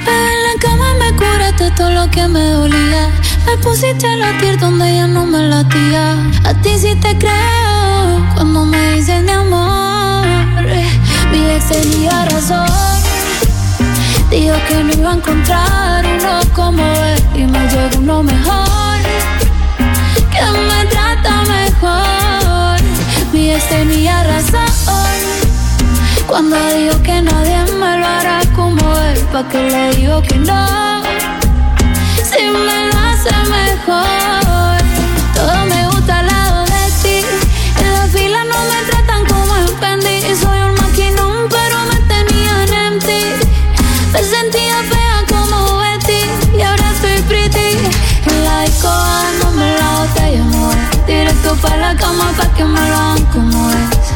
Pero 0.05 0.29
en 0.35 0.43
la 0.43 0.61
cama 0.61 0.95
me 0.99 1.17
curaste 1.17 1.71
todo 1.77 1.91
lo 1.93 2.11
que 2.11 2.27
me 2.27 2.45
dolía. 2.51 3.09
Me 3.47 3.57
pusiste 3.59 4.05
a 4.05 4.17
latir 4.17 4.59
donde 4.59 4.97
ya 4.97 5.07
no 5.07 5.25
me 5.27 5.47
latía. 5.47 6.29
A 6.43 6.55
ti 6.61 6.71
sí 6.77 6.97
te 6.97 7.17
creo 7.19 7.72
cuando 8.35 8.65
me 8.65 8.93
dices 8.93 9.23
mi 9.23 9.31
amor. 9.31 10.27
Mi 11.31 11.51
ex 11.51 11.69
tenía 11.69 12.25
razón. 12.27 12.69
Dijo 14.31 14.55
que 14.69 14.85
no 14.85 14.93
iba 14.93 15.11
a 15.11 15.15
encontrar 15.15 16.05
uno 16.07 16.41
como 16.55 16.83
él 16.83 17.23
y 17.35 17.45
me 17.45 17.59
llegó 17.69 17.99
uno 17.99 18.23
mejor. 18.23 18.99
Que 20.31 20.43
me 20.69 20.85
trata 20.87 21.43
mejor. 21.43 22.81
Mi 23.33 23.51
ex 23.51 23.69
tenía 23.69 24.23
razón. 24.25 24.63
Cuando 26.27 26.57
dijo 26.75 27.03
que 27.03 27.21
nadie 27.23 27.63
me 27.73 27.99
lo 27.99 28.07
hará 28.07 28.41
como 28.55 28.81
él, 28.99 29.19
pa' 29.33 29.47
que 29.49 29.71
le 29.71 29.95
digo 29.97 30.23
que 30.23 30.37
no. 30.37 31.03
Si 32.25 32.43
me 32.43 32.87
lo 32.89 32.99
hace 32.99 33.31
mejor. 33.51 34.22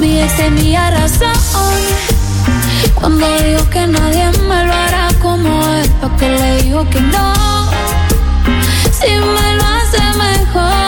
Mi 0.00 0.18
ex 0.18 0.34
tenía 0.36 0.90
razón. 0.90 1.30
Cuando 2.94 3.26
dijo 3.42 3.68
que 3.68 3.86
nadie 3.86 4.30
me 4.48 4.64
lo 4.64 4.72
hará 4.72 5.08
como 5.20 5.48
él, 5.76 5.90
pa' 6.00 6.16
que 6.16 6.28
le 6.28 6.62
digo 6.62 6.88
que 6.88 7.00
no. 7.02 7.34
Si 8.98 9.10
me 9.10 9.54
lo 9.56 9.64
hace 9.64 10.00
mejor. 10.18 10.79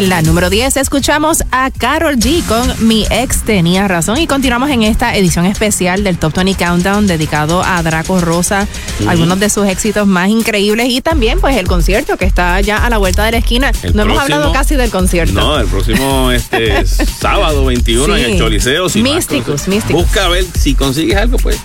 En 0.00 0.08
la 0.08 0.22
número 0.22 0.48
10 0.48 0.78
escuchamos 0.78 1.44
a 1.50 1.70
Carol 1.70 2.16
G 2.16 2.42
con 2.46 2.88
Mi 2.88 3.04
ex 3.10 3.42
tenía 3.42 3.86
razón 3.86 4.16
y 4.16 4.26
continuamos 4.26 4.70
en 4.70 4.82
esta 4.82 5.14
edición 5.14 5.44
especial 5.44 6.04
del 6.04 6.16
Top 6.16 6.34
20 6.34 6.54
Countdown 6.54 7.06
dedicado 7.06 7.62
a 7.62 7.82
Draco 7.82 8.18
Rosa, 8.18 8.66
algunos 9.06 9.38
de 9.40 9.50
sus 9.50 9.66
éxitos 9.66 10.06
más 10.06 10.30
increíbles 10.30 10.88
y 10.88 11.02
también 11.02 11.38
pues 11.38 11.54
el 11.58 11.68
concierto 11.68 12.16
que 12.16 12.24
está 12.24 12.58
ya 12.62 12.78
a 12.78 12.88
la 12.88 12.96
vuelta 12.96 13.26
de 13.26 13.32
la 13.32 13.36
esquina. 13.36 13.72
El 13.82 13.94
no 13.94 14.04
hemos 14.04 14.18
hablado 14.18 14.50
casi 14.54 14.74
del 14.74 14.90
concierto. 14.90 15.34
No, 15.34 15.58
el 15.58 15.66
próximo 15.66 16.30
este 16.30 16.86
sábado 17.20 17.66
21 17.66 18.16
en 18.16 18.24
el 18.24 18.38
Choliseo. 18.38 18.88
si 18.88 19.02
Místicos, 19.02 19.68
místicos. 19.68 20.04
Busca 20.04 20.24
a 20.24 20.28
ver 20.28 20.46
si 20.58 20.74
consigues 20.74 21.18
algo, 21.18 21.36
pues 21.36 21.60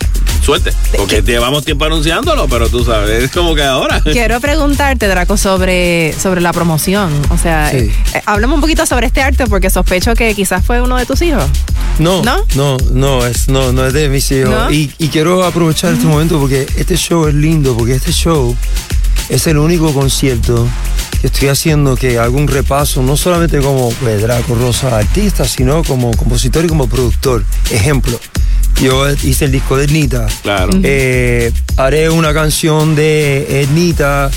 suerte. 0.45 0.71
Porque 0.95 1.21
llevamos 1.21 1.65
tiempo 1.65 1.85
anunciándolo, 1.85 2.47
pero 2.47 2.69
tú 2.69 2.83
sabes, 2.85 3.23
es 3.23 3.31
como 3.31 3.55
que 3.55 3.63
ahora. 3.63 3.99
Quiero 4.03 4.39
preguntarte, 4.39 5.07
Draco, 5.07 5.37
sobre, 5.37 6.13
sobre 6.21 6.41
la 6.41 6.53
promoción. 6.53 7.11
O 7.29 7.37
sea, 7.37 7.71
Sí. 7.71 7.91
eh, 8.13 8.21
háblame 8.25 8.53
un 8.53 8.61
poquito 8.61 8.85
sobre 8.85 9.07
este 9.07 9.21
arte 9.21 9.45
porque 9.47 9.69
sospecho 9.69 10.13
que 10.13 10.33
quizás 10.35 10.63
fue 10.65 10.81
uno 10.81 10.97
de 10.97 11.05
tus 11.05 11.21
hijos. 11.21 11.43
No, 11.99 12.21
¿No? 12.23 12.37
no, 12.55 12.77
no, 12.91 13.25
es, 13.25 13.47
no, 13.47 13.71
no 13.71 13.85
es 13.85 13.93
de 13.93 14.09
mis 14.09 14.29
hijos. 14.31 14.49
¿No? 14.49 14.71
Y, 14.71 14.91
y 14.99 15.07
quiero 15.07 15.43
aprovechar 15.45 15.93
este 15.93 16.05
momento 16.05 16.39
porque 16.39 16.67
este 16.77 16.95
show 16.97 17.27
es 17.27 17.33
lindo, 17.33 17.75
porque 17.75 17.93
este 17.95 18.11
show 18.11 18.55
es 19.29 19.47
el 19.47 19.57
único 19.57 19.93
concierto 19.93 20.67
que 21.21 21.27
estoy 21.27 21.47
haciendo 21.47 21.95
que 21.95 22.19
hago 22.19 22.37
un 22.37 22.47
repaso, 22.47 23.01
no 23.01 23.15
solamente 23.17 23.59
como 23.59 23.89
pues, 23.93 24.21
Draco 24.21 24.53
Rosa 24.55 24.97
artista, 24.97 25.45
sino 25.45 25.83
como 25.83 26.11
compositor 26.15 26.65
y 26.65 26.67
como 26.67 26.87
productor. 26.87 27.43
Ejemplo, 27.71 28.19
yo 28.81 29.09
hice 29.23 29.45
el 29.45 29.51
disco 29.51 29.77
de 29.77 29.85
Ednita. 29.85 30.27
Claro. 30.41 30.71
Eh, 30.83 31.51
haré 31.77 32.09
una 32.09 32.33
canción 32.33 32.95
de 32.95 33.61
Ednita 33.61 34.31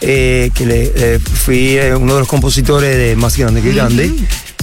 eh, 0.00 0.50
que 0.54 0.64
le, 0.64 0.92
eh, 0.94 1.18
fui 1.18 1.76
eh, 1.76 1.94
uno 1.94 2.14
de 2.14 2.20
los 2.20 2.28
compositores 2.28 2.96
de 2.96 3.16
Más 3.16 3.36
Grande 3.36 3.60
que 3.60 3.72
Grande, 3.72 4.12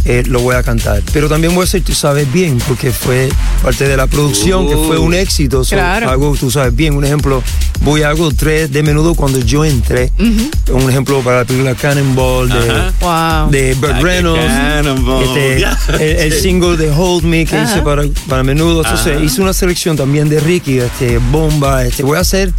eh, 0.06 0.24
lo 0.28 0.40
voy 0.40 0.56
a 0.56 0.64
cantar. 0.64 1.02
Pero 1.12 1.28
también 1.28 1.54
voy 1.54 1.62
a 1.62 1.66
hacer 1.66 1.82
Tú 1.82 1.94
Sabes 1.94 2.32
Bien, 2.32 2.58
porque 2.68 2.92
fue 2.92 3.30
parte 3.64 3.88
de 3.88 3.98
la 3.98 4.08
producción, 4.08 4.68
que 4.68 4.76
fue 4.78 4.98
un 4.98 5.14
éxito. 5.14 5.64
So, 5.64 5.76
Claro. 5.76 6.10
Hago 6.10 6.36
Tú 6.40 6.50
Sabes 6.52 6.76
Bien. 6.76 6.96
Un 6.96 7.04
ejemplo, 7.06 7.42
voy 7.82 8.04
a 8.04 8.10
hago 8.10 8.32
tres 8.34 8.72
de 8.72 8.84
menudo 8.84 9.16
cuando 9.16 9.40
yo 9.40 9.66
entré. 9.66 10.12
Un 10.20 10.90
ejemplo 10.90 11.20
para 11.22 11.40
la 11.40 11.46
película 11.46 11.74
Cannonball 11.76 12.50
de, 12.50 12.56
Wow. 13.02 13.50
de 13.52 13.74
Burt 13.76 13.92
Ah, 13.94 13.98
que 13.98 14.04
Reynolds. 14.04 14.46
Cannonball. 14.46 15.24
Este, 15.38 15.64
el, 16.24 16.32
el 16.32 16.40
single 16.40 16.78
de 16.78 16.92
Hold 16.92 17.24
Me 17.24 17.46
que 17.46 17.56
Ajá. 17.58 17.72
hice 17.72 17.82
para, 17.82 18.04
para 18.30 18.44
menudo. 18.44 18.82
Entonces 18.84 19.22
hice 19.24 19.42
una 19.42 19.54
selección 19.54 19.96
también 19.98 20.30
de 20.30 20.40
Ricky, 20.40 20.80
este, 20.80 21.18
Bomba. 21.32 21.84
Este, 21.86 22.04
voy 22.04 22.18
a 22.18 22.22
hacer 22.22 22.54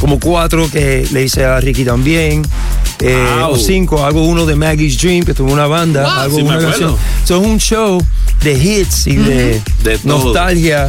como 0.00 0.18
cuatro 0.20 0.68
que 0.70 1.06
le 1.12 1.24
hice 1.24 1.44
a 1.44 1.60
Ricky 1.60 1.84
también. 1.84 2.42
Eh, 3.00 3.14
Wow. 3.40 3.50
o 3.52 3.56
cinco, 3.58 4.04
hago 4.06 4.24
uno 4.24 4.46
de 4.46 4.56
Maggie's 4.56 4.98
Dream, 5.00 5.22
que 5.24 5.34
tuvo 5.34 5.52
una 5.52 5.66
banda, 5.66 6.02
Wow, 6.02 6.10
hago 6.12 6.36
sí 6.36 6.42
una 6.42 6.58
canción. 6.58 6.96
So, 7.24 7.40
es 7.40 7.46
un 7.46 7.58
show 7.58 8.02
de 8.42 8.52
hits 8.54 9.06
y 9.06 9.16
de, 9.16 9.60
nostalgia. 10.04 10.88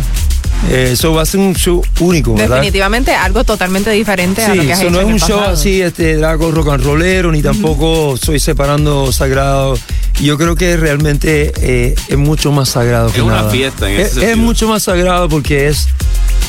Eh, 0.71 0.91
Eso 0.93 1.13
va 1.13 1.21
a 1.21 1.25
ser 1.25 1.39
un 1.39 1.53
show 1.53 1.83
único, 1.99 2.33
¿verdad? 2.33 2.55
Definitivamente 2.55 3.13
algo 3.13 3.43
totalmente 3.43 3.91
diferente 3.91 4.43
a 4.43 4.55
lo 4.55 4.63
que 4.63 4.71
has 4.73 4.79
eso 4.79 4.87
hecho 4.87 4.91
no 4.95 5.01
es 5.01 5.07
en 5.07 5.13
un 5.13 5.19
show 5.19 5.37
pasado. 5.37 5.53
así, 5.53 5.81
este, 5.81 6.15
Draco 6.15 6.49
rock 6.51 6.69
and 6.69 6.83
rollero, 6.83 7.31
ni 7.31 7.41
tampoco 7.43 8.17
soy 8.17 8.39
separando 8.39 9.11
sagrado. 9.11 9.77
Yo 10.19 10.35
creo 10.37 10.55
que 10.55 10.75
realmente 10.77 11.51
eh, 11.61 11.93
es 12.07 12.17
mucho 12.17 12.51
más 12.51 12.69
sagrado 12.69 13.11
que 13.11 13.17
Es 13.17 13.23
una 13.23 13.35
nada. 13.35 13.51
fiesta 13.51 13.87
en 13.87 13.95
ese 13.99 14.03
es, 14.03 14.09
sentido. 14.13 14.31
es 14.31 14.37
mucho 14.37 14.67
más 14.67 14.81
sagrado 14.81 15.29
porque 15.29 15.67
es, 15.67 15.89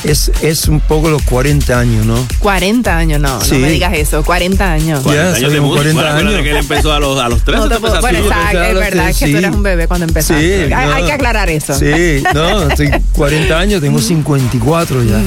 es, 0.03 0.31
es 0.41 0.67
un 0.67 0.79
poco 0.79 1.09
los 1.09 1.21
40 1.23 1.77
años, 1.79 2.05
¿no? 2.05 2.25
40 2.39 2.97
años, 2.97 3.19
no, 3.19 3.41
Sí. 3.41 3.53
no 3.53 3.59
me 3.59 3.69
digas 3.71 3.93
eso, 3.95 4.23
40 4.23 4.71
años. 4.71 5.01
40 5.03 5.31
Ya, 5.31 5.35
años 5.37 5.51
de 5.51 5.57
somos 5.57 5.71
música. 5.77 5.93
40 5.93 6.13
Bueno, 6.13 6.29
años. 6.29 6.41
que 6.43 6.51
él 6.51 6.57
empezó 6.57 6.93
a 6.93 6.99
los, 6.99 7.19
a 7.19 7.29
los 7.29 7.43
13. 7.43 7.57
No 7.67 7.75
empezaste 7.75 7.99
bueno, 8.01 8.19
a- 8.19 8.21
exacto, 8.21 8.61
es 8.63 8.73
verdad 8.75 9.07
que 9.07 9.13
que 9.13 9.25
tú 9.25 9.31
sí. 9.31 9.37
eres 9.37 9.51
un 9.55 9.63
bebé 9.63 9.87
cuando 9.87 10.05
empezaste. 10.05 10.67
Sí, 10.67 10.73
hay, 10.73 10.87
no. 10.87 10.93
hay 10.93 11.03
que 11.05 11.11
aclarar 11.11 11.49
eso. 11.49 11.73
Sí, 11.77 12.23
no, 12.33 12.69
estoy 12.69 12.89
40 13.13 13.59
años, 13.59 13.81
tengo 13.81 13.99
54 13.99 15.03
ya. 15.03 15.21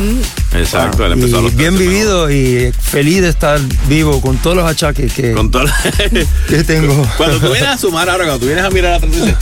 Exacto, 0.58 1.04
él 1.06 1.12
empezó 1.12 1.36
a 1.36 1.40
Y 1.40 1.42
los 1.44 1.56
bien 1.56 1.74
13, 1.76 1.88
vivido 1.90 2.30
y 2.30 2.72
feliz 2.80 3.22
de 3.22 3.28
estar 3.28 3.60
vivo 3.88 4.20
con 4.20 4.36
todos 4.38 4.56
los 4.56 4.66
achaques 4.70 5.12
que, 5.12 5.32
Con 5.32 5.50
toda 5.50 5.64
la- 5.64 5.76
que 6.48 6.64
tengo. 6.64 7.06
Cuando 7.16 7.38
tú 7.38 7.46
vienes 7.52 7.68
a 7.68 7.78
sumar 7.78 8.08
ahora, 8.08 8.24
cuando 8.24 8.40
tú 8.40 8.46
vienes 8.46 8.64
a 8.64 8.70
mirar 8.70 8.94
atrás, 8.94 9.10
dices, 9.12 9.34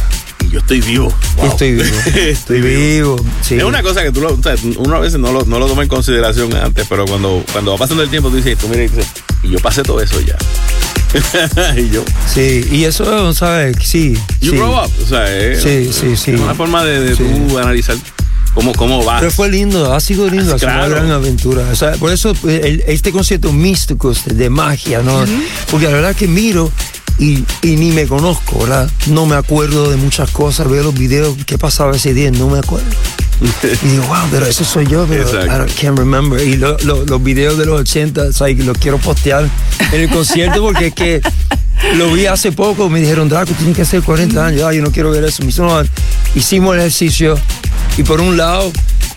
yo 0.51 0.59
estoy 0.59 0.81
vivo. 0.81 1.13
Wow. 1.37 1.47
Estoy 1.51 1.73
vivo. 1.73 1.87
Estoy 2.17 2.61
vivo. 2.61 3.25
sí. 3.43 3.55
Es 3.57 3.65
una 3.65 3.83
cosa 3.83 4.03
que 4.03 4.13
tú 4.13 4.21
lo, 4.21 4.33
o 4.35 4.43
sea, 4.43 4.55
uno 4.79 4.97
a 4.97 5.01
veces 5.01 5.19
no 5.21 5.33
lo, 5.33 5.45
no 5.45 5.59
lo 5.59 5.67
toma 5.67 5.83
en 5.83 5.89
consideración 5.89 6.55
antes, 6.57 6.87
pero 6.89 7.05
cuando, 7.07 7.45
cuando 7.53 7.73
va 7.73 7.79
pasando 7.79 8.03
el 8.03 8.11
tiempo, 8.11 8.31
tú 8.31 8.37
dices, 8.37 8.59
tú 8.59 8.69
miras 8.69 8.87
y 8.93 8.95
dices, 8.97 9.07
y 9.43 9.51
yo 9.51 9.59
pasé 9.61 9.83
todo 9.83 10.01
eso 10.01 10.21
ya. 10.21 10.37
y 11.77 11.91
yo, 11.91 12.05
Sí, 12.33 12.65
y 12.71 12.85
eso, 12.85 13.33
¿sabes? 13.35 13.77
Sí. 13.83 14.15
you 14.41 14.53
sí. 14.53 14.57
grow 14.57 14.75
up. 14.85 14.91
O 15.03 15.07
sea, 15.09 15.37
es, 15.37 15.63
Sí, 15.63 15.91
sí, 15.93 16.17
sí. 16.17 16.33
es 16.33 16.41
una 16.41 16.55
forma 16.55 16.85
de, 16.85 17.01
de 17.01 17.17
Sí. 17.17 17.25
tú 17.49 17.59
analizar 17.59 17.97
cómo, 18.55 18.73
cómo 18.75 19.05
vas. 19.05 19.21
Pero 19.21 19.33
fue 19.33 19.49
lindo, 19.49 19.93
ha 19.93 20.01
sido 20.01 20.29
lindo, 20.29 20.55
ha 20.55 20.59
sido 20.59 20.71
Claro. 20.71 20.87
una 20.87 20.95
gran 20.97 21.11
aventura. 21.11 21.67
O 21.73 21.75
sea, 21.77 21.93
por 21.93 22.13
eso 22.13 22.33
eh, 22.47 22.61
el- 22.65 22.85
este 22.87 23.11
concierto 23.13 23.53
místico 23.53 24.13
este, 24.13 24.35
de 24.35 24.51
magia, 24.51 25.03
¿no? 25.03 25.25
Porque 25.71 25.87
la 25.87 25.93
verdad 25.93 26.15
que 26.15 26.29
miro 26.29 26.71
y, 27.21 27.45
y 27.63 27.77
ni 27.77 27.93
me 27.93 28.07
conozco, 28.07 28.59
¿verdad? 28.61 28.91
No 29.07 29.27
me 29.27 29.37
acuerdo 29.37 29.91
de 29.91 29.97
muchas 29.97 30.31
cosas, 30.31 30.69
veo 30.69 30.83
los 30.83 30.95
videos, 30.95 31.37
¿qué 31.47 31.59
pasaba 31.59 31.95
ese 31.95 32.15
día? 32.15 32.31
No 32.33 32.49
me 32.49 32.59
acuerdo. 32.59 32.89
Y 33.83 33.87
digo, 33.89 34.05
wow, 34.09 34.19
pero 34.31 34.47
eso 34.47 34.65
soy 34.65 34.87
yo, 34.87 35.07
pero 35.09 35.23
Exacto. 35.23 35.47
I 35.47 35.51
don't- 35.51 35.75
can't 35.81 35.99
remember. 35.99 36.41
Y 36.47 36.57
lo- 36.57 36.77
lo- 36.79 37.05
los 37.07 37.23
videos 37.23 37.57
de 37.57 37.67
los 37.67 37.81
80, 37.81 38.23
o 38.23 38.33
sea, 38.33 38.49
los 38.49 38.77
quiero 38.79 38.99
postear 38.99 39.49
en 39.93 40.01
el 40.01 40.11
concierto 40.11 40.61
porque 40.63 40.89
es 40.89 40.95
que 40.95 41.21
lo 41.97 42.13
vi 42.13 42.27
hace 42.27 42.53
poco, 42.53 42.91
me 42.91 43.01
dijeron, 43.01 43.29
Draco, 43.31 43.53
tienes 43.55 43.77
que 43.77 43.83
hacer 43.83 44.03
40 44.03 44.45
años. 44.47 44.63
Ay, 44.65 44.77
yo 44.79 44.83
no 44.83 44.91
quiero 44.91 45.11
ver 45.11 45.25
eso. 45.25 45.43
Me 45.45 45.53
"No". 45.53 45.83
hicimos 46.35 46.75
el 46.75 46.81
ejercicio 46.81 47.39
y 47.97 48.03
por 48.03 48.21
un 48.21 48.37
lado, 48.37 48.71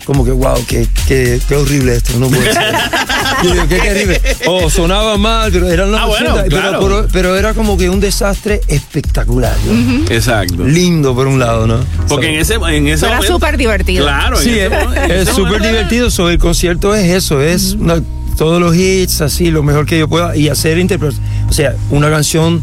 como 0.04 0.24
que, 0.24 0.30
wow, 0.30 0.56
qué, 0.66 0.86
qué, 1.06 1.40
qué 1.48 1.54
horrible 1.56 1.96
esto, 1.96 2.18
no 2.18 2.28
puede 2.28 2.52
ser. 2.52 2.74
Yo 3.42 3.52
digo, 3.52 3.68
qué 3.68 3.78
terrible. 3.78 4.20
Oh, 4.46 4.68
sonaba 4.70 5.16
mal, 5.18 5.50
pero 5.52 5.68
eran 5.70 5.90
los 5.90 6.00
Ah, 6.00 6.06
bueno, 6.06 6.34
80, 6.34 6.42
pero- 6.48 6.60
claro. 6.60 6.80
pero, 6.80 7.08
pero 7.12 7.36
era 7.36 7.54
como 7.54 7.76
que 7.76 7.88
un 7.90 8.00
desastre 8.00 8.60
espectacular. 8.68 9.56
¿no? 9.66 10.04
Exacto. 10.14 10.64
Lindo 10.64 11.14
por 11.14 11.26
un 11.26 11.38
lado, 11.38 11.66
¿no? 11.66 11.78
Porque 12.08 12.28
en 12.28 12.40
ese, 12.40 12.54
en 12.54 12.88
ese 12.88 13.06
momento. 13.06 13.26
súper 13.26 13.56
divertido. 13.56 14.04
Claro, 14.04 14.36
Sí, 14.36 14.50
es 14.58 15.28
súper 15.30 15.56
era- 15.62 15.68
divertido. 15.68 16.10
So, 16.10 16.28
el 16.30 16.38
concierto 16.38 16.94
es 16.94 17.10
eso, 17.10 17.40
es 17.40 17.72
una- 17.72 18.02
todos 18.36 18.60
los 18.60 18.74
hits, 18.76 19.20
así, 19.20 19.50
lo 19.50 19.62
mejor 19.62 19.86
que 19.86 19.98
yo 19.98 20.08
pueda. 20.08 20.36
Y 20.36 20.48
hacer 20.48 20.78
interpretación. 20.78 21.24
O 21.48 21.52
sea, 21.52 21.74
una 21.90 22.10
canción, 22.10 22.62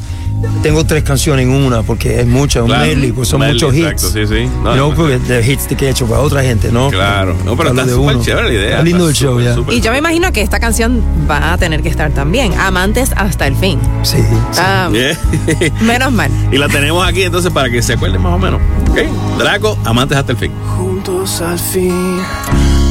tengo 0.64 0.84
tres 0.86 1.04
canciones 1.04 1.46
en 1.46 1.52
una, 1.54 1.82
porque 1.84 2.22
es 2.22 2.28
mucha, 2.28 2.62
un 2.62 2.68
Claro. 2.68 2.86
medley, 2.86 3.12
pues 3.12 3.30
son 3.30 3.40
Medley, 3.40 3.56
muchos 3.56 3.74
hits. 3.76 3.84
exacto, 3.86 4.10
sí, 4.10 4.28
sí. 4.28 4.50
No, 4.64 4.76
No, 4.76 4.90
no, 4.90 4.96
porque 4.96 5.18
de 5.20 5.52
hits 5.52 5.68
que 5.68 5.88
he 5.88 5.90
hecho 5.90 6.06
para 6.06 6.22
otra 6.22 6.44
gente, 6.44 6.72
¿no? 6.72 6.90
Claro. 6.90 7.36
No, 7.46 7.56
pero 7.58 7.70
está 7.70 7.86
de 7.86 7.94
súper 7.94 8.16
uno. 8.16 8.26
chévere 8.26 8.48
la 8.48 8.54
idea. 8.54 8.70
Está 8.72 8.84
lindo 8.84 9.10
el 9.10 9.16
show, 9.16 9.40
ya. 9.42 9.56
Y 9.70 9.82
yo 9.82 9.92
me 9.92 9.98
imagino 10.00 10.32
que 10.32 10.42
esta 10.42 10.60
canción 10.60 11.02
va 11.30 11.54
a 11.54 11.58
tener 11.58 11.82
que 11.82 11.90
estar 11.90 12.12
también. 12.12 12.54
Amantes 12.60 13.12
hasta 13.16 13.48
el 13.48 13.56
fin. 13.56 13.80
Sí. 14.04 14.18
Ah, 14.58 14.90
Yeah. 14.92 15.18
menos 15.82 16.12
mal. 16.12 16.30
Y 16.52 16.58
la 16.58 16.68
tenemos 16.68 17.06
aquí 17.08 17.24
entonces 17.24 17.52
para 17.52 17.70
que 17.70 17.82
se 17.82 17.94
acuerden 17.94 18.22
más 18.22 18.34
o 18.34 18.40
menos. 18.40 18.60
¿Ok? 18.90 19.00
Draco, 19.40 19.78
amantes 19.86 20.18
hasta 20.18 20.32
el 20.34 20.38
fin. 20.38 20.52
juntos 20.78 21.42
al 21.42 21.58
fin, 21.60 22.20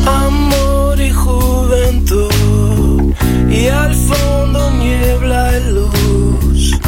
amor 0.07 1.01
y 1.01 1.11
juventud, 1.11 3.12
y 3.51 3.66
al 3.68 3.94
fondo 3.94 4.70
niebla 4.72 5.53
y 5.59 5.70
luz, 5.72 6.80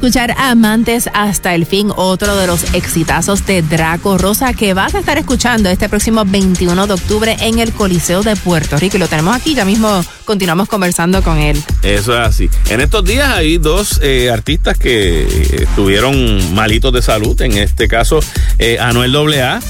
escuchar 0.00 0.34
Amantes 0.38 1.10
hasta 1.12 1.54
el 1.54 1.66
fin, 1.66 1.92
otro 1.94 2.34
de 2.34 2.46
los 2.46 2.72
exitazos 2.72 3.44
de 3.44 3.60
Draco 3.60 4.16
Rosa 4.16 4.54
que 4.54 4.72
vas 4.72 4.94
a 4.94 5.00
estar 5.00 5.18
escuchando 5.18 5.68
este 5.68 5.90
próximo 5.90 6.24
21 6.24 6.86
de 6.86 6.94
octubre 6.94 7.36
en 7.40 7.58
el 7.58 7.70
Coliseo 7.74 8.22
de 8.22 8.34
Puerto 8.34 8.78
Rico. 8.78 8.96
Y 8.96 9.00
lo 9.00 9.08
tenemos 9.08 9.36
aquí, 9.36 9.54
ya 9.54 9.66
mismo 9.66 10.02
continuamos 10.24 10.68
conversando 10.68 11.22
con 11.22 11.36
él. 11.36 11.62
Eso 11.82 12.14
es 12.14 12.26
así. 12.26 12.48
En 12.70 12.80
estos 12.80 13.04
días 13.04 13.28
hay 13.28 13.58
dos 13.58 14.00
eh, 14.02 14.30
artistas 14.30 14.78
que 14.78 15.20
eh, 15.20 15.64
estuvieron 15.64 16.54
malitos 16.54 16.94
de 16.94 17.02
salud. 17.02 17.38
En 17.42 17.58
este 17.58 17.86
caso, 17.86 18.20
eh, 18.58 18.78
Anuel 18.80 19.14
AA, 19.14 19.60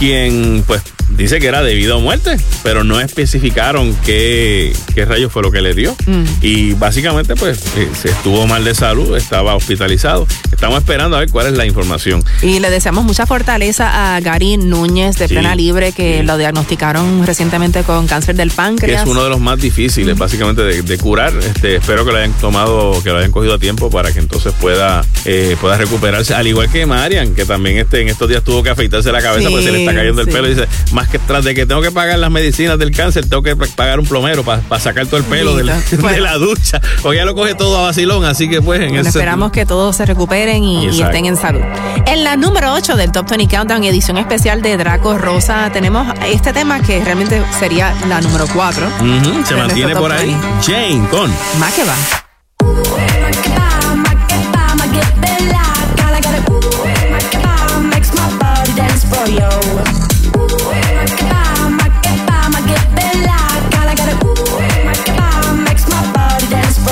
quien 0.00 0.64
pues 0.66 0.82
dice 1.16 1.40
que 1.40 1.46
era 1.46 1.62
debido 1.62 1.96
a 1.96 2.00
muerte, 2.00 2.36
pero 2.62 2.84
no 2.84 3.00
especificaron 3.00 3.94
qué, 4.04 4.72
qué 4.94 5.04
rayos 5.04 5.32
fue 5.32 5.42
lo 5.42 5.50
que 5.50 5.60
le 5.60 5.74
dio. 5.74 5.96
Mm. 6.06 6.24
Y 6.42 6.72
básicamente 6.74 7.34
pues 7.36 7.58
eh, 7.76 7.88
se 8.00 8.08
estuvo 8.08 8.46
mal 8.46 8.64
de 8.64 8.74
salud, 8.74 9.16
estaba 9.16 9.54
hospitalizado. 9.54 10.26
Estamos 10.52 10.78
esperando 10.78 11.16
a 11.16 11.20
ver 11.20 11.30
cuál 11.30 11.46
es 11.48 11.52
la 11.54 11.66
información. 11.66 12.24
Y 12.42 12.60
le 12.60 12.70
deseamos 12.70 13.04
mucha 13.04 13.26
fortaleza 13.26 14.16
a 14.16 14.20
Gary 14.20 14.56
Núñez 14.56 15.16
de 15.18 15.28
Sí, 15.28 15.34
Plena 15.34 15.54
Libre, 15.54 15.92
que 15.92 16.22
lo 16.22 16.38
diagnosticaron 16.38 17.26
recientemente 17.26 17.82
con 17.82 18.06
cáncer 18.06 18.36
del 18.36 18.50
que 18.50 18.56
páncreas. 18.56 19.02
es 19.02 19.08
uno 19.08 19.22
de 19.24 19.30
los 19.30 19.40
más 19.40 19.60
difíciles 19.60 20.16
básicamente 20.16 20.62
de, 20.62 20.82
de 20.82 20.98
curar. 20.98 21.32
Este, 21.36 21.76
espero 21.76 22.04
que 22.04 22.12
lo 22.12 22.18
hayan 22.18 22.32
tomado, 22.34 23.02
que 23.02 23.10
lo 23.10 23.18
hayan 23.18 23.30
cogido 23.32 23.54
a 23.54 23.58
tiempo 23.58 23.90
para 23.90 24.12
que 24.12 24.18
entonces 24.18 24.52
pueda, 24.60 25.04
eh, 25.24 25.56
pueda 25.60 25.76
recuperarse. 25.76 26.34
Al 26.34 26.46
igual 26.46 26.70
que 26.70 26.86
Marian, 26.86 27.34
que 27.34 27.44
también 27.44 27.78
este, 27.78 28.00
en 28.00 28.08
estos 28.08 28.28
días 28.28 28.42
tuvo 28.42 28.62
que 28.62 28.70
afeitarse 28.70 29.12
la 29.12 29.20
cabeza 29.20 29.48
Sí, 29.48 29.52
porque 29.54 29.66
se 29.66 29.72
le 29.72 29.80
está 29.80 29.94
cayendo 29.94 30.22
el 30.22 30.28
pelo. 30.28 30.46
Y 30.46 30.54
dice, 30.54 30.68
más 30.92 31.05
que 31.08 31.18
tras 31.18 31.44
de 31.44 31.54
que 31.54 31.66
tengo 31.66 31.80
que 31.82 31.90
pagar 31.90 32.18
las 32.18 32.30
medicinas 32.30 32.78
del 32.78 32.90
cáncer, 32.90 33.28
tengo 33.28 33.42
que 33.42 33.54
pagar 33.56 34.00
un 34.00 34.06
plomero 34.06 34.42
para 34.44 34.62
sacar 34.80 35.06
todo 35.06 35.18
el 35.18 35.24
pelo 35.24 35.54
del- 35.56 35.66
Bendito. 35.66 36.06
de 36.08 36.20
la 36.20 36.34
ducha. 36.34 36.80
Porque 37.02 37.18
ya 37.18 37.24
lo 37.24 37.34
coge 37.34 37.54
todo 37.54 37.78
a 37.78 37.82
vacilón, 37.82 38.24
así 38.24 38.48
que 38.48 38.60
pues 38.62 38.80
en 38.80 38.88
Bueno, 38.88 39.00
ese 39.00 39.10
esperamos 39.10 39.50
que 39.52 39.66
todos 39.66 39.96
se 39.96 40.06
recuperen 40.06 40.64
y, 40.64 40.86
estén 40.88 41.26
en 41.26 41.36
salud. 41.36 41.60
En 42.06 42.24
la 42.24 42.36
número 42.36 42.72
8 42.72 42.96
del 42.96 43.12
Top 43.12 43.28
20 43.28 43.54
Countdown, 43.54 43.84
edición 43.84 44.18
especial 44.18 44.62
de 44.62 44.76
Draco 44.76 45.16
Rosa, 45.18 45.70
tenemos 45.72 46.06
este 46.26 46.52
tema 46.52 46.80
que 46.80 47.02
realmente 47.04 47.42
sería 47.58 47.94
la 48.08 48.20
número 48.20 48.46
4. 48.52 48.86
Ujú, 48.86 49.46
se 49.46 49.54
mantiene 49.56 49.94
por 49.96 50.12
ahí. 50.12 50.36
Jane 50.64 51.06
con 51.10 51.30
Más 51.58 51.72
que 51.74 51.84
va. 51.84 51.94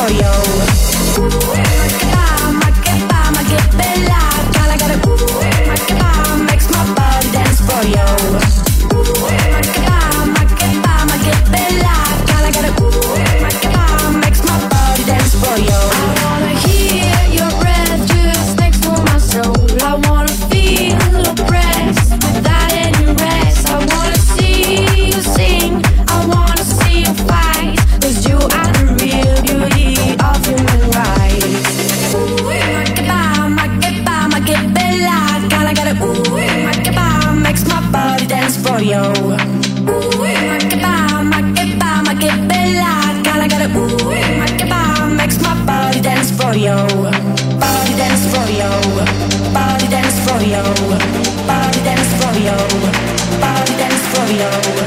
yo 0.09 0.44
Body 53.41 53.77
dance 53.77 54.03
for 54.09 54.27
you. 54.33 54.84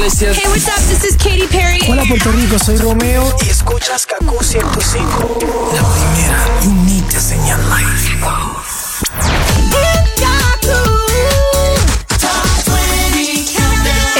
Iglesias. 0.00 0.36
Hey, 0.38 0.48
what's 0.48 0.66
up? 0.66 0.80
This 0.88 1.04
is 1.04 1.16
Katy 1.16 1.46
Perry. 1.48 1.80
Hola, 1.86 2.04
Puerto 2.08 2.32
Rico, 2.32 2.58
soy 2.58 2.76
Romeo. 2.78 3.22
Y 3.44 3.50
escuchas 3.50 4.06
Kaku 4.06 4.42
105. 4.42 5.38
La 5.74 5.82
primera. 5.82 6.46
You 6.64 6.72
need 6.86 7.04
to 7.10 7.20
sing 7.20 7.40
your 7.46 7.58
life. 7.68 8.10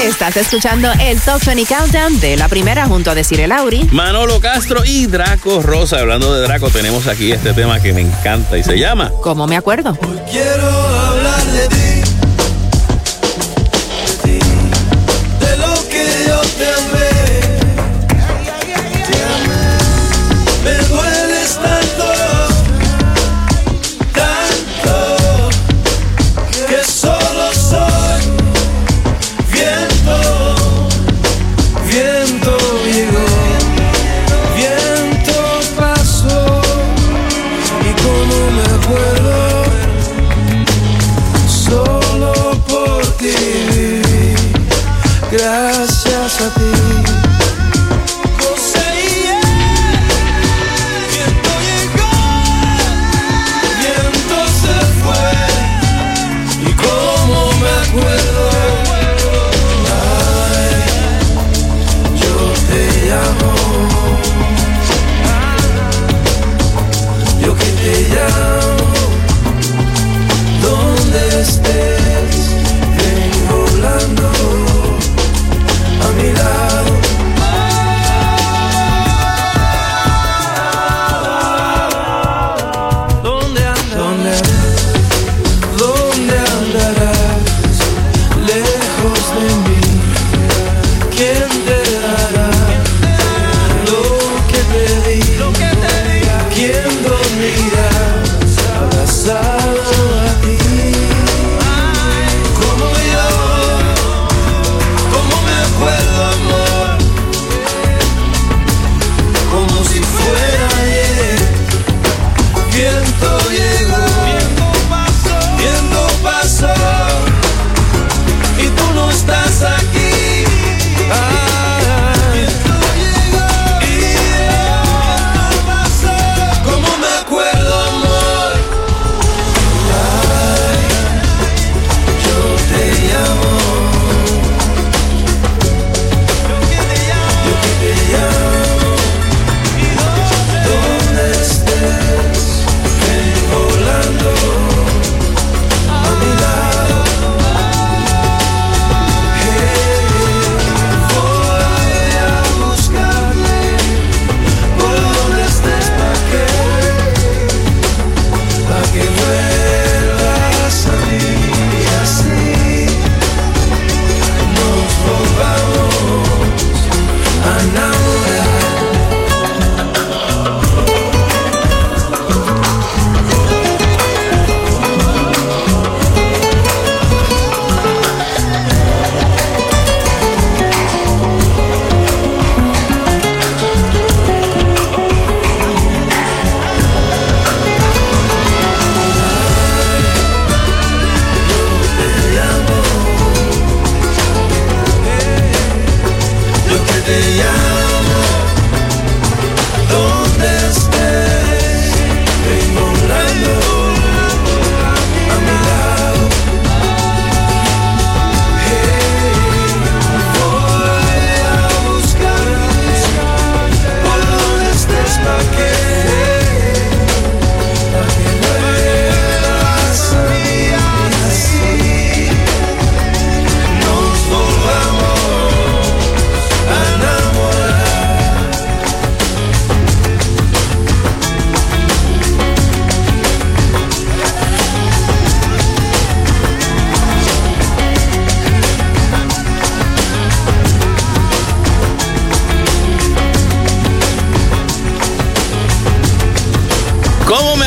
Estás 0.03 0.37
escuchando 0.37 0.91
el 0.99 1.19
Top 1.19 1.43
20 1.43 1.65
Countdown 1.65 2.19
de 2.19 2.37
la 2.37 2.47
primera 2.47 2.85
junto 2.85 3.09
a 3.11 3.15
Decir 3.15 3.47
Lauri. 3.47 3.87
Manolo 3.91 4.39
Castro 4.39 4.83
y 4.85 5.07
Draco 5.07 5.61
Rosa. 5.61 5.99
Hablando 5.99 6.33
de 6.33 6.41
Draco, 6.41 6.69
tenemos 6.69 7.07
aquí 7.07 7.31
este 7.31 7.53
tema 7.53 7.79
que 7.79 7.93
me 7.93 8.01
encanta 8.01 8.57
y 8.57 8.63
se 8.63 8.77
llama 8.77 9.11
¿Cómo 9.21 9.47
me 9.47 9.57
acuerdo? 9.57 9.97
Quiero 10.29 10.67
hablar 10.67 11.43
de 11.45 11.67
ti, 11.67 11.90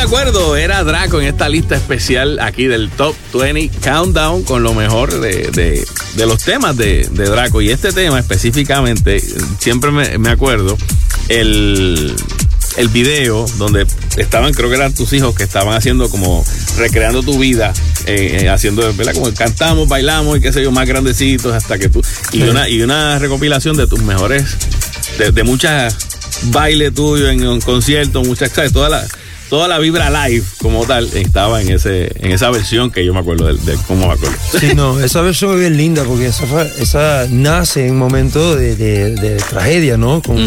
acuerdo? 0.05 0.55
Era 0.55 0.83
Draco 0.83 1.19
en 1.21 1.27
esta 1.27 1.49
lista 1.49 1.75
especial 1.75 2.39
aquí 2.39 2.65
del 2.65 2.89
Top 2.89 3.15
20 3.33 3.69
Countdown 3.83 4.43
con 4.43 4.63
lo 4.63 4.73
mejor 4.73 5.19
de, 5.19 5.49
de- 5.51 5.85
de 6.15 6.25
los 6.25 6.41
temas 6.43 6.77
de, 6.77 7.07
de 7.11 7.25
Draco. 7.25 7.61
Y 7.61 7.69
este 7.71 7.91
tema 7.91 8.19
específicamente, 8.19 9.21
siempre 9.59 9.91
me, 9.91 10.17
me 10.17 10.29
acuerdo, 10.29 10.77
el, 11.29 12.15
el 12.77 12.87
video 12.89 13.45
donde 13.57 13.85
estaban, 14.17 14.53
creo 14.53 14.69
que 14.69 14.75
eran 14.75 14.93
tus 14.93 15.11
hijos 15.13 15.35
que 15.35 15.43
estaban 15.43 15.73
haciendo 15.75 16.09
como 16.09 16.45
recreando 16.77 17.21
tu 17.21 17.37
vida, 17.39 17.73
eh, 18.05 18.39
eh, 18.43 18.49
haciendo, 18.49 18.93
¿verdad? 18.93 19.13
Como 19.13 19.33
cantamos, 19.33 19.87
bailamos 19.89 20.37
y 20.37 20.41
qué 20.41 20.53
sé 20.53 20.63
yo, 20.63 20.71
más 20.71 20.87
grandecitos 20.87 21.53
hasta 21.53 21.77
que 21.77 21.89
tú. 21.89 22.01
Y, 22.31 22.37
Sí. 22.37 22.43
una, 22.43 22.69
y 22.69 22.81
una 22.81 23.19
recopilación 23.19 23.75
de 23.75 23.87
tus 23.87 24.01
mejores, 24.01 24.43
de, 25.17 25.31
de 25.31 25.43
muchas 25.43 25.97
baile 26.43 26.91
tuyo 26.91 27.29
en 27.29 27.45
un 27.47 27.59
concierto, 27.61 28.21
muchas, 28.23 28.51
¿sabes? 28.51 28.71
Toda 28.71 28.89
la, 28.89 29.05
toda 29.49 29.67
la 29.67 29.79
vibra 29.79 30.09
live 30.27 30.43
como 30.61 30.85
tal 30.85 31.09
estaba 31.13 31.61
en 31.61 31.69
ese 31.71 32.11
en 32.19 32.31
esa 32.31 32.49
versión 32.51 32.91
que 32.91 33.05
yo 33.05 33.13
me 33.13 33.19
acuerdo 33.19 33.47
de, 33.47 33.53
de 33.71 33.77
cómo 33.87 34.07
me 34.07 34.13
acuerdo. 34.13 34.35
Sí, 34.59 34.73
no, 34.75 34.99
esa 34.99 35.21
versión 35.21 35.53
es 35.53 35.59
bien 35.59 35.77
linda 35.77 36.03
porque 36.03 36.27
esa, 36.27 36.45
fue- 36.45 36.71
esa 36.79 37.27
nace 37.29 37.85
en 37.87 37.93
un 37.93 37.99
momento 37.99 38.55
de, 38.55 38.75
de- 38.75 39.15
de 39.15 39.35
tragedia, 39.37 39.97
¿no? 39.97 40.21
Con 40.21 40.37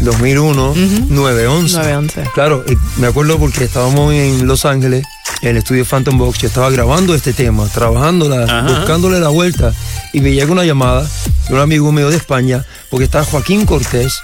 2001, 0.00 0.74
911. 1.08 1.76
911. 1.78 2.22
Claro, 2.34 2.64
y 2.68 2.76
me 3.00 3.06
acuerdo 3.08 3.38
porque 3.38 3.64
estábamos 3.64 4.12
en 4.14 4.46
Los 4.46 4.64
Ángeles, 4.64 5.04
el 5.42 5.56
estudio 5.56 5.84
Phantom 5.84 6.18
Box, 6.18 6.38
yo 6.38 6.48
estaba 6.48 6.70
grabando 6.70 7.14
este 7.14 7.32
tema, 7.32 7.66
trabajándola, 7.68 8.44
Ajá. 8.44 8.78
buscándole 8.78 9.20
la 9.20 9.28
vuelta, 9.28 9.72
y 10.12 10.20
me 10.20 10.32
llega 10.32 10.50
una 10.50 10.64
llamada 10.64 11.08
de 11.48 11.54
un 11.54 11.60
amigo 11.60 11.92
mío 11.92 12.10
de 12.10 12.16
España, 12.16 12.64
porque 12.90 13.04
está 13.04 13.24
Joaquín 13.24 13.66
Cortés, 13.66 14.20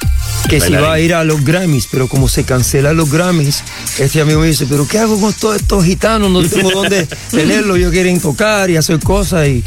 que 0.49 0.61
se 0.61 0.71
iba 0.71 0.93
a 0.93 0.99
ir 0.99 1.15
a 1.15 1.25
los 1.25 1.45
Grammys, 1.45 1.89
pero 1.91 2.09
como 2.09 2.29
se 2.29 2.45
cancelan 2.45 2.97
los 2.97 3.11
Grammys, 3.11 3.63
este 3.99 4.21
amigo 4.21 4.41
me 4.41 4.49
dice, 4.49 4.67
pero 4.69 4.87
¿qué 4.89 4.99
hago 4.99 5.21
con 5.21 5.33
todos 5.33 5.57
estos 5.57 5.85
gitanos? 5.85 6.31
No 6.31 6.43
tengo 6.49 6.71
dónde 6.75 7.07
tenerlos, 7.31 7.77
ellos 7.77 7.93
quieren 7.93 8.21
tocar 8.21 8.71
y 8.71 8.77
hacer 8.77 8.99
cosas 9.01 9.49
y 9.49 9.63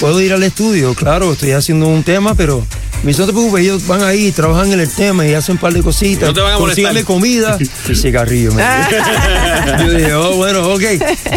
puedo 0.00 0.20
ir 0.20 0.32
al 0.32 0.42
estudio, 0.42 0.94
claro, 0.94 1.32
estoy 1.32 1.52
haciendo 1.52 1.86
un 1.86 2.02
tema, 2.02 2.34
pero 2.34 2.64
me 3.02 3.08
dice, 3.10 3.20
no 3.20 3.26
te 3.26 3.32
preocupes, 3.32 3.62
ellos 3.62 3.86
van 3.86 4.02
ahí, 4.02 4.32
trabajan 4.32 4.72
en 4.72 4.80
el 4.80 4.88
tema 4.90 5.26
y 5.26 5.34
hacen 5.34 5.54
un 5.54 5.58
par 5.60 5.72
de 5.72 5.82
cositas, 5.82 6.28
No 6.28 6.34
te 6.34 6.40
van 6.40 6.54
a 6.54 6.58
molestar. 6.58 6.84
consíganme 6.84 7.04
comida 7.04 7.56
y 7.88 7.94
cigarrillo. 7.94 8.50
Yo 9.78 9.90
dije, 9.90 10.14
oh, 10.14 10.36
bueno, 10.36 10.68
ok. 10.72 10.82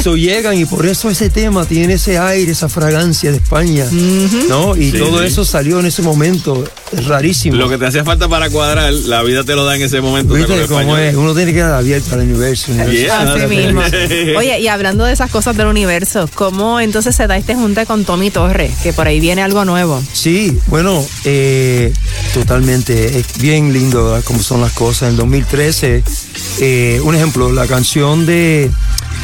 So 0.02 0.16
llegan 0.16 0.58
y 0.58 0.66
por 0.66 0.86
eso 0.86 1.10
ese 1.10 1.30
tema 1.30 1.66
tiene 1.66 1.94
ese 1.94 2.18
aire, 2.18 2.52
esa 2.52 2.70
fragancia 2.70 3.32
de 3.32 3.38
España, 3.38 3.86
¿no? 4.50 4.76
Y 4.76 4.92
Sí, 4.92 4.98
todo 4.98 5.20
sí. 5.20 5.26
eso 5.28 5.46
salió 5.46 5.80
en 5.80 5.86
ese 5.86 6.02
momento, 6.02 6.64
es 6.92 7.06
rarísimo. 7.06 7.58
Lo 7.58 7.70
que 7.70 7.78
te 7.78 7.86
hacía 7.86 8.04
falta 8.04 8.28
para 8.28 8.50
cuadrar, 8.50 8.92
la 8.94 9.22
vida 9.24 9.44
te 9.44 9.56
lo 9.56 9.66
da 9.66 9.76
en 9.76 9.82
ese 9.82 10.02
momento. 10.02 10.34
¿Viste 10.34 10.66
cómo 10.68 10.98
es? 10.98 11.16
Uno 11.16 11.34
tiene 11.34 11.52
que 11.52 11.58
quedar 11.58 11.74
abierto 11.74 12.16
al 12.16 12.22
universo. 12.22 12.72
universo. 12.72 12.94
Yeah. 12.94 13.34
Así 13.34 13.48
mismo. 13.48 13.82
Oye, 14.38 14.60
y 14.60 14.68
hablando 14.68 15.06
de 15.06 15.14
esas 15.14 15.30
cosas 15.30 15.56
del 15.56 15.68
universo, 15.68 16.30
¿cómo 16.34 16.80
entonces 16.80 17.16
se 17.16 17.28
da 17.28 17.38
este 17.38 17.56
junte 17.56 17.86
con 17.86 18.06
Tommy 18.06 18.32
Torres? 18.32 18.72
Que 18.82 18.94
por 18.94 19.08
ahí 19.08 19.20
viene 19.20 19.42
algo 19.42 19.66
nuevo. 19.66 20.02
Sí, 20.14 20.58
bueno, 20.68 21.06
eh, 21.26 21.94
totalmente. 22.34 23.20
Es 23.20 23.38
bien 23.40 23.74
lindo 23.74 24.06
¿verdad? 24.06 24.24
cómo 24.26 24.42
son 24.42 24.62
las 24.62 24.74
cosas. 24.74 25.10
En 25.10 25.18
2013, 25.18 26.04
eh, 26.60 27.02
un 27.04 27.16
ejemplo, 27.16 27.52
la 27.52 27.68
canción 27.68 28.26
de 28.26 28.72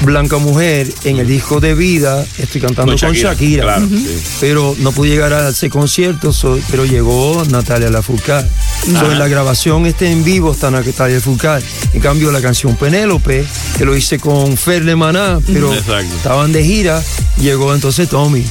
Blanca 0.02 0.38
Mujer 0.38 0.92
en 1.04 1.18
el 1.20 1.28
disco 1.28 1.60
de 1.60 1.74
Vida, 1.74 2.26
estoy 2.38 2.62
cantando 2.62 2.92
Con 2.94 3.00
con 3.10 3.14
Shakira, 3.14 3.80
sí. 3.80 4.18
Pero 4.40 4.76
no 4.80 4.92
pude 4.92 5.10
llegar 5.10 5.34
a 5.34 5.50
ese 5.50 5.70
concierto, 5.70 6.32
so- 6.34 6.60
pero 6.70 6.86
llegó 6.86 7.44
Natalia 7.50 7.90
Lafourcade. 7.90 8.48
So, 8.86 9.12
en 9.12 9.18
la 9.18 9.28
grabación 9.28 9.86
este 9.88 10.12
en 10.12 10.24
vivo 10.24 10.52
está 10.52 10.70
Natalia 10.70 11.16
Lafourcade. 11.16 11.64
En 11.94 12.02
cambio, 12.02 12.32
la 12.32 12.42
canción 12.42 12.76
Penélope, 12.76 13.46
que 13.78 13.86
lo 13.86 13.96
hice 13.96 14.20
con 14.20 14.58
Fer 14.58 14.84
de 14.84 14.96
Maná, 14.96 15.40
pero 15.46 15.74
Exacto. 15.74 16.16
estaban 16.16 16.52
de 16.52 16.64
gira, 16.64 17.02
llegó 17.40 17.74
entonces 17.74 18.08
Tommy. 18.10 18.46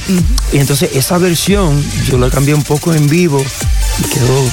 Y 0.51 0.57
entonces 0.57 0.89
esa 0.93 1.17
versión 1.17 1.81
yo 2.09 2.17
la 2.17 2.29
cambié 2.29 2.53
un 2.53 2.63
poco 2.63 2.93
en 2.93 3.07
vivo 3.07 3.43
y 3.99 4.03
quedó 4.09 4.43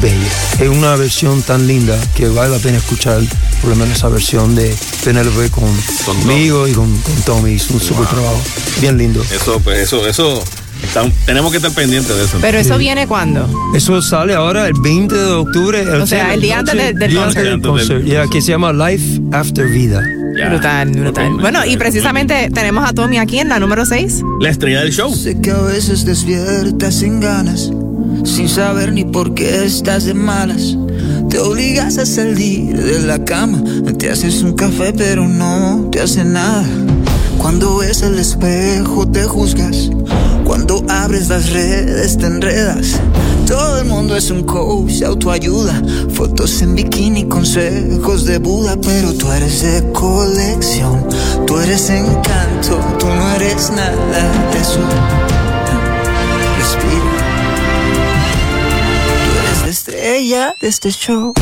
bella. 0.00 0.30
Es 0.60 0.68
una 0.68 0.94
versión 0.96 1.42
tan 1.42 1.66
linda 1.66 1.98
que 2.14 2.28
vale 2.28 2.50
la 2.52 2.58
pena 2.58 2.78
escuchar 2.78 3.20
por 3.60 3.70
lo 3.70 3.76
menos 3.76 3.96
esa 3.96 4.08
versión 4.08 4.54
de 4.54 4.74
Penélope 5.04 5.50
con, 5.50 5.64
conmigo 6.34 6.68
y 6.68 6.72
con, 6.72 6.96
con 6.98 7.14
Tommy. 7.24 7.52
Hizo 7.52 7.74
un 7.74 7.80
super 7.80 8.06
trabajo. 8.06 8.40
Bien 8.80 8.98
lindo. 8.98 9.22
Eso, 9.22 9.60
pues, 9.62 9.78
eso, 9.78 10.06
eso. 10.06 10.42
está- 10.82 11.08
tenemos 11.26 11.50
que 11.50 11.58
estar 11.58 11.72
pendientes 11.72 12.14
de 12.16 12.24
eso. 12.24 12.38
Pero 12.40 12.58
eso 12.58 12.76
viene 12.78 13.06
cuando? 13.06 13.48
Eso 13.74 14.00
sale 14.02 14.34
ahora 14.34 14.66
el 14.66 14.74
20 14.80 15.14
de 15.14 15.32
octubre. 15.32 15.88
O 15.92 16.06
sea, 16.06 16.34
el 16.34 16.40
día 16.40 16.58
antes 16.58 16.74
del- 16.76 16.98
del 16.98 17.10
día 17.10 17.24
concert. 17.24 17.46
antes 17.46 17.62
del 17.62 17.70
concert. 17.70 18.04
Yeah, 18.04 18.26
que 18.28 18.40
se 18.42 18.50
llama 18.52 18.72
Life 18.72 19.20
After 19.32 19.66
Vida. 19.68 20.02
Brutal, 20.50 20.90
brutal. 20.90 21.32
Bueno, 21.40 21.64
y 21.64 21.76
precisamente 21.76 22.50
tenemos 22.52 22.88
a 22.88 22.92
Tommy 22.92 23.18
aquí 23.18 23.38
en 23.38 23.48
la 23.50 23.60
número 23.60 23.86
6. 23.86 24.20
La 24.40 24.50
estrella 24.50 24.80
del 24.80 24.92
show. 24.92 25.14
Sé 25.14 25.40
que 25.40 25.52
a 25.52 25.60
veces 25.60 26.04
despiertas 26.04 26.96
sin 26.96 27.20
ganas, 27.20 27.70
sin 28.24 28.48
saber 28.48 28.92
ni 28.92 29.04
por 29.04 29.34
qué 29.34 29.64
estás 29.64 30.06
de 30.06 30.14
malas. 30.14 30.76
Te 31.34 31.40
obligas 31.40 31.98
a 31.98 32.06
salir 32.06 32.80
de 32.80 33.00
la 33.00 33.24
cama, 33.24 33.60
te 33.98 34.08
haces 34.08 34.44
un 34.44 34.52
café 34.52 34.92
pero 34.92 35.26
no 35.26 35.88
te 35.90 36.00
hace 36.00 36.24
nada. 36.24 36.64
Cuando 37.38 37.78
ves 37.78 38.02
el 38.02 38.20
espejo 38.20 39.04
te 39.08 39.24
juzgas, 39.24 39.90
cuando 40.44 40.84
abres 40.88 41.30
las 41.30 41.50
redes 41.50 42.16
te 42.18 42.26
enredas. 42.26 43.00
Todo 43.48 43.80
el 43.80 43.86
mundo 43.86 44.16
es 44.16 44.30
un 44.30 44.44
coach 44.44 45.02
autoayuda, 45.02 45.82
fotos 46.10 46.62
en 46.62 46.76
bikini, 46.76 47.24
consejos 47.24 48.26
de 48.26 48.38
Buda, 48.38 48.76
pero 48.80 49.12
tú 49.12 49.28
eres 49.32 49.60
de 49.60 49.90
colección, 49.90 51.04
tú 51.48 51.58
eres 51.58 51.90
encanto, 51.90 52.78
tú 53.00 53.06
no 53.06 53.34
eres 53.34 53.70
nada 53.70 54.52
de 54.52 54.60
eso. 54.60 55.23
Estrella 60.24 60.56
de 60.60 60.68
este 60.68 60.90
show. 60.90 61.34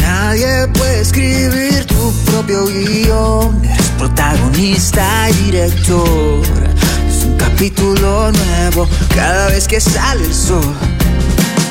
Nadie 0.00 0.68
puede 0.68 1.00
escribir 1.00 1.84
tu 1.86 2.12
propio 2.30 2.66
guion. 2.66 3.64
Eres 3.64 3.88
protagonista 3.98 5.28
y 5.30 5.32
director. 5.50 6.40
Es 7.08 7.24
un 7.24 7.36
capítulo 7.36 8.32
nuevo 8.32 8.88
cada 9.14 9.48
vez 9.48 9.68
que 9.68 9.80
sale 9.80 10.24
el 10.24 10.34
sol. 10.34 10.74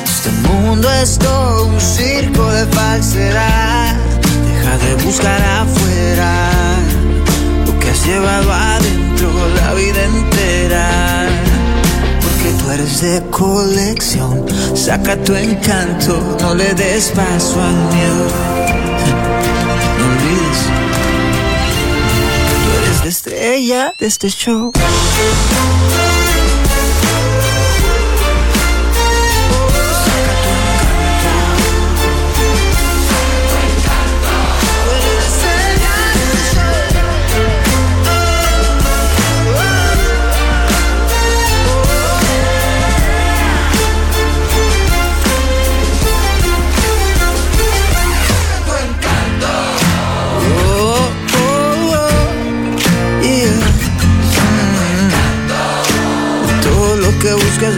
Este 0.04 0.30
mundo 0.48 0.88
es 1.02 1.18
todo 1.18 1.66
un 1.66 1.80
circo 1.80 2.50
de 2.52 2.66
falsedad. 2.66 3.91
Deja 4.62 4.78
de 4.78 4.94
buscar 5.04 5.42
afuera 5.42 6.78
lo 7.66 7.78
que 7.80 7.90
has 7.90 8.06
llevado 8.06 8.52
adentro 8.52 9.28
la 9.56 9.74
vida 9.74 10.04
entera. 10.04 11.26
Porque 12.20 12.62
tú 12.62 12.70
eres 12.70 13.00
de 13.00 13.22
colección. 13.30 14.46
Saca 14.76 15.16
tu 15.16 15.34
encanto, 15.34 16.36
no 16.40 16.54
le 16.54 16.74
des 16.74 17.08
paso 17.10 17.60
al 17.60 17.74
miedo. 17.74 18.26
No 19.98 20.04
olvides, 20.06 20.60
tú 22.62 22.84
eres 22.84 23.00
la 23.02 23.08
estrella 23.08 23.94
de 23.98 24.06
este 24.06 24.28
show. 24.28 24.72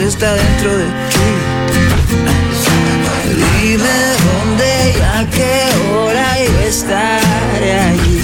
Está 0.06 0.35
dentro 0.35 0.76
de 0.76 0.85
ti. 0.85 0.90
Dime 3.62 3.97
dónde 4.24 4.70
y 4.98 5.01
a 5.01 5.31
qué 5.31 5.55
hora 5.93 6.26
yo 6.44 6.60
estaré 6.68 7.72
allí. 7.81 8.20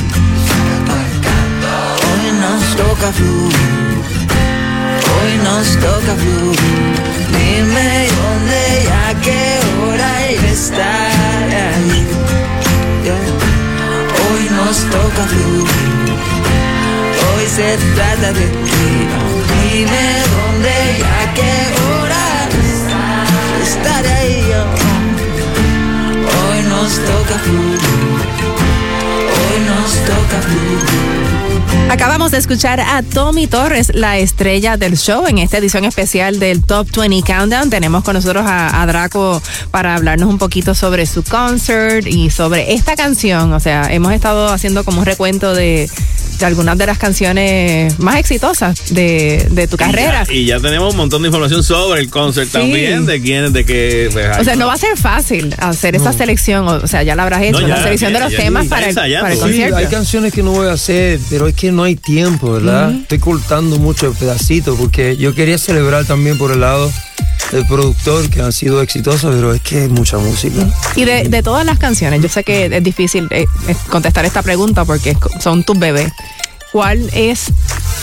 Hoy 2.07 2.27
nos 2.43 2.63
toca 2.77 3.13
fluir. 3.13 3.99
Hoy 5.15 5.33
nos 5.45 5.69
toca 5.77 6.13
fluir. 6.23 6.59
Dime 7.33 8.09
dónde 8.19 8.61
y 8.85 8.87
a 8.87 9.21
qué 9.25 9.43
hora 9.81 10.11
yo 10.33 10.49
estaré 10.49 11.61
allí. 11.77 12.03
Hoy 14.23 14.45
nos 14.51 14.77
toca 14.91 15.23
fluir. 15.33 16.11
Hoy 17.33 17.47
se 17.47 17.79
trata 17.95 18.33
de 18.33 18.47
ti. 18.67 18.83
Dime 19.73 20.05
dónde 20.35 20.75
y 20.99 21.03
a 21.03 21.35
qué 21.35 21.60
estaré 23.81 24.13
ahí 24.13 24.45
yo. 24.49 24.63
Hoy 26.23 26.63
nos 26.69 26.95
toca 26.95 27.39
fluir, 27.39 27.79
hoy 29.33 29.61
nos 29.67 29.93
toca 30.07 30.43
fluir. 30.43 31.11
Acabamos 31.91 32.31
de 32.31 32.39
escuchar 32.39 32.81
a 32.81 33.03
Tommy 33.03 33.49
Torres, 33.49 33.91
la 33.95 34.19
estrella 34.19 34.77
del 34.77 34.97
show, 34.97 35.27
en 35.27 35.39
esta 35.39 35.59
edición 35.59 35.85
especial 35.85 36.39
del 36.39 36.63
Top 36.63 36.89
20 36.97 37.23
Countdown. 37.27 37.69
Tenemos 37.69 38.05
con 38.05 38.15
nosotros 38.15 38.45
a, 38.47 38.81
a 38.81 38.87
Draco 38.87 39.43
para 39.73 39.97
hablarnos 39.97 40.29
un 40.29 40.39
poquito 40.39 40.75
sobre 40.77 41.07
su 41.07 41.25
concert 41.25 42.07
y 42.07 42.31
sobre 42.31 42.75
esta 42.75 42.95
canción. 42.95 43.53
O 43.53 43.59
sea, 43.59 43.93
hemos 43.93 44.13
estado 44.13 44.49
haciendo 44.49 44.85
como 44.85 45.01
un 45.01 45.07
recuento 45.07 45.53
de 45.53 45.91
algunas 46.45 46.77
de 46.79 46.87
las 46.87 46.99
canciones 46.99 47.99
más 47.99 48.17
exitosas 48.17 48.75
de, 48.95 49.47
de 49.51 49.69
tu 49.69 49.77
carrera. 49.77 50.25
Y 50.31 50.45
ya 50.47 50.59
tenemos 50.61 50.93
un 50.93 50.97
montón 50.99 51.23
de 51.23 51.29
información 51.29 51.63
sobre 51.63 52.01
el 52.01 52.11
concert 52.11 52.51
también, 52.51 53.07
de 53.07 53.21
quién, 53.21 53.53
de 53.53 53.65
qué. 53.65 54.09
pues, 54.13 54.39
O 54.39 54.45
sea, 54.45 54.57
no 54.57 54.67
va 54.67 54.75
a 54.75 54.79
ser 54.79 54.97
fácil 54.97 55.55
hacer 55.59 55.97
esa 55.97 56.13
selección, 56.13 56.67
o 56.69 56.87
sea, 56.87 57.03
ya 57.03 57.15
la 57.17 57.23
habrás 57.25 57.43
hecho, 57.43 57.61
No, 57.61 57.69
ya, 57.69 57.77
la 57.77 57.83
selección 57.83 58.13
ya, 58.13 58.19
de 58.19 58.25
los 58.25 58.33
ya, 58.33 58.39
temas 58.39 58.65
ya 58.65 58.71
para 58.71 58.89
el, 58.89 58.95
para 58.95 59.29
el 59.31 59.35
Sí, 59.37 59.41
concierto. 59.41 59.77
hay 59.77 59.87
canciones 59.87 60.33
que 60.33 60.43
no 60.43 60.53
voy 60.53 60.69
a 60.69 60.73
hacer, 60.73 61.19
pero 61.31 61.47
es 61.49 61.55
que 61.55 61.73
no 61.73 61.83
hay 61.85 61.97
tiempo, 61.97 62.53
¿verdad? 62.53 62.93
Estoy 62.93 63.19
cortando 63.19 63.79
muchos 63.79 64.17
pedacitos 64.17 64.77
porque 64.79 65.17
yo 65.17 65.35
quería 65.35 65.59
celebrar 65.59 66.05
también 66.05 66.39
por 66.39 66.53
el 66.53 66.61
lado 66.61 66.91
del 67.53 67.67
productor 67.67 68.29
que 68.31 68.41
han 68.43 68.53
sido 68.53 68.81
exitosos, 68.83 69.35
pero 69.35 69.53
es 69.53 69.61
que 69.63 69.83
hay 69.83 69.89
mucha 69.89 70.19
música. 70.19 70.67
Y 70.97 71.05
de, 71.05 71.29
de 71.29 71.43
todas 71.43 71.65
las 71.67 71.79
canciones, 71.79 72.21
yo 72.23 72.29
sé 72.29 72.45
que 72.45 72.67
es 72.67 72.83
difícil 72.83 73.27
eh, 73.31 73.47
eh, 73.69 73.77
contestar 73.89 74.25
esta 74.25 74.43
pregunta 74.43 74.85
porque 74.85 75.11
es 75.11 75.17
son 75.43 75.65
tus 75.65 75.79
bebés. 75.79 76.13
¿Cuál 76.73 77.11
es 77.13 77.47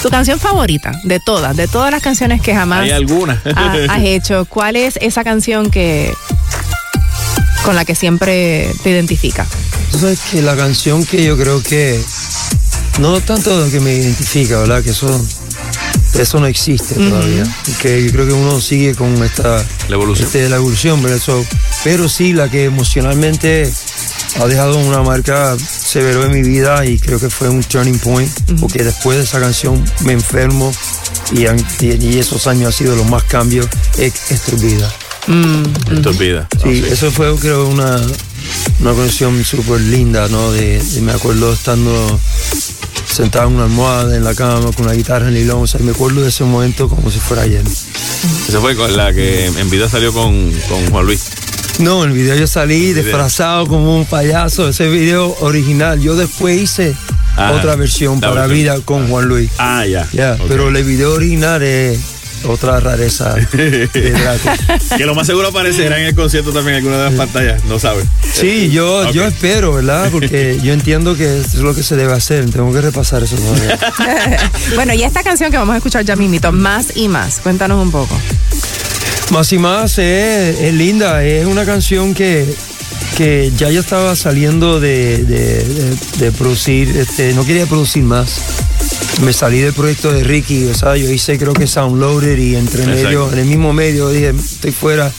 tu 0.03 0.09
canción 0.09 0.39
favorita 0.39 0.91
de 1.05 1.21
todas, 1.21 1.55
de 1.55 1.69
todas 1.69 1.89
las 1.89 2.03
canciones 2.03 2.41
que 2.41 2.53
jamás 2.53 2.81
Hay 2.83 2.91
alguna. 2.91 3.41
ha- 3.55 3.73
has 3.89 4.03
hecho? 4.03 4.43
¿Cuál 4.45 4.75
es 4.75 4.97
esa 5.01 5.23
canción 5.23 5.71
que 5.71 6.13
con 7.63 7.75
la 7.75 7.85
que 7.85 7.95
siempre 7.95 8.69
te 8.83 8.89
identifica? 8.89 9.45
Tú 9.91 9.99
sabes 9.99 10.19
que 10.31 10.41
la 10.41 10.55
canción 10.57 11.05
que 11.05 11.23
yo 11.23 11.37
creo 11.37 11.63
que 11.63 12.01
no 12.99 13.19
tanto 13.21 13.69
que 13.71 13.79
me 13.79 13.93
identifica, 13.93 14.59
¿verdad? 14.59 14.83
Que 14.83 14.89
eso 14.89 15.07
eso 16.15 16.39
no 16.39 16.47
existe 16.47 16.93
Ujú. 16.99 17.09
todavía. 17.09 17.43
Y 17.67 17.71
Que 17.73 18.03
yo 18.05 18.11
creo 18.11 18.25
que 18.27 18.33
uno 18.33 18.59
sigue 18.61 18.95
con 18.95 19.23
esta 19.23 19.63
La 19.89 19.95
evolución. 19.95 20.25
este, 20.27 20.49
la 20.49 20.55
evolución, 20.57 21.01
pero 21.83 22.07
sí 22.09 22.33
la 22.33 22.49
que 22.49 22.65
emocionalmente 22.65 23.71
ha 24.39 24.45
dejado 24.45 24.77
una 24.77 25.01
marca 25.01 25.55
severo 25.59 26.23
en 26.25 26.31
mi 26.31 26.41
vida 26.47 26.85
y 26.85 26.99
creo 26.99 27.19
que 27.19 27.29
fue 27.29 27.49
un 27.49 27.63
turning 27.63 27.97
point 27.99 28.29
porque 28.59 28.83
después 28.83 29.17
de 29.17 29.23
esa 29.23 29.39
canción 29.39 29.83
me 30.01 30.13
enfermo 30.13 30.71
y, 31.31 31.45
han- 31.47 31.65
y, 31.81 32.05
y 32.05 32.19
esos 32.19 32.45
años 32.47 32.69
ha 32.73 32.77
sido 32.77 32.95
los 32.95 33.07
más 33.09 33.23
cambios 33.23 33.67
es, 33.97 34.13
es 34.31 34.41
tu 34.43 34.57
vida. 34.57 34.93
Es 35.91 36.01
vida. 36.17 36.47
Sí, 36.63 36.83
eso 36.89 37.11
fue 37.11 37.35
creo 37.35 37.67
una, 37.67 37.99
una 38.81 38.93
conexión 38.93 39.43
súper 39.43 39.81
linda, 39.81 40.27
¿no? 40.29 40.51
De, 40.51 40.79
de- 40.81 41.01
me 41.01 41.11
acuerdo 41.11 41.53
estando 41.53 42.19
sentado 43.11 43.47
en 43.47 43.55
una 43.55 43.63
almohada 43.65 44.15
en 44.15 44.23
la 44.23 44.35
cama 44.35 44.71
con 44.73 44.85
una 44.85 44.93
guitarra 44.93 45.27
en 45.29 45.33
nylon, 45.33 45.63
o 45.63 45.67
sea, 45.67 45.79
me 45.81 45.91
acuerdo 45.91 46.21
de 46.21 46.29
ese 46.29 46.43
momento 46.43 46.87
como 46.89 47.09
si 47.09 47.19
fuera 47.19 47.43
ayer. 47.43 47.63
Esa 48.47 48.59
fue 48.59 48.75
con 48.75 48.95
la 48.95 49.13
que 49.13 49.45
en 49.47 49.69
vida 49.69 49.89
salió 49.89 50.13
con, 50.13 50.51
con 50.69 50.89
Juan 50.89 51.05
Luis. 51.05 51.23
No, 51.79 52.03
en 52.03 52.09
el 52.11 52.15
video 52.17 52.35
yo 52.35 52.47
salí 52.47 52.79
Video. 52.93 53.03
disfrazado 53.03 53.67
como 53.67 53.97
un 53.97 54.05
payaso, 54.05 54.67
ese 54.69 54.89
video 54.89 55.35
original. 55.41 55.99
Yo 56.01 56.15
después 56.15 56.59
hice 56.59 56.95
otra 57.53 57.75
versión 57.75 58.19
para 58.19 58.47
versión. 58.47 58.53
vida 58.53 58.79
con 58.83 59.07
Juan 59.09 59.27
Luis. 59.27 59.51
Ah, 59.59 59.85
ya. 59.85 60.07
Ya, 60.11 60.33
Ok. 60.39 60.45
pero 60.47 60.69
el 60.69 60.83
video 60.83 61.13
original 61.13 61.61
es 61.61 61.99
otra 62.45 62.79
rareza 62.79 63.33
de 63.33 63.87
Draco. 63.87 64.49
que 64.97 65.05
lo 65.05 65.15
más 65.15 65.27
seguro 65.27 65.49
aparecerá 65.49 65.99
en 65.99 66.07
el 66.07 66.15
concierto 66.15 66.51
también 66.51 66.77
en 66.77 66.83
alguna 66.83 66.97
de 66.97 67.03
las 67.09 67.13
pantallas, 67.13 67.63
no 67.65 67.79
sabes. 67.79 68.05
Sí, 68.33 68.69
yo, 68.69 69.11
yo 69.11 69.25
espero, 69.25 69.73
¿verdad? 69.73 70.09
Porque 70.11 70.59
yo 70.63 70.73
entiendo 70.73 71.15
que 71.15 71.39
es 71.39 71.55
lo 71.55 71.73
que 71.73 71.83
se 71.83 71.95
debe 71.95 72.13
hacer. 72.13 72.49
Tengo 72.49 72.71
que 72.73 72.81
repasar 72.81 73.23
eso 73.23 73.35
todavía. 73.35 73.79
bueno, 74.75 74.93
y 74.93 75.03
esta 75.03 75.23
canción 75.23 75.51
que 75.51 75.57
vamos 75.57 75.73
a 75.73 75.77
escuchar 75.77 76.05
ya 76.05 76.15
mismito, 76.15 76.51
Más 76.51 76.95
y 76.95 77.07
Más, 77.07 77.39
cuéntanos 77.39 77.81
un 77.83 77.91
poco. 77.91 78.17
Más 79.31 79.51
y 79.51 79.57
más 79.57 79.97
es, 79.97 80.59
es 80.59 80.73
linda, 80.73 81.23
es 81.23 81.45
una 81.45 81.65
canción 81.65 82.13
que, 82.13 82.45
que 83.17 83.51
ya 83.57 83.69
yo 83.71 83.79
estaba 83.81 84.15
saliendo 84.15 84.79
de, 84.79 85.23
de- 85.23 85.63
de- 85.63 85.95
de 86.19 86.31
producir, 86.31 86.95
este, 86.97 87.33
no 87.33 87.45
quería 87.45 87.65
producir 87.65 88.03
más. 88.03 88.29
Me 89.23 89.33
salí 89.33 89.59
del 89.59 89.73
proyecto 89.73 90.11
de 90.11 90.23
Ricky, 90.23 90.65
o 90.65 90.73
sea, 90.75 90.95
yo 90.95 91.09
hice 91.11 91.37
creo 91.39 91.53
que 91.53 91.65
Soundloader 91.67 92.37
y 92.39 92.55
entre 92.55 92.85
medio, 92.85 93.31
en 93.33 93.39
el 93.39 93.45
mismo 93.45 93.73
medio 93.73 94.09
dije, 94.09 94.29
estoy 94.29 94.71
fuera. 94.71 95.11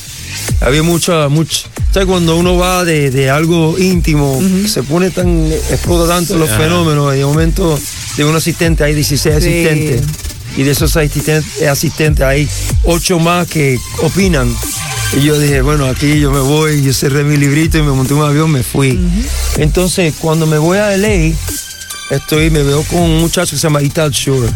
Había 0.60 0.82
mucha, 0.82 1.28
mucha, 1.28 1.68
¿sabes? 1.92 2.06
Cuando 2.06 2.36
uno 2.36 2.56
va 2.56 2.84
de, 2.84 3.10
de 3.10 3.30
algo 3.30 3.76
íntimo, 3.78 4.40
se 4.66 4.82
pone 4.82 5.10
tan, 5.10 5.50
explota 5.70 6.06
tanto 6.14 6.36
los 6.36 6.50
fenómenos, 6.50 7.14
y 7.14 7.18
de 7.18 7.24
momento 7.26 7.78
de 8.16 8.24
un 8.24 8.36
asistente 8.36 8.84
hay 8.84 8.94
16 8.94 9.34
Sí. 9.42 9.48
asistentes 9.48 10.02
y 10.56 10.62
de 10.62 10.70
esos 10.70 10.96
asistentes, 10.96 11.62
asistentes 11.68 12.24
hay 12.24 12.48
ocho 12.84 13.18
más 13.18 13.46
que 13.48 13.78
opinan. 14.02 14.54
Y 15.16 15.22
yo 15.22 15.38
dije, 15.38 15.62
bueno, 15.62 15.86
aquí 15.86 16.20
yo 16.20 16.30
me 16.30 16.40
voy, 16.40 16.82
yo 16.82 16.92
cerré 16.92 17.24
mi 17.24 17.36
librito 17.36 17.78
y 17.78 17.82
me 17.82 17.92
monté 17.92 18.14
un 18.14 18.22
avión, 18.22 18.50
me 18.50 18.62
fui. 18.62 18.98
Entonces, 19.56 20.14
cuando 20.18 20.46
me 20.46 20.58
voy 20.58 20.78
a 20.78 20.96
LA, 20.96 21.34
estoy, 22.10 22.50
me 22.50 22.62
veo 22.62 22.82
con 22.84 23.00
un 23.00 23.18
muchacho 23.18 23.52
que 23.52 23.56
se 23.56 23.62
llama 23.62 23.82
Ital 23.82 24.10
Shore, 24.10 24.48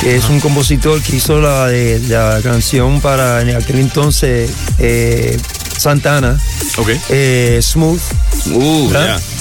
que 0.00 0.16
es 0.16 0.28
un 0.28 0.40
compositor 0.40 1.00
que 1.02 1.16
hizo 1.16 1.40
la, 1.40 1.66
de, 1.66 2.00
la 2.08 2.40
canción 2.42 3.00
para 3.00 3.42
en 3.42 3.54
aquel 3.54 3.80
entonces 3.80 4.50
eh, 4.78 5.36
Santana, 5.82 6.38
Ok. 6.78 6.90
eh, 7.10 7.58
Smooth. 7.62 8.00
Uh. 8.52 8.90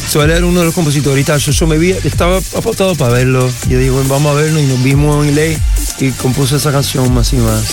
So, 0.09 0.23
él 0.23 0.31
era 0.31 0.45
uno 0.45 0.59
de 0.59 0.65
los 0.65 0.73
compositores 0.75 1.21
y 1.21 1.25
tal. 1.25 1.39
So, 1.39 1.51
yo 1.51 1.67
me 1.67 1.77
vi, 1.77 1.91
estaba 1.91 2.37
apuntado 2.37 2.95
para 2.95 3.13
verlo. 3.13 3.49
Yo 3.69 3.77
digo, 3.77 3.95
bueno, 3.95 4.09
vamos 4.09 4.31
a 4.35 4.41
verlo 4.41 4.59
y 4.59 4.63
nos 4.65 4.83
vimos 4.83 5.25
en 5.25 5.35
ley 5.35 5.57
y 5.99 6.09
compuso 6.11 6.57
esa 6.57 6.71
canción 6.71 7.13
más 7.13 7.31
y 7.33 7.37
más. 7.37 7.63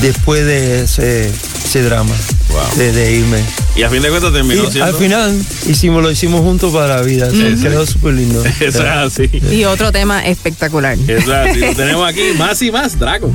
Después 0.00 0.44
de 0.46 0.82
ese, 0.84 1.30
ese 1.64 1.82
drama 1.82 2.14
Wow. 2.48 2.60
de, 2.76 2.92
de 2.92 3.12
irme. 3.16 3.38
Y 3.76 3.82
a 3.82 3.88
fin 3.90 4.02
de 4.02 4.10
cuentas 4.10 4.32
terminó 4.32 4.64
Y 4.64 4.70
siendo. 4.70 4.84
al 4.84 4.94
final 4.94 5.42
hicimos, 5.66 6.02
lo 6.02 6.10
hicimos 6.10 6.42
juntos 6.42 6.72
para 6.72 6.96
la 6.96 7.02
vida. 7.02 7.30
Se 7.30 7.52
Ujú. 7.54 7.62
quedó 7.62 7.86
súper 7.86 8.14
lindo. 8.14 8.44
Eso 8.60 8.66
es 8.66 8.78
así. 8.78 9.30
Y 9.50 9.64
otro 9.64 9.90
tema 9.90 10.24
espectacular. 10.24 10.96
Eso 11.08 11.32
es 11.32 11.50
así. 11.50 11.60
Lo 11.60 11.74
tenemos 11.74 12.08
aquí 12.08 12.22
más 12.38 12.60
y 12.62 12.70
más, 12.70 12.98
Draco. 12.98 13.32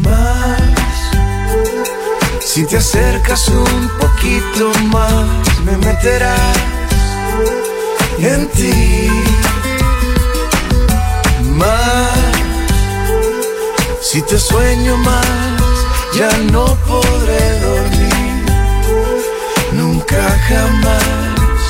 Si 2.57 2.65
te 2.65 2.77
acercas 2.77 3.49
un 3.49 3.89
poquito 3.99 4.71
más, 4.85 5.27
me 5.63 5.77
meterás 5.77 6.57
en 8.17 8.49
ti. 8.49 9.11
Más, 11.53 12.09
si 14.01 14.23
te 14.23 14.39
sueño 14.39 14.97
más, 14.97 15.85
ya 16.15 16.35
no 16.51 16.65
podré 16.87 17.59
dormir. 17.59 18.45
Nunca 19.73 20.35
jamás. 20.49 21.61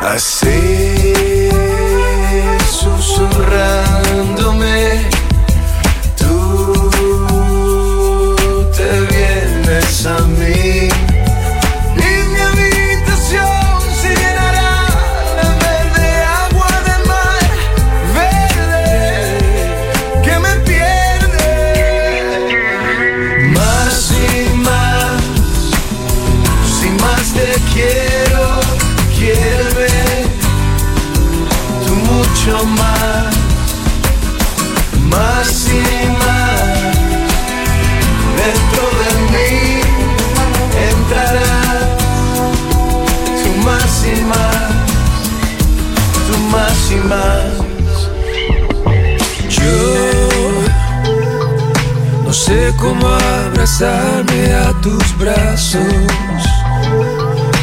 Así, 0.00 1.50
susurrándome, 2.70 5.11
vienes 9.92 10.06
a 10.06 10.26
mí. 10.26 10.71
como 52.82 53.06
abrazarme 53.06 54.52
a 54.54 54.72
tus 54.80 55.16
brazos 55.16 55.84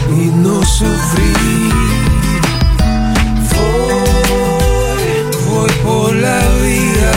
y 0.09 0.27
no 0.43 0.63
sufrir. 0.63 1.73
Voy, 3.53 5.03
voy 5.49 5.71
por 5.83 6.15
la 6.15 6.39
vida 6.63 7.15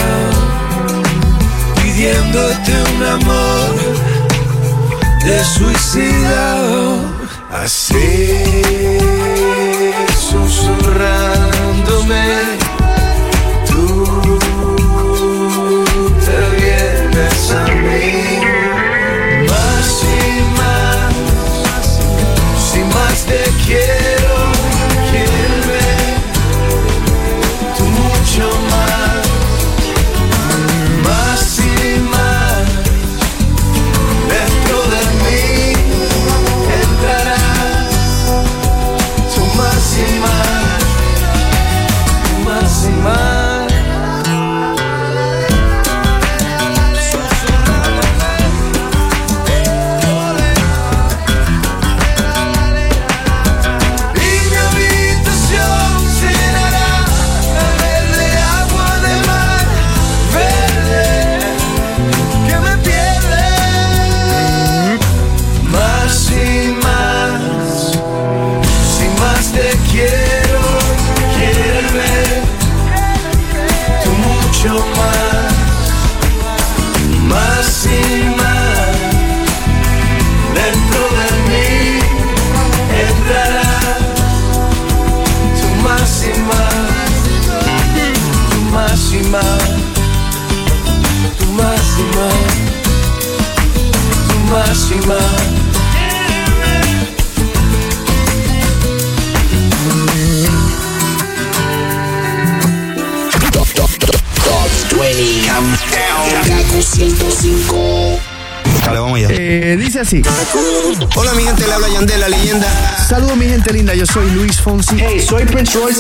pidiéndote 1.77 2.73
un 2.97 3.03
amor 3.19 3.71
de 5.25 5.37
suicidado. 5.45 6.99
Así 7.53 8.99
susurrándome 10.29 12.25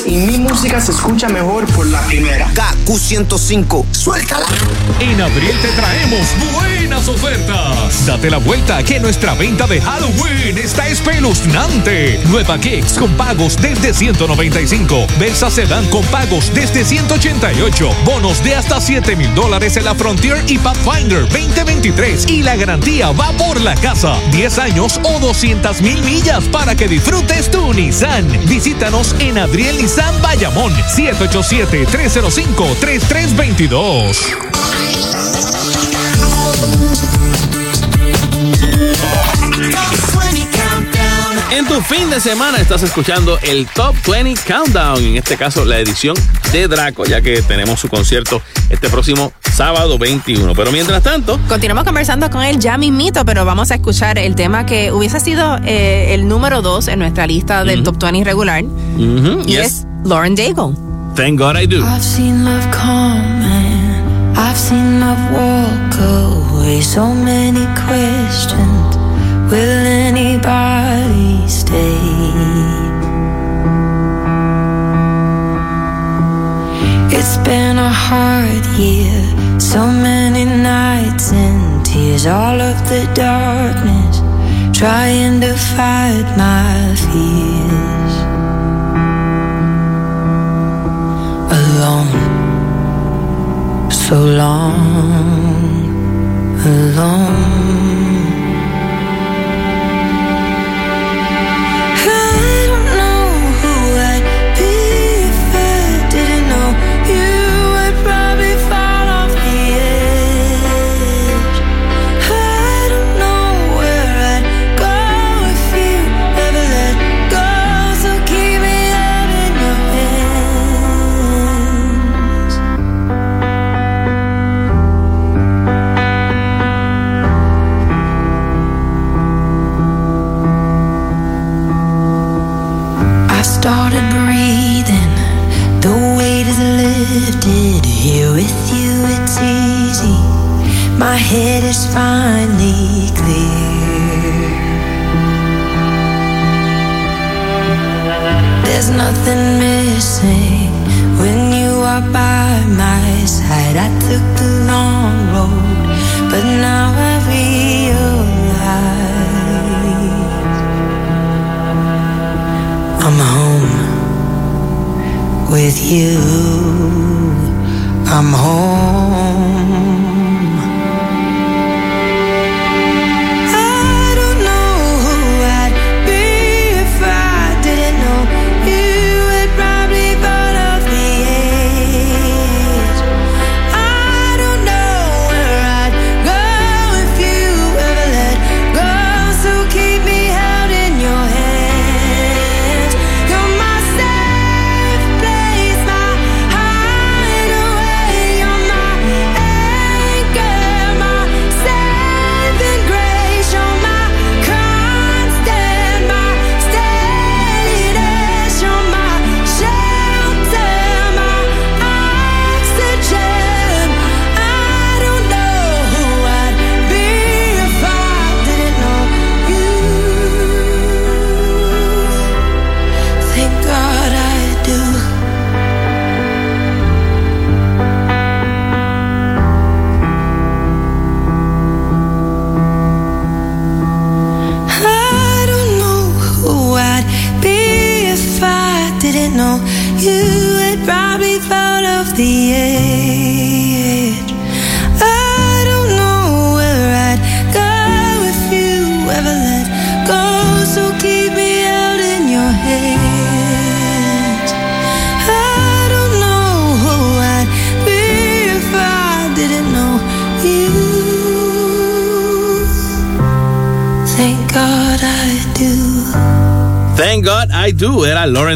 y 0.04 0.18
mi 0.18 0.38
música 0.38 0.82
se 0.82 0.92
escucha 0.92 1.30
mejor 1.30 1.64
por 1.72 1.86
la 1.86 2.02
primera. 2.02 2.52
105. 3.12 3.86
Suéltala. 3.90 4.46
En 4.98 5.20
abril 5.20 5.52
te 5.60 5.68
traemos 5.68 6.26
buenas 6.54 7.06
ofertas. 7.08 8.06
Date 8.06 8.30
la 8.30 8.38
vuelta 8.38 8.82
que 8.82 9.00
nuestra 9.00 9.34
venta 9.34 9.66
de 9.66 9.82
Halloween 9.82 10.56
está 10.56 10.88
espeluznante. 10.88 12.18
Nueva 12.28 12.58
Kicks 12.58 12.94
con 12.94 13.10
pagos 13.18 13.58
desde 13.60 13.92
195. 13.92 15.06
Versa 15.18 15.50
Sedan 15.50 15.84
con 15.90 16.02
pagos 16.06 16.50
desde 16.54 16.86
188. 16.86 17.90
Bonos 18.06 18.42
de 18.42 18.54
hasta 18.54 18.80
7 18.80 19.14
mil 19.14 19.34
dólares 19.34 19.76
en 19.76 19.84
la 19.84 19.94
Frontier 19.94 20.42
y 20.46 20.56
Pathfinder 20.56 21.28
2023. 21.28 22.30
Y 22.30 22.42
la 22.42 22.56
garantía 22.56 23.10
va 23.10 23.30
por 23.32 23.60
la 23.60 23.74
casa. 23.74 24.16
10 24.30 24.58
años 24.58 24.98
o 25.02 25.18
200 25.18 25.82
mil 25.82 26.02
millas 26.02 26.44
para 26.44 26.74
que 26.74 26.88
disfrutes 26.88 27.50
tu 27.50 27.74
Nissan. 27.74 28.26
Visítanos 28.46 29.14
en 29.18 29.36
Adriel 29.36 29.76
Nissan 29.76 30.22
Bayamón. 30.22 30.72
787-305-3322. 33.08 35.32
En 41.50 41.66
tu 41.66 41.80
fin 41.82 42.08
de 42.08 42.20
semana 42.20 42.58
estás 42.58 42.82
escuchando 42.82 43.38
el 43.42 43.66
Top 43.66 43.94
20 44.08 44.40
Countdown, 44.46 45.04
en 45.04 45.16
este 45.18 45.36
caso 45.36 45.64
la 45.64 45.78
edición 45.78 46.16
de 46.50 46.66
Draco, 46.66 47.04
ya 47.04 47.20
que 47.20 47.42
tenemos 47.42 47.78
su 47.78 47.88
concierto 47.88 48.40
este 48.70 48.88
próximo 48.88 49.32
sábado 49.52 49.98
21. 49.98 50.54
Pero 50.54 50.72
mientras 50.72 51.02
tanto, 51.02 51.38
Continuamos 51.48 51.84
conversando 51.84 52.30
con 52.30 52.42
él 52.42 52.58
ya 52.58 52.78
mismito, 52.78 53.24
pero 53.26 53.44
vamos 53.44 53.70
a 53.70 53.74
escuchar 53.74 54.18
el 54.18 54.34
tema 54.34 54.64
que 54.64 54.92
hubiese 54.92 55.20
sido 55.20 55.58
eh, 55.64 56.14
el 56.14 56.26
número 56.26 56.62
dos 56.62 56.88
en 56.88 56.98
nuestra 56.98 57.26
lista 57.26 57.64
del 57.64 57.82
Top 57.82 58.02
20 58.02 58.24
regular. 58.24 58.64
Y 58.96 59.42
yes, 59.44 59.66
es 59.66 59.86
Lauren 60.04 60.34
Daigle. 60.34 60.72
Thank 61.14 61.38
God 61.38 61.56
I 61.56 61.66
do. 61.66 61.82
I've 61.82 62.02
seen 62.02 62.44
love 62.44 62.66
come 62.72 63.42
and 63.42 64.38
I've 64.38 64.56
seen 64.56 65.00
love 65.00 65.22
walk 65.32 65.94
away. 66.00 66.80
So 66.80 67.14
many 67.14 67.66
questions. 67.84 68.96
Will 69.50 69.86
anybody 70.08 71.46
stay? 71.48 72.52
It's 77.16 77.36
been 77.48 77.78
a 77.78 77.90
hard 77.90 78.64
year. 78.78 79.60
So 79.60 79.86
many 79.86 80.44
nights 80.44 81.32
and 81.32 81.84
tears. 81.84 82.26
All 82.26 82.60
of 82.60 82.76
the 82.88 83.02
darkness. 83.14 84.16
Trying 84.76 85.40
to 85.42 85.52
fight 85.54 86.26
my 86.36 86.96
fears. 87.04 88.01
Alone 91.82 92.12
so 93.90 94.14
long 94.14 94.76
alone. 96.64 97.91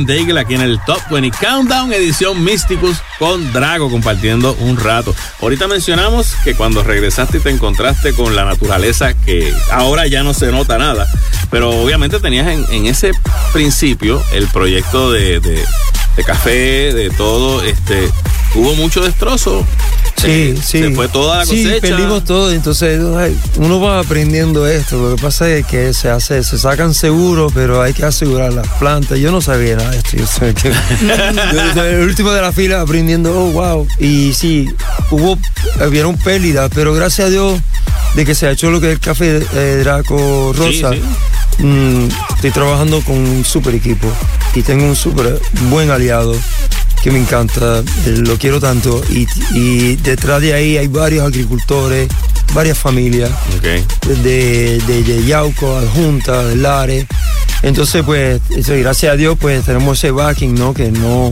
Daigle 0.06 0.40
aquí 0.40 0.54
en 0.54 0.62
el 0.62 0.78
Top 0.84 1.00
20 1.10 1.36
Countdown 1.38 1.92
edición 1.92 2.42
Mysticus 2.44 2.96
con 3.18 3.52
Drago 3.52 3.90
compartiendo 3.90 4.54
un 4.60 4.76
rato. 4.76 5.14
Ahorita 5.40 5.66
mencionamos 5.68 6.34
que 6.44 6.54
cuando 6.54 6.82
regresaste 6.82 7.38
y 7.38 7.40
te 7.40 7.50
encontraste 7.50 8.12
con 8.14 8.36
la 8.36 8.44
naturaleza 8.44 9.14
que 9.14 9.52
ahora 9.72 10.06
ya 10.06 10.22
no 10.22 10.32
se 10.34 10.52
nota 10.52 10.78
nada, 10.78 11.06
pero 11.50 11.70
obviamente 11.70 12.20
tenías 12.20 12.46
en, 12.46 12.86
ese 12.86 13.12
principio 13.52 14.22
el 14.32 14.46
proyecto 14.48 15.10
de, 15.12 15.40
de- 15.40 15.64
de 16.16 16.24
café, 16.24 16.94
de 16.94 17.10
todo, 17.10 17.60
este, 17.62 18.10
hubo 18.54 18.74
mucho 18.74 19.02
destrozo. 19.02 19.66
Sí, 20.16 20.54
Se- 20.56 20.56
sí. 20.62 20.78
Se 20.82 20.90
fue 20.94 21.08
toda 21.08 21.38
la 21.38 21.46
Sí, 21.46 21.62
cosecha. 21.64 21.80
perdimos 21.80 22.24
todo. 22.24 22.50
Entonces, 22.52 23.00
uno 23.56 23.80
va 23.80 24.00
aprendiendo 24.00 24.66
esto. 24.66 24.96
Lo 25.10 25.16
que 25.16 25.22
pasa 25.22 25.48
es 25.50 25.66
que 25.66 25.92
se 25.92 26.08
hace, 26.10 26.42
se 26.42 26.58
sacan 26.58 26.94
seguros, 26.94 27.52
pero 27.54 27.82
hay 27.82 27.92
que 27.92 28.04
asegurar 28.04 28.52
las 28.52 28.66
plantas. 28.78 29.18
Yo 29.18 29.30
no 29.30 29.40
sabía 29.40 29.76
nada 29.76 29.90
de 29.90 29.98
esto. 29.98 30.16
Yo 30.16 30.26
soy 30.26 30.54
que- 30.54 30.72
el 31.90 32.00
último 32.08 32.30
de 32.32 32.40
la 32.42 32.52
fila 32.52 32.80
aprendiendo, 32.80 33.30
oh, 33.38 33.50
wow. 33.52 33.86
Y 33.98 34.32
sí, 34.32 34.68
hubo, 35.10 35.38
hubieron 35.86 36.16
pérdidas, 36.18 36.70
pero 36.74 36.94
gracias 36.94 37.28
a 37.28 37.30
Dios 37.30 37.60
de 38.14 38.24
que 38.24 38.34
se 38.34 38.46
ha 38.46 38.50
hecho 38.52 38.70
lo 38.70 38.80
que 38.80 38.88
es 38.88 38.92
el 38.94 39.00
café 39.00 39.42
eh, 39.54 39.80
Draco 39.82 40.52
Rosa. 40.56 40.92
Sí, 40.92 41.62
mm, 41.62 42.08
estoy 42.36 42.50
trabajando 42.50 43.00
con 43.02 43.16
un 43.16 43.44
super 43.44 43.74
equipo 43.74 44.08
y 44.54 44.62
tengo 44.62 44.84
un 44.86 44.96
super 44.96 45.38
buen 45.68 45.90
aliado 45.90 46.34
que 47.06 47.12
me 47.12 47.20
encanta, 47.20 47.84
lo 48.04 48.36
quiero 48.36 48.58
tanto 48.58 49.00
y, 49.10 49.28
y 49.54 49.94
detrás 49.94 50.40
de 50.40 50.54
ahí 50.54 50.76
hay 50.76 50.88
varios 50.88 51.24
agricultores, 51.24 52.08
varias 52.52 52.76
familias 52.76 53.30
de, 53.62 53.84
de, 54.24 55.04
de 55.04 55.24
Yauco, 55.24 55.76
Adjunta, 55.76 56.42
de 56.42 56.56
Lares. 56.56 57.06
Entonces, 57.62 58.02
pues, 58.04 58.40
eso, 58.50 58.72
gracias 58.74 59.12
a 59.12 59.16
Dios, 59.16 59.38
pues 59.40 59.64
tenemos 59.64 59.98
ese 59.98 60.10
backing, 60.10 60.56
¿no? 60.56 60.74
Que 60.74 60.90
no. 60.90 61.30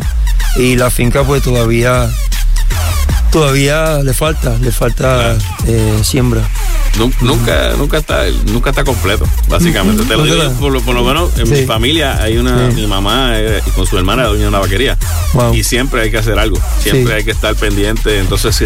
Y 0.55 0.77
la 0.77 0.91
finca, 0.91 1.25
pues, 1.25 1.43
todavía. 1.43 2.09
Todavía 3.33 3.99
le 3.99 4.15
falta, 4.15 4.57
le 4.59 4.71
falta 4.71 5.37
eh, 5.67 5.99
siembra. 6.05 6.49
Nu- 6.99 7.13
Nunca, 7.23 7.73
nunca 7.77 7.99
está, 7.99 8.23
nunca 8.47 8.71
está 8.71 8.85
completo, 8.85 9.27
básicamente. 9.49 10.05
Te 10.05 10.17
lo 10.17 10.23
digo, 10.25 10.49
por, 10.61 10.73
lo- 10.73 10.81
por 10.81 10.95
lo 10.95 11.03
menos 11.05 11.37
en 11.39 11.51
mi 11.51 11.63
familia 11.67 12.23
hay 12.23 12.37
una, 12.37 12.71
Sí. 12.71 12.77
mi 12.77 12.87
mamá 12.87 13.33
eh, 13.35 13.61
y 13.67 13.71
con 13.71 13.87
su 13.87 13.99
hermana 13.99 14.25
dueña 14.27 14.43
de 14.43 14.49
una 14.49 14.59
vaquería. 14.61 14.97
Y 15.53 15.65
siempre 15.65 16.03
hay 16.03 16.11
que 16.13 16.19
hacer 16.19 16.39
algo, 16.39 16.57
siempre 16.79 17.07
Sí. 17.07 17.13
hay 17.19 17.25
que 17.25 17.33
estar 17.33 17.55
pendiente. 17.57 18.19
Entonces, 18.21 18.55
si, 18.55 18.65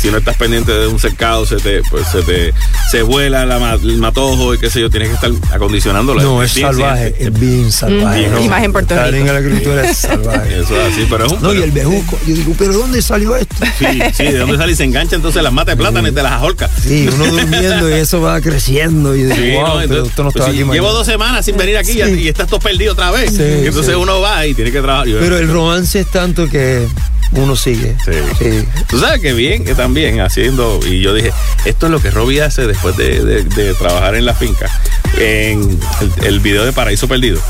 si 0.00 0.10
no 0.12 0.18
estás 0.18 0.36
pendiente 0.36 0.70
de 0.72 0.86
un 0.86 1.00
cercado, 1.00 1.44
se 1.46 1.56
te, 1.56 1.82
pues 1.90 2.06
se 2.06 2.22
te, 2.22 2.54
se 2.90 3.02
vuela 3.02 3.44
la 3.44 3.74
el 3.74 3.96
matojo 3.98 4.54
y 4.54 4.58
qué 4.58 4.70
sé 4.70 4.80
yo, 4.80 4.90
tienes 4.90 5.08
que 5.08 5.14
estar 5.14 5.30
acondicionándolo. 5.52 6.22
No, 6.22 6.42
es 6.42 6.52
Sí, 6.52 6.60
salvaje, 6.60 7.14
es 7.18 7.32
bien 7.40 7.72
salvaje. 7.72 8.20
Bien, 8.20 8.32
¿no? 8.32 8.40
y 8.44 8.48
más 8.48 8.62
en 8.62 8.72
Puerto 8.72 8.94
Rico. 8.94 9.16
en 9.16 9.26
la 9.26 9.36
agricultura 9.38 9.90
es 9.90 9.96
salvaje. 9.98 10.58
Eso 10.60 10.80
es 10.80 10.92
así, 10.92 11.06
pero 11.10 11.26
es 11.26 11.32
un. 11.32 11.42
No, 11.42 11.52
y 11.52 11.62
el 11.62 11.72
bejuco. 11.72 12.18
Yo 12.26 12.34
digo, 12.36 12.54
¿pero 12.58 12.72
dónde 12.74 13.02
salió 13.02 13.34
esto? 13.36 13.56
Sí, 13.78 13.86
sí, 14.14 14.24
de 14.24 14.38
dónde 14.38 14.56
sale 14.56 14.72
y 14.72 14.76
se 14.76 14.84
engancha 14.84 15.16
entonces 15.16 15.42
las 15.42 15.52
matas 15.52 15.76
de 15.76 15.82
plátano 15.82 16.06
y 16.06 16.12
te 16.12 16.22
las 16.22 16.32
ajolca. 16.32 16.68
Sí, 16.80 17.08
uno 17.12 17.24
durmiendo 17.32 17.63
y 17.88 17.92
eso 17.94 18.20
va 18.20 18.40
creciendo. 18.40 19.14
Y 19.16 19.22
yo 19.22 19.28
digo, 19.28 19.36
Sí, 19.36 19.50
wow, 19.52 19.62
no, 19.62 19.72
pero 19.74 19.82
entonces, 19.82 20.08
esto 20.10 20.22
no 20.24 20.30
pues 20.30 20.40
estaba 20.42 20.56
sí, 20.56 20.62
aquí 20.62 20.72
llevo 20.72 20.92
dos 20.92 21.06
semanas 21.06 21.44
sin 21.44 21.56
venir 21.56 21.76
aquí 21.76 22.00
y- 22.02 22.20
y, 22.24 22.28
estás 22.28 22.46
todo 22.48 22.60
perdido 22.60 22.92
otra 22.92 23.10
vez. 23.10 23.30
Sí, 23.36 23.42
entonces 23.42 23.94
sí. 23.94 24.00
uno 24.00 24.20
va 24.20 24.46
y 24.46 24.54
tiene 24.54 24.70
que 24.72 24.80
trabajar. 24.80 25.06
Pero 25.18 25.38
el 25.38 25.48
romance 25.50 26.00
es 26.00 26.10
tanto 26.10 26.48
que 26.48 26.86
uno 27.32 27.56
sigue. 27.56 27.96
Sí. 28.04 28.64
Tú 28.88 28.98
sabes 29.00 29.20
que 29.20 29.32
bien, 29.32 29.64
que 29.64 29.74
también 29.74 30.20
haciendo. 30.20 30.78
Y 30.86 31.00
yo 31.00 31.12
dije, 31.14 31.32
esto 31.64 31.86
es 31.86 31.92
lo 31.92 32.00
que 32.00 32.10
Robbie 32.10 32.42
hace 32.42 32.66
después 32.66 32.96
de, 32.96 33.24
de- 33.24 33.44
de 33.44 33.74
trabajar 33.74 34.14
en 34.14 34.24
la 34.26 34.34
finca. 34.34 34.70
En 35.18 35.78
el, 36.00 36.26
el 36.26 36.40
video 36.40 36.64
de 36.64 36.72
Paraíso 36.72 37.08
Perdido. 37.08 37.40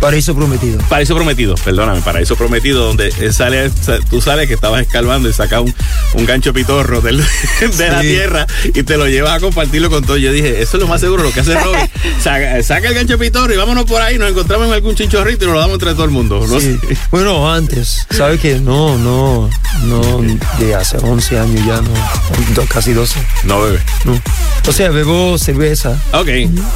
Paraíso 0.00 0.34
prometido. 0.36 0.78
Paraíso 0.88 1.14
Prometido, 1.16 1.54
perdóname, 1.56 2.00
Paraíso 2.02 2.36
Prometido, 2.36 2.84
donde 2.86 3.10
sale, 3.32 3.70
sa- 3.70 3.98
tú 4.10 4.20
sales 4.20 4.46
que 4.46 4.54
estabas 4.54 4.82
escalvando 4.82 5.28
y 5.28 5.32
sacas 5.32 5.62
un, 5.62 5.74
un 6.14 6.26
gancho 6.26 6.52
pitorro 6.52 7.00
del- 7.00 7.24
de 7.76 7.88
la 7.88 8.00
tierra 8.02 8.46
y 8.64 8.82
te 8.82 8.96
lo 8.96 9.06
llevas 9.08 9.32
a 9.32 9.40
compartirlo 9.40 9.90
con 9.90 10.04
todo. 10.04 10.16
Yo 10.16 10.30
dije, 10.32 10.62
eso 10.62 10.76
es 10.76 10.82
lo 10.82 10.86
más 10.88 11.00
seguro, 11.00 11.22
lo 11.24 11.32
que 11.32 11.40
hace 11.40 11.54
Robbie. 11.54 11.90
Saca, 12.22 12.62
saca 12.62 12.88
el 12.88 12.94
gancho 12.94 13.18
pitorro 13.18 13.52
y 13.52 13.56
vámonos 13.56 13.84
por 13.86 14.00
ahí, 14.02 14.18
nos 14.18 14.30
encontramos 14.30 14.68
en 14.68 14.74
algún 14.74 14.94
chinchorrito 14.94 15.44
y 15.44 15.46
nos 15.48 15.54
lo 15.54 15.60
damos 15.60 15.74
entre 15.74 15.92
todo 15.94 16.04
el 16.04 16.10
mundo. 16.10 16.44
¿no? 16.48 16.60
Sí. 16.60 16.78
Bueno, 17.10 17.50
antes, 17.52 18.06
¿sabes 18.10 18.40
qué? 18.40 18.58
No, 18.60 18.98
no, 18.98 19.48
no, 19.84 20.22
de 20.58 20.74
hace 20.74 20.98
11 20.98 21.38
años 21.38 21.64
ya, 21.66 21.80
no, 21.80 22.62
casi 22.68 22.92
12. 22.92 23.18
No 23.44 23.60
bebe. 23.62 23.80
No. 24.04 24.20
O 24.66 24.72
sea, 24.72 24.90
bebo 24.90 25.38
cerveza. 25.38 25.98
Ok. 26.12 26.28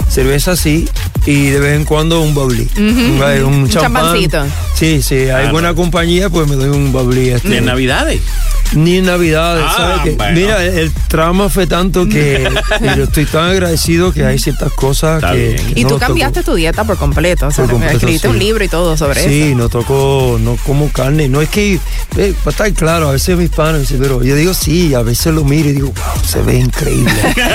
Cerveza 0.09 0.57
sí, 0.57 0.89
y 1.27 1.47
de 1.51 1.59
vez 1.61 1.77
en 1.77 1.85
cuando 1.85 2.21
un 2.23 2.35
bubbly. 2.35 2.69
Un, 3.11 3.55
un 3.55 3.55
Un 3.63 3.69
champán. 3.69 3.93
champancito. 4.03 4.45
Sí, 4.75 5.03
sí, 5.03 5.15
hay 5.29 5.47
Ah, 5.49 5.53
buena 5.53 5.75
compañía, 5.75 6.31
pues 6.31 6.49
me 6.49 6.57
doy 6.57 6.69
un 6.71 6.93
bubbly. 6.93 7.31
Este. 7.31 7.49
Ni 7.49 7.57
en 7.57 7.65
Navidades. 7.67 8.21
Ni 8.73 8.99
en 8.99 9.07
Navidades, 9.07 9.65
Ah, 9.67 9.97
¿sabes 9.99 10.17
bueno. 10.17 10.33
Mira, 10.41 10.65
el, 10.65 10.79
el 10.79 10.93
trauma 11.09 11.49
fue 11.49 11.67
tanto 11.67 12.09
que 12.09 12.49
yo 12.97 13.03
estoy 13.05 13.25
tan 13.27 13.51
agradecido 13.51 14.13
que 14.13 14.25
hay 14.25 14.39
ciertas 14.39 14.73
cosas 14.73 15.23
que, 15.25 15.61
que 15.75 15.81
Y 15.81 15.83
no 15.83 15.91
tú 15.91 15.99
cambiaste 15.99 16.43
tu 16.45 16.55
dieta 16.55 16.85
por 16.85 16.97
completo. 16.97 17.49
O 17.49 17.51
sea, 17.51 17.65
Por 17.65 17.73
completo, 17.73 17.97
escribiste 17.97 18.29
sí. 18.29 18.33
un 18.33 18.39
libro 18.39 18.63
y 18.65 18.69
todo 18.69 18.97
sobre 18.97 19.23
Sí, 19.25 19.43
eso. 19.49 19.59
no 19.59 19.69
toco, 19.69 20.39
no 20.41 20.57
como 20.65 20.89
carne. 20.93 21.29
No 21.29 21.41
es 21.43 21.49
que, 21.49 21.81
eh, 22.17 22.35
para 22.45 22.51
estar 22.53 22.73
claro, 22.75 23.09
a 23.09 23.13
veces 23.13 23.37
mis 23.37 23.51
dicen, 23.51 23.99
pero 24.01 24.23
yo 24.23 24.37
digo 24.37 24.55
sí, 24.55 24.95
a 24.95 25.03
veces 25.03 25.35
lo 25.35 25.45
miro 25.45 25.69
y 25.69 25.73
digo, 25.73 25.89
wow, 25.89 26.25
se 26.27 26.41
ve 26.43 26.59
increíble. 26.59 27.13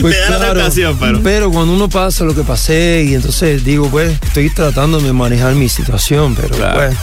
Pues 0.00 0.16
Te 0.26 0.32
da 0.32 0.38
la 0.38 0.54
tentación, 0.54 0.98
pero. 1.22 1.50
cuando 1.50 1.74
uno 1.74 1.88
pasa 1.88 2.24
lo 2.24 2.34
que 2.34 2.42
pasé 2.42 3.04
y 3.06 3.14
entonces 3.14 3.62
digo, 3.64 3.88
pues, 3.88 4.12
estoy 4.22 4.48
tratando 4.50 4.71
de 4.76 5.12
manejar 5.12 5.54
mi 5.54 5.68
situación, 5.68 6.34
pero 6.34 6.48
pues, 6.56 6.96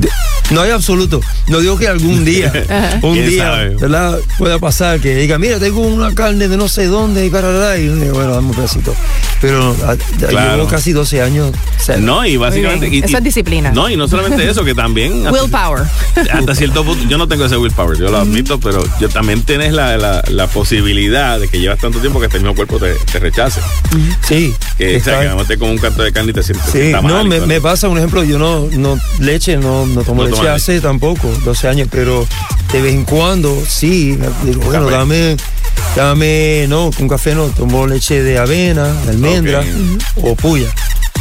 de- 0.00 0.08
no 0.52 0.62
hay 0.62 0.70
absoluto. 0.70 1.20
No 1.48 1.60
digo 1.60 1.76
que 1.76 1.86
algún 1.88 2.24
día, 2.24 2.52
un 3.02 3.14
¿Quién 3.14 3.28
día, 3.28 3.44
sabe? 3.44 3.68
¿verdad? 3.76 4.18
Pueda 4.38 4.58
pasar 4.58 5.00
que 5.00 5.14
diga, 5.14 5.38
mira, 5.38 5.58
tengo 5.58 5.80
una 5.80 6.12
carne 6.14 6.48
de 6.48 6.56
no 6.56 6.68
sé 6.68 6.86
dónde 6.86 7.26
y 7.26 7.30
para 7.30 7.76
y 7.78 7.88
bueno, 7.88 8.34
dame 8.34 8.48
un 8.48 8.54
pedacito. 8.54 8.94
Pero 9.40 9.74
ah, 9.86 9.96
Claro. 10.28 10.56
llevo 10.56 10.68
casi 10.68 10.92
12 10.92 11.22
años. 11.22 11.52
cero. 11.78 12.00
No, 12.02 12.26
y 12.26 12.36
básicamente. 12.36 12.88
Y- 12.88 12.98
Eso 13.02 13.16
es 13.16 13.24
disciplina. 13.24 13.70
No, 13.72 13.88
y 13.88 13.96
no 13.96 14.06
solamente 14.06 14.48
eso, 14.48 14.64
que 14.64 14.74
también. 14.74 15.26
hasta- 15.26 15.40
Willpower. 15.42 15.84
Hasta 16.32 16.54
cierto 16.54 16.84
punto, 16.84 17.04
yo 17.08 17.16
no 17.16 17.26
tengo 17.26 17.44
ese 17.46 17.56
willpower, 17.56 17.96
yo 17.98 18.10
lo 18.10 18.18
admito, 18.18 18.58
pero 18.60 18.82
yo 19.00 19.08
también 19.08 19.42
tienes 19.42 19.72
la, 19.72 19.96
la, 19.96 20.22
la 20.28 20.46
posibilidad 20.48 21.38
de 21.40 21.48
que 21.48 21.58
llevas 21.60 21.78
tanto 21.78 22.00
tiempo 22.00 22.18
que 22.20 22.26
este 22.26 22.38
mismo 22.38 22.54
cuerpo 22.54 22.78
te, 22.78 22.94
te 23.10 23.18
rechace. 23.18 23.60
Sí. 24.22 24.54
Que, 24.76 24.96
o 24.96 25.00
sea, 25.02 25.20
que 25.22 25.28
no 25.28 25.44
te 25.44 25.56
como 25.58 25.70
un 25.72 25.78
canto 25.78 26.02
de 26.02 26.12
carne 26.12 26.30
y 26.30 26.34
te 26.34 26.42
sientes 26.42 26.70
Sí, 26.70 26.92
está 27.00 27.14
mal 27.14 27.28
no, 27.28 27.46
me, 27.46 27.60
pasa, 27.60 27.88
un 27.88 27.98
ejemplo, 27.98 28.24
yo 28.24 28.38
no, 28.38 28.66
no 28.72 28.98
leche, 29.18 29.56
no, 29.56 29.86
no 29.86 30.02
tomo 30.02 30.22
No 30.22 30.28
leche 30.30 30.48
hace 30.48 30.80
tampoco, 30.80 31.28
12 31.44 31.68
años, 31.68 31.88
pero 31.90 32.26
de 32.72 32.82
vez 32.82 32.94
en 32.94 33.04
cuando 33.04 33.56
sí, 33.66 34.18
digo, 34.44 34.62
bueno, 34.62 34.84
Café. 34.84 34.96
dame, 34.96 35.36
dame, 35.96 36.66
no, 36.68 36.90
con 36.96 37.08
café 37.08 37.34
no, 37.34 37.46
tomo 37.48 37.86
leche 37.86 38.22
de 38.22 38.38
avena, 38.38 38.86
de 39.04 39.10
almendra 39.10 39.62
o 40.16 40.34
puya, 40.34 40.72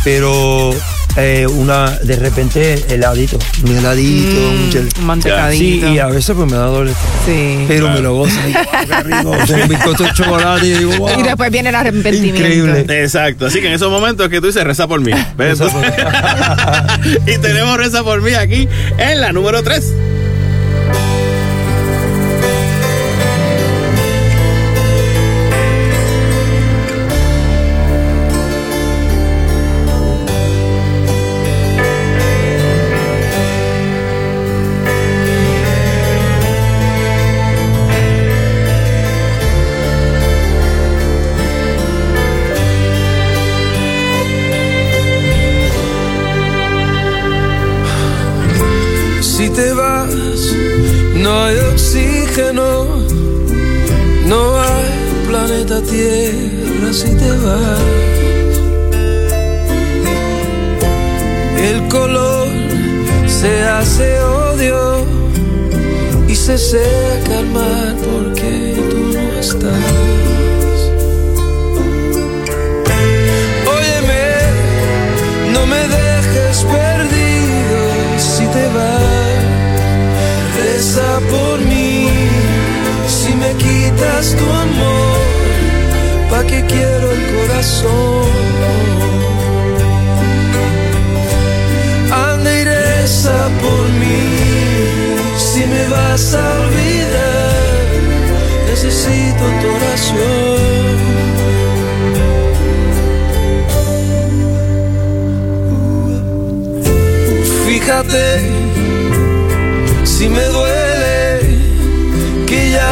pero 0.04 0.72
eh, 1.18 1.46
una, 1.48 1.90
de 2.00 2.16
repente 2.16 2.86
heladito, 2.94 3.38
un 3.66 3.78
heladito, 3.78 4.36
Mm, 4.40 4.64
un, 4.64 4.72
gel- 4.72 5.00
un 5.00 5.06
mantecadito. 5.06 5.88
Sí, 5.88 5.94
y 5.94 6.00
a 6.00 6.06
veces 6.08 6.36
pues 6.36 6.50
me 6.50 6.58
da 6.58 6.66
doble, 6.66 6.92
Sí. 7.26 7.66
pero 7.68 7.90
me 7.90 8.00
lo 8.00 8.14
gozo, 8.16 8.36
digo, 8.46 8.60
"Ah, 8.72 8.86
qué 8.86 9.04
rico, 9.04 9.32
un 9.32 9.68
bizcocho 9.70 10.04
de 10.04 10.14
chocolate, 10.14 10.66
y 10.68 10.74
digo, 10.76 10.98
wow. 10.98 11.20
Y 11.20 11.24
después 11.24 11.52
viene 11.52 11.70
el 11.70 11.76
arrepentimiento. 11.76 12.94
Exacto, 12.94 13.48
así 13.48 13.60
que 13.60 13.68
en 13.68 13.74
esos 13.74 13.90
momentos 13.92 14.26
es 14.28 14.32
que 14.32 14.40
tú 14.40 14.48
dices 14.48 14.64
reza 14.64 14.88
por 14.88 15.02
mí. 15.02 15.12
¿ves? 15.36 15.60
y 17.28 17.38
tenemos 17.40 17.78
reza 17.78 18.04
por 18.04 18.22
mí 18.22 18.34
aquí 18.34 18.68
en 18.98 19.22
la 19.22 19.32
número 19.32 19.64
3. 19.64 19.94
Te 49.48 49.72
vas, 49.72 50.54
no 51.16 51.44
hay 51.46 51.56
oxígeno, 51.72 52.86
no 54.26 54.60
hay 54.60 54.90
planeta 55.30 55.82
Tierra 55.82 56.92
si 56.92 57.16
te 57.16 57.32
vas. 57.38 57.80
El 61.58 61.88
color 61.88 62.50
se 63.28 63.64
hace 63.64 64.20
odio 64.20 65.06
y 66.28 66.36
se 66.36 66.58
seca 66.58 67.40
el 67.40 67.48
mar 67.52 67.96
porque 68.12 68.76
tú 68.90 69.14
no 69.14 69.40
estás. 69.40 70.76
Óyeme, 73.78 74.26
no 75.54 75.66
me 75.66 75.82
dejes 75.88 76.66
perdido 76.66 77.80
si 78.18 78.46
te 78.48 78.68
vas. 78.76 79.29
Reza 80.80 81.20
por 81.30 81.60
mí 81.60 82.08
si 83.06 83.34
me 83.36 83.52
quitas 83.56 84.34
tu 84.34 84.46
amor. 84.50 85.20
¿Pa' 86.30 86.46
qué 86.46 86.64
quiero 86.72 87.12
el 87.12 87.24
corazón? 87.36 88.30
Anda 92.10 92.52
y 92.62 92.64
reza 92.64 93.50
por 93.62 93.86
mí 94.02 94.24
si 95.38 95.66
me 95.66 95.86
vas 95.90 96.34
a 96.34 96.46
olvidar. 96.62 97.84
Necesito 98.70 99.44
tu 99.62 99.68
oración. 99.80 100.60
Fíjate 107.68 108.79
si 110.04 110.30
me 110.30 110.44
duele 110.44 111.40
que 112.46 112.72
ya 112.72 112.92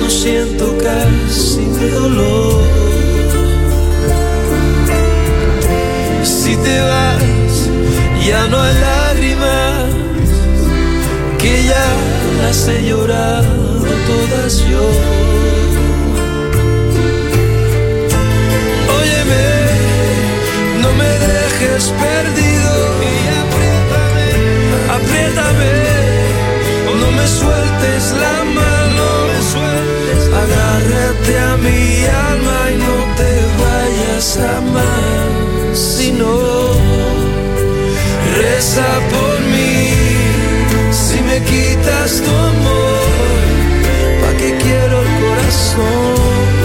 no 0.00 0.08
siento 0.10 0.76
casi 0.78 1.60
mi 1.60 1.88
dolor. 1.88 2.62
Si 6.22 6.56
te 6.56 6.80
vas, 6.80 7.70
ya 8.26 8.46
no 8.48 8.60
hay 8.60 8.74
lágrimas 8.74 9.84
que 11.38 11.64
ya 11.64 11.86
las 12.42 12.68
he 12.68 12.84
llorado 12.88 13.78
todas 14.06 14.58
yo. 14.70 14.84
Óyeme, 19.00 19.46
no 20.82 20.92
me 21.00 21.10
dejes 21.28 21.92
perdido 22.04 22.72
y 23.10 23.16
apriétame, 23.42 24.28
apriétame, 24.96 25.87
no 27.10 27.16
me 27.16 27.26
sueltes 27.26 28.12
la 28.12 28.44
mano, 28.44 29.04
me 29.28 29.40
sueltes, 29.52 30.22
agárrate 30.42 31.38
a 31.38 31.56
mi 31.56 32.04
alma 32.04 32.58
y 32.72 32.76
no 32.86 32.96
te 33.16 33.32
vayas 33.62 34.38
jamás, 34.38 35.78
si 35.78 36.12
no, 36.12 36.72
reza 38.36 38.88
por 39.12 39.40
mí, 39.52 39.92
si 40.90 41.20
me 41.22 41.42
quitas 41.42 42.22
tu 42.22 42.30
amor, 42.30 43.00
¿pa' 44.22 44.36
qué 44.38 44.56
quiero 44.62 45.02
el 45.02 45.08
corazón? 45.22 46.57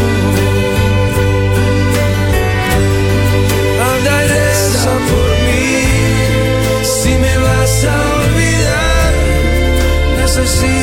Necesito 10.36 10.83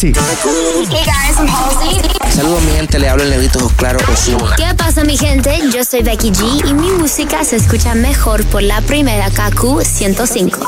Dice 0.00 0.20
así. 0.20 0.86
Hey 0.92 1.04
guys, 1.04 1.38
I'm 1.38 1.48
Halsey. 1.48 2.00
Saludos, 2.30 2.62
mi 2.62 2.70
gente. 2.70 3.00
Le 3.00 3.08
hablo 3.08 3.24
el 3.24 3.30
negrito 3.30 3.68
claro 3.76 3.98
Osuna. 4.12 4.54
¿Qué 4.56 4.72
pasa 4.76 5.02
mi 5.02 5.16
gente? 5.16 5.58
Yo 5.74 5.82
soy 5.82 6.04
Becky 6.04 6.30
G 6.30 6.68
y 6.68 6.72
mi 6.72 6.90
música 6.92 7.42
se 7.42 7.56
escucha 7.56 7.96
mejor 7.96 8.44
por 8.46 8.62
la 8.62 8.80
primera 8.82 9.28
KQ 9.28 9.82
105. 9.82 10.60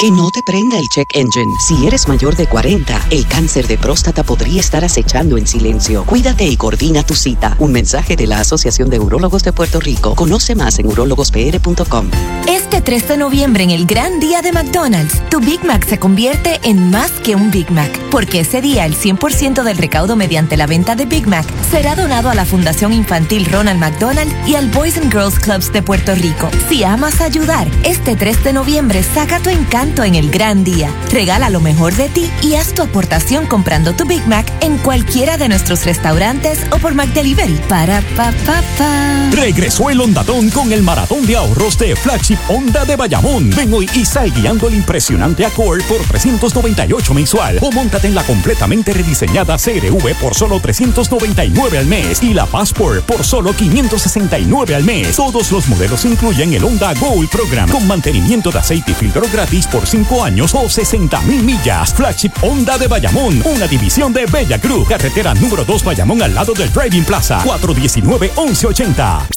Que 0.00 0.10
no 0.10 0.30
te 0.30 0.42
prenda 0.42 0.78
el 0.78 0.88
check 0.88 1.10
engine. 1.14 1.52
Si 1.60 1.86
eres 1.86 2.08
mayor 2.08 2.34
de 2.34 2.46
40, 2.46 3.08
el 3.10 3.26
cáncer 3.26 3.68
de 3.68 3.76
próstata 3.76 4.24
podría 4.24 4.58
estar 4.58 4.82
acechando 4.82 5.36
en 5.36 5.46
silencio. 5.46 6.06
Cuídate 6.06 6.46
y 6.46 6.56
coordina 6.56 7.02
tu 7.02 7.14
cita. 7.14 7.54
Un 7.58 7.70
mensaje 7.72 8.16
de 8.16 8.26
la 8.26 8.40
Asociación 8.40 8.88
de 8.88 8.98
Urólogos 8.98 9.42
de 9.42 9.52
Puerto 9.52 9.78
Rico. 9.78 10.14
Conoce 10.14 10.54
más 10.54 10.78
en 10.78 10.86
urologospr.com. 10.86 12.10
Este 12.48 12.80
3 12.80 13.08
de 13.08 13.16
noviembre 13.18 13.64
en 13.64 13.70
el 13.70 13.84
gran 13.84 14.20
día 14.20 14.40
de 14.40 14.52
McDonald's, 14.52 15.20
tu 15.28 15.38
Big 15.38 15.62
Mac 15.66 15.86
se 15.86 15.98
convierte 15.98 16.60
en 16.64 16.88
más 16.90 17.10
que 17.22 17.36
un 17.36 17.50
Big 17.50 17.70
Mac, 17.70 17.90
porque 18.10 18.40
ese 18.40 18.62
día 18.62 18.86
el 18.86 18.96
100% 18.96 19.62
del 19.62 19.76
recaudo 19.76 20.16
mediante 20.16 20.56
la 20.56 20.66
venta 20.66 20.96
de 20.96 21.04
Big 21.04 21.26
Mac 21.26 21.44
será 21.70 21.94
donado 21.94 22.30
a 22.30 22.34
la 22.34 22.44
Fundación 22.44 22.92
Infantil 22.92 23.46
Ronald 23.46 23.78
McDonald 23.78 24.32
y 24.46 24.56
al 24.56 24.68
Boys 24.70 24.96
and 24.96 25.12
Girls 25.12 25.38
Clubs 25.38 25.72
de 25.72 25.82
Puerto 25.82 26.14
Rico. 26.16 26.50
Si 26.68 26.82
amas 26.82 27.20
ayudar, 27.20 27.68
este 27.84 28.16
3 28.16 28.42
de 28.42 28.52
noviembre 28.52 29.04
saca 29.04 29.38
tu 29.38 29.50
encanto 29.50 30.02
en 30.02 30.16
el 30.16 30.30
gran 30.30 30.64
día. 30.64 30.90
Regala 31.12 31.48
lo 31.48 31.60
mejor 31.60 31.94
de 31.94 32.08
ti 32.08 32.28
y 32.42 32.56
haz 32.56 32.74
tu 32.74 32.82
aportación 32.82 33.46
comprando 33.46 33.92
tu 33.92 34.04
Big 34.04 34.26
Mac 34.26 34.52
en 34.60 34.78
cualquiera 34.78 35.36
de 35.36 35.48
nuestros 35.48 35.84
restaurantes 35.84 36.58
o 36.72 36.78
por 36.78 36.94
McDelivery. 36.94 37.60
Para 37.68 38.00
pa 38.16 38.32
pa 38.44 38.62
pa. 38.76 39.30
Regresó 39.30 39.90
el 39.90 40.00
Ondadón 40.00 40.50
con 40.50 40.72
el 40.72 40.82
maratón 40.82 41.24
de 41.24 41.36
ahorros 41.36 41.78
de 41.78 41.94
Flagship 41.94 42.38
Honda 42.48 42.84
de 42.84 42.96
Bayamón. 42.96 43.50
Ven 43.50 43.72
hoy 43.72 43.88
y 43.94 44.04
sal 44.04 44.32
guiando 44.32 44.66
el 44.66 44.74
impresionante 44.74 45.46
Accord 45.46 45.82
por 45.84 46.00
398 46.02 47.14
mensual. 47.14 47.58
O 47.60 47.70
móntate 47.70 48.08
en 48.08 48.16
la 48.16 48.24
completamente 48.24 48.92
rediseñada 48.92 49.56
CRV 49.56 50.16
por 50.20 50.34
solo 50.34 50.58
399 50.58 51.59
al 51.78 51.86
mes. 51.86 52.22
Y 52.22 52.32
la 52.32 52.46
Passport 52.46 53.04
por 53.04 53.22
solo 53.22 53.52
569 53.52 54.74
al 54.74 54.84
mes. 54.84 55.14
Todos 55.16 55.52
los 55.52 55.68
modelos 55.68 56.04
incluyen 56.04 56.54
el 56.54 56.64
Honda 56.64 56.94
Gold 56.94 57.28
Program 57.28 57.68
con 57.68 57.86
mantenimiento 57.86 58.50
de 58.50 58.58
aceite 58.58 58.92
y 58.92 58.94
filtro 58.94 59.22
gratis 59.32 59.66
por 59.66 59.86
5 59.86 60.24
años 60.24 60.54
o 60.54 60.68
60 60.68 61.20
mil 61.22 61.42
millas. 61.42 61.94
Flagship 61.94 62.32
Honda 62.42 62.78
de 62.78 62.88
Bayamón, 62.88 63.42
una 63.44 63.66
división 63.66 64.12
de 64.12 64.26
Bella 64.26 64.60
Cruz. 64.60 64.88
Carretera 64.88 65.34
número 65.34 65.64
2 65.64 65.84
Bayamón 65.84 66.22
al 66.22 66.34
lado 66.34 66.54
del 66.54 66.72
Driving 66.72 67.04
Plaza. 67.04 67.42
419-1180. 67.44 69.29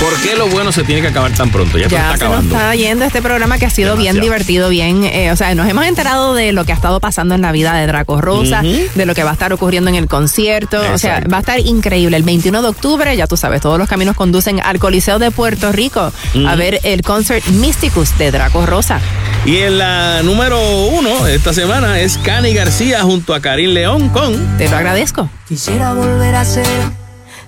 ¿Por 0.00 0.14
qué 0.22 0.34
lo 0.34 0.48
bueno 0.48 0.72
se 0.72 0.82
tiene 0.82 1.02
que 1.02 1.08
acabar 1.08 1.30
tan 1.32 1.50
pronto? 1.50 1.76
Ya, 1.76 1.84
se 1.88 1.94
Ya 1.94 1.98
está 1.98 2.16
se 2.16 2.24
nos 2.24 2.32
acabando. 2.38 2.56
está 2.56 2.74
yendo 2.74 3.04
este 3.04 3.20
programa 3.20 3.58
que 3.58 3.66
ha 3.66 3.70
sido 3.70 3.96
bien 3.96 4.18
divertido, 4.18 4.70
bien, 4.70 5.04
eh, 5.04 5.30
o 5.30 5.36
sea, 5.36 5.54
nos 5.54 5.68
hemos 5.68 5.84
enterado 5.84 6.32
de 6.34 6.52
lo 6.52 6.64
que 6.64 6.72
ha 6.72 6.74
estado 6.74 7.00
pasando 7.00 7.34
en 7.34 7.42
la 7.42 7.52
vida 7.52 7.74
de 7.74 7.86
Draco 7.86 8.18
Rosa, 8.20 8.62
de 8.62 9.06
lo 9.06 9.14
que 9.14 9.24
va 9.24 9.30
a 9.30 9.32
estar 9.34 9.52
ocurriendo 9.52 9.90
en 9.90 9.96
el 9.96 10.06
concierto, 10.08 10.80
o 10.94 10.96
sea, 10.98 11.22
va 11.30 11.36
a 11.36 11.40
estar 11.40 11.60
increíble. 11.60 12.16
El 12.16 12.22
21 12.22 12.62
de 12.62 12.68
octubre, 12.68 13.14
ya 13.14 13.26
tú 13.26 13.36
sabes, 13.36 13.60
todos 13.60 13.78
los 13.78 13.88
caminos 13.88 14.16
conducen 14.16 14.60
al 14.64 14.78
Coliseo 14.78 15.18
de 15.18 15.30
Puerto 15.30 15.70
Rico 15.70 16.12
a 16.46 16.54
ver 16.56 16.80
el 16.82 17.02
concert 17.02 17.46
Mysticus 17.48 18.16
de 18.16 18.30
Draco 18.30 18.64
Rosa. 18.64 19.00
Y 19.44 19.58
en 19.58 19.76
la 19.78 20.22
número 20.22 20.58
uno 20.88 21.26
esta 21.26 21.52
semana 21.52 22.00
es 22.00 22.16
Cani 22.18 22.54
García 22.54 23.02
junto 23.02 23.34
a 23.34 23.40
Karim 23.40 23.70
León 23.70 24.08
con 24.08 24.56
Te 24.56 24.68
lo 24.68 24.76
agradezco. 24.76 25.28
Quisiera 25.48 25.92
volver 25.92 26.34
a 26.34 26.44
ser 26.44 26.66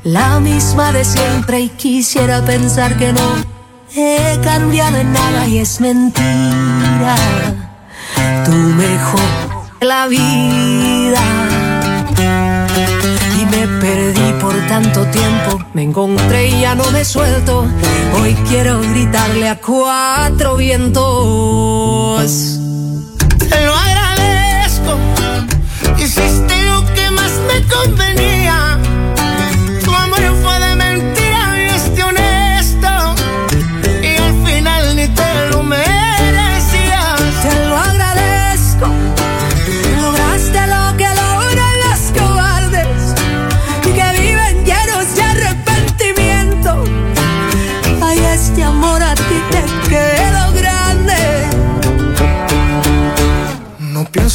la 0.04 0.40
misma 0.40 0.92
de 0.92 1.04
siempre 1.04 1.60
y 1.60 1.68
quisiera 1.68 2.44
pensar 2.44 2.96
que 2.96 3.12
no 3.12 3.36
he 3.94 4.38
cambiado 4.42 4.96
en 4.96 5.12
nada 5.12 5.46
y 5.46 5.58
es 5.58 5.80
mentira. 5.80 7.14
Tú 8.44 8.52
mejor 8.52 9.20
la 9.80 10.08
vida 10.08 11.22
y 13.40 13.46
me 13.46 13.66
perdí 13.80 14.32
por 14.40 14.54
tanto 14.66 15.04
tiempo. 15.06 15.58
Me 15.74 15.82
encontré 15.82 16.48
y 16.48 16.60
ya 16.62 16.74
no 16.74 16.90
me 16.90 17.04
suelto. 17.04 17.66
Hoy 18.20 18.34
quiero 18.48 18.80
gritarle 18.80 19.48
a 19.48 19.60
cuatro 19.60 20.56
vientos. 20.56 22.22
Te 23.38 23.64
lo 23.64 23.74
agradezco. 23.74 24.96
Hiciste 25.96 26.62
lo 26.66 26.84
que 26.94 27.10
más 27.10 27.32
me 27.48 27.62
convenía. 27.68 28.41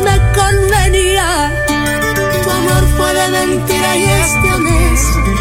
Me 0.00 0.18
convenía. 0.32 1.52
Tu 2.42 2.50
amor 2.50 2.84
fue 2.96 3.14
de 3.14 3.28
mentira 3.28 3.96
y 3.96 4.04
es 4.04 4.42
de 4.42 4.52
honesto. 4.52 5.33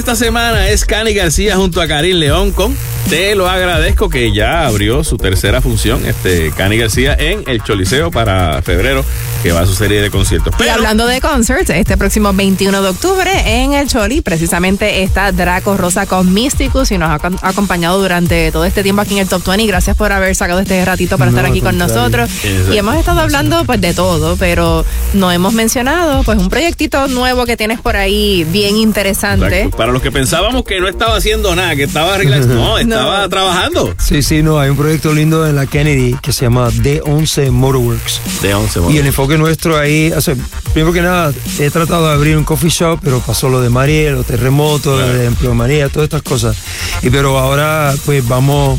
Esta 0.00 0.16
semana 0.16 0.70
es 0.70 0.86
Cani 0.86 1.12
García 1.12 1.56
junto 1.56 1.82
a 1.82 1.86
Karim 1.86 2.16
León 2.16 2.52
con 2.52 2.74
te 3.10 3.34
lo 3.34 3.50
agradezco 3.50 4.08
que 4.08 4.32
ya 4.32 4.66
abrió 4.66 5.04
su 5.04 5.18
tercera 5.18 5.60
función, 5.60 6.06
este 6.06 6.52
Cani 6.56 6.78
García, 6.78 7.14
en 7.18 7.44
el 7.46 7.62
Choliseo 7.62 8.10
para 8.10 8.62
febrero, 8.62 9.04
que 9.42 9.52
va 9.52 9.60
a 9.60 9.66
su 9.66 9.74
serie 9.74 10.00
de 10.02 10.10
conciertos. 10.10 10.52
Y 10.54 10.58
Pero, 10.58 10.72
hablando 10.72 11.06
de 11.06 11.20
concerts, 11.20 11.70
este 11.70 11.96
próximo 11.96 12.32
21 12.32 12.82
de 12.82 12.88
octubre 12.88 13.30
en 13.62 13.72
el 13.72 13.88
Choli, 13.88 14.20
precisamente 14.20 15.02
está 15.02 15.32
Draco 15.32 15.76
Rosa 15.76 16.06
con 16.06 16.32
Mysticus 16.32 16.90
y 16.90 16.98
nos 16.98 17.08
ha 17.10 17.18
acom- 17.18 17.38
acompañado 17.42 18.00
durante 18.00 18.52
todo 18.52 18.64
este 18.64 18.82
tiempo 18.82 19.02
aquí 19.02 19.14
en 19.14 19.20
el 19.20 19.28
Top 19.28 19.44
20. 19.46 19.66
Gracias 19.66 19.96
por 19.96 20.12
haber 20.12 20.34
sacado 20.34 20.60
este 20.60 20.84
ratito 20.84 21.16
para 21.18 21.30
No, 21.30 21.36
estar 21.38 21.50
aquí 21.50 21.60
con 21.60 21.78
nosotros. 21.78 22.30
Exacto. 22.44 22.74
Y 22.74 22.78
hemos 22.78 22.96
estado 22.96 23.20
hablando 23.20 23.64
pues 23.64 23.80
de 23.80 23.94
todo, 23.94 24.36
pero 24.36 24.84
no 25.14 25.30
hemos 25.32 25.52
mencionado 25.54 26.22
pues 26.22 26.38
un 26.38 26.48
proyectito 26.50 27.08
nuevo 27.08 27.46
que 27.46 27.56
tienes 27.56 27.80
por 27.80 27.96
ahí 27.96 28.44
bien 28.50 28.76
interesante. 28.76 29.46
Exacto. 29.46 29.76
para 29.76 29.92
los 29.92 30.02
que 30.02 30.12
pensábamos 30.12 30.64
que 30.64 30.80
no 30.80 30.88
estaba 30.88 31.16
haciendo 31.16 31.54
nada, 31.56 31.74
que 31.76 31.84
estaba 31.84 32.16
relax, 32.18 32.46
no, 32.46 32.78
estaba 32.78 33.28
trabajando. 33.28 33.94
Sí, 33.98 34.22
sí, 34.22 34.42
no, 34.42 34.58
hay 34.58 34.70
un 34.70 34.76
proyecto 34.76 35.12
lindo 35.14 35.46
en 35.46 35.56
la 35.56 35.66
Kennedy 35.66 36.14
que 36.22 36.32
se 36.32 36.44
llama 36.44 36.68
D11 36.70 37.50
Motorworks. 37.50 38.20
De 38.42 38.54
11 38.54 38.80
Y 38.90 38.98
el 38.98 39.06
enfoque 39.06 39.29
nuestro 39.38 39.76
ahí, 39.76 40.12
o 40.12 40.20
sea, 40.20 40.34
primero 40.72 40.92
que 40.92 41.02
nada, 41.02 41.32
he 41.58 41.70
tratado 41.70 42.08
de 42.08 42.14
abrir 42.14 42.36
un 42.36 42.44
coffee 42.44 42.70
shop, 42.70 43.00
pero 43.02 43.20
pasó 43.20 43.48
lo 43.48 43.60
de 43.60 43.68
Mariel, 43.68 44.14
los 44.14 44.26
terremotos, 44.26 45.00
de 45.00 45.26
empleomanía, 45.26 45.88
todas 45.88 46.04
estas 46.04 46.22
cosas. 46.22 46.56
Y 47.02 47.10
pero 47.10 47.38
ahora, 47.38 47.94
pues 48.04 48.26
vamos, 48.26 48.78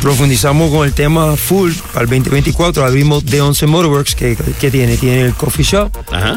profundizamos 0.00 0.70
con 0.70 0.86
el 0.86 0.92
tema 0.92 1.36
full 1.36 1.72
para 1.92 2.04
el 2.04 2.10
2024. 2.10 2.84
Abrimos 2.84 3.24
D11 3.24 3.66
Motorworks, 3.66 4.14
que, 4.14 4.36
que 4.36 4.70
tiene, 4.70 4.96
tiene 4.96 5.22
el 5.22 5.34
coffee 5.34 5.64
shop, 5.64 5.90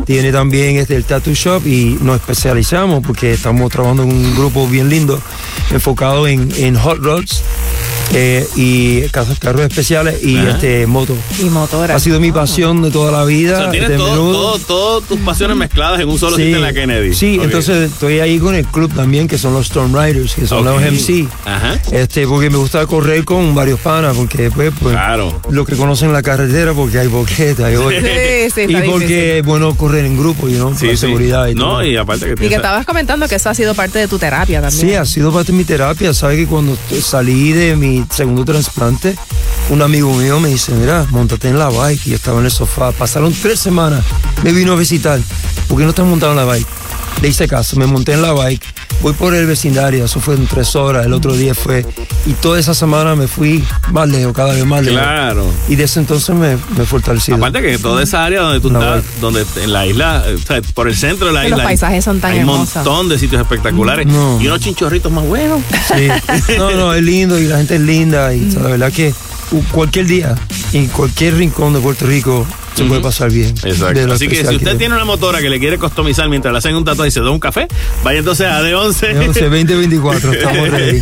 tiene 0.05 0.31
también 0.31 0.77
este, 0.77 0.95
el 0.95 1.05
tattoo 1.05 1.33
shop 1.33 1.65
y 1.65 1.97
nos 2.01 2.17
especializamos 2.17 3.03
porque 3.05 3.33
estamos 3.33 3.71
trabajando 3.71 4.03
en 4.03 4.09
un 4.09 4.35
grupo 4.35 4.67
bien 4.67 4.89
lindo 4.89 5.21
enfocado 5.71 6.27
en, 6.27 6.51
en 6.57 6.75
hot 6.75 6.99
rods. 6.99 7.43
Eh, 8.13 8.47
y 8.55 9.01
carros, 9.09 9.39
carros 9.39 9.61
especiales 9.63 10.23
y 10.23 10.37
Ajá. 10.37 10.51
este 10.51 10.85
moto. 10.87 11.15
Y 11.39 11.45
motora. 11.45 11.95
Ha 11.95 11.99
sido 11.99 12.19
mi 12.19 12.31
pasión 12.31 12.81
de 12.81 12.91
toda 12.91 13.11
la 13.11 13.23
O 13.23 13.25
vida. 13.25 13.57
sea, 13.57 13.71
tienes 13.71 13.89
de 13.89 13.97
todo, 13.97 14.09
menudo. 14.11 14.33
todo, 14.33 14.59
todo 14.59 15.01
tus 15.01 15.19
pasiones 15.19 15.57
mezcladas 15.57 15.99
en 15.99 16.07
un 16.09 16.17
solo 16.19 16.37
sitio 16.37 16.55
en 16.57 16.61
la 16.61 16.73
Kennedy. 16.73 17.13
Sí, 17.13 17.39
entonces 17.41 17.91
estoy 17.91 18.19
ahí 18.19 18.39
con 18.39 18.55
el 18.55 18.65
club 18.65 18.93
también, 18.93 19.27
que 19.27 19.37
son 19.37 19.53
los 19.53 19.65
Storm 19.65 19.93
Riders, 19.95 20.33
que 20.35 20.47
son 20.47 20.63
los 20.63 20.81
MC. 20.81 21.27
Ajá. 21.45 21.79
Este, 21.91 22.25
porque 22.27 22.49
me 22.49 22.57
gusta 22.57 22.85
correr 22.85 23.25
con 23.25 23.53
varios 23.55 23.79
panas, 23.79 24.15
porque 24.15 24.49
pues, 24.51 24.71
pues 24.79 24.93
Claro. 24.93 25.41
lo 25.49 25.65
que 25.65 25.75
conocen 25.75 26.13
la 26.13 26.21
carretera, 26.21 26.73
porque 26.73 26.99
hay 26.99 27.07
boqueta, 27.07 27.65
hay 27.67 27.75
hoyos. 27.75 28.03
Sí, 28.03 28.49
sí, 28.53 28.61
y 28.71 28.89
porque 28.89 29.39
es 29.39 29.45
bueno 29.45 29.75
correr 29.75 30.05
en 30.05 30.17
grupo, 30.17 30.47
you 30.47 30.55
know, 30.55 30.73
Sí, 30.73 30.85
por 30.87 30.89
sí. 30.95 30.97
seguridad 30.97 31.47
y 31.47 31.55
No, 31.55 31.63
todo. 31.65 31.85
y 31.85 31.97
aparte 31.97 32.33
que 32.35 32.45
Y 32.45 32.49
que 32.49 32.55
estabas 32.55 32.85
comentando 32.85 33.27
que 33.27 33.35
eso 33.35 33.49
ha 33.49 33.53
sido 33.55 33.73
parte 33.75 33.99
de 33.99 34.07
tu 34.07 34.17
terapia 34.17 34.61
también. 34.61 34.81
Sí, 34.89 34.93
ha 34.95 35.05
sido 35.05 35.31
parte 35.33 35.51
de 35.51 35.57
mi 35.57 35.63
terapia. 35.63 36.13
Sabes 36.13 36.37
que 36.37 36.45
cuando 36.47 36.77
salí 37.01 37.51
de 37.51 37.75
mi 37.75 37.94
segundo 38.09 38.45
trasplante, 38.45 39.15
un 39.69 39.81
amigo 39.81 40.13
mío 40.13 40.39
me 40.39 40.49
dice, 40.49 40.71
mira, 40.73 41.05
montate 41.11 41.49
en 41.49 41.59
la 41.59 41.69
bike. 41.69 42.07
Y 42.07 42.13
estaba 42.13 42.39
en 42.39 42.45
el 42.45 42.51
sofá. 42.51 42.91
Pasaron 42.91 43.33
tres 43.33 43.59
semanas. 43.59 44.03
Me 44.43 44.51
vino 44.51 44.73
a 44.73 44.75
visitar. 44.75 45.19
¿Por 45.67 45.77
qué 45.77 45.83
no 45.83 45.89
estás 45.89 46.05
montado 46.05 46.31
en 46.31 46.37
la 46.37 46.45
bike? 46.45 46.84
Le 47.21 47.29
hice 47.29 47.47
caso, 47.47 47.77
me 47.77 47.85
monté 47.87 48.13
en 48.13 48.21
la 48.21 48.33
bike. 48.33 48.63
Voy 49.01 49.13
por 49.13 49.33
el 49.33 49.45
vecindario, 49.45 50.05
eso 50.05 50.19
fue 50.19 50.35
en 50.35 50.47
tres 50.47 50.75
horas. 50.75 51.05
El 51.05 51.13
otro 51.13 51.33
día 51.33 51.53
fue. 51.55 51.85
Y 52.25 52.33
toda 52.33 52.59
esa 52.59 52.73
semana 52.73 53.15
me 53.15 53.27
fui 53.27 53.63
más 53.91 54.07
lejos, 54.09 54.33
cada 54.33 54.53
vez 54.53 54.65
más 54.65 54.83
lejos. 54.83 54.99
Claro. 55.01 55.45
Y 55.67 55.75
desde 55.75 56.01
entonces 56.01 56.35
me, 56.35 56.55
me 56.75 56.83
he 56.83 56.85
fortalecido. 56.85 57.37
Aparte 57.37 57.61
que 57.61 57.77
toda 57.77 58.03
esa 58.03 58.23
área 58.25 58.41
donde 58.41 58.59
tú 58.59 58.69
La 58.69 58.97
estás, 58.97 59.21
donde 59.21 59.45
en 59.63 59.73
la 59.73 59.85
isla, 59.85 60.23
eh, 60.27 60.35
o 60.35 60.37
sea, 60.45 60.61
por 60.73 60.87
el 60.87 60.95
centro 60.95 61.27
de 61.27 61.33
la 61.33 61.41
Que 61.41 61.47
isla. 61.47 61.57
los 61.57 61.65
paisajes 61.65 62.03
son 62.05 62.19
tan 62.19 62.31
hay 62.33 62.39
hermosos. 62.39 62.75
un 62.75 62.83
montón 62.83 63.09
de 63.09 63.19
sitios 63.19 63.41
espectaculares 63.41 64.05
No. 64.07 64.39
y 64.41 64.47
unos 64.47 64.59
chinchorritos 64.59 65.11
más 65.11 65.25
buenos. 65.25 65.61
Sí. 65.87 66.07
No, 66.57 66.71
no, 66.71 66.93
es 66.93 67.03
lindo 67.03 67.39
y 67.39 67.45
la 67.47 67.57
gente 67.57 67.75
es 67.75 67.81
linda 67.81 68.33
y 68.33 68.41
la 68.51 68.61
verdad 68.69 68.91
que 68.91 69.13
u- 69.51 69.63
cualquier 69.71 70.05
día, 70.05 70.35
en 70.73 70.87
cualquier 70.87 71.35
rincón 71.35 71.73
de 71.73 71.79
Puerto 71.79 72.05
Rico, 72.05 72.45
se 72.75 72.83
puede 72.85 73.01
pasar 73.01 73.31
bien. 73.31 73.55
Exacto. 73.63 74.13
Así 74.13 74.27
que 74.27 74.45
si 74.45 74.55
usted 74.55 74.77
tiene 74.77 74.95
una 74.95 75.05
motora 75.05 75.39
que 75.39 75.49
le 75.49 75.59
quiere 75.59 75.77
customizar 75.77 76.27
mientras 76.29 76.51
le 76.51 76.57
hacen 76.59 76.75
un 76.75 76.83
tatuaje 76.85 77.07
y 77.09 77.11
se 77.11 77.21
da 77.21 77.29
un 77.29 77.39
café, 77.39 77.67
vaya 78.03 78.19
entonces 78.19 78.47
a 78.47 78.61
D11. 78.61 79.13
D11, 79.15 79.49
2024, 79.49 80.33
estamos 80.33 80.69
ready. 80.71 81.01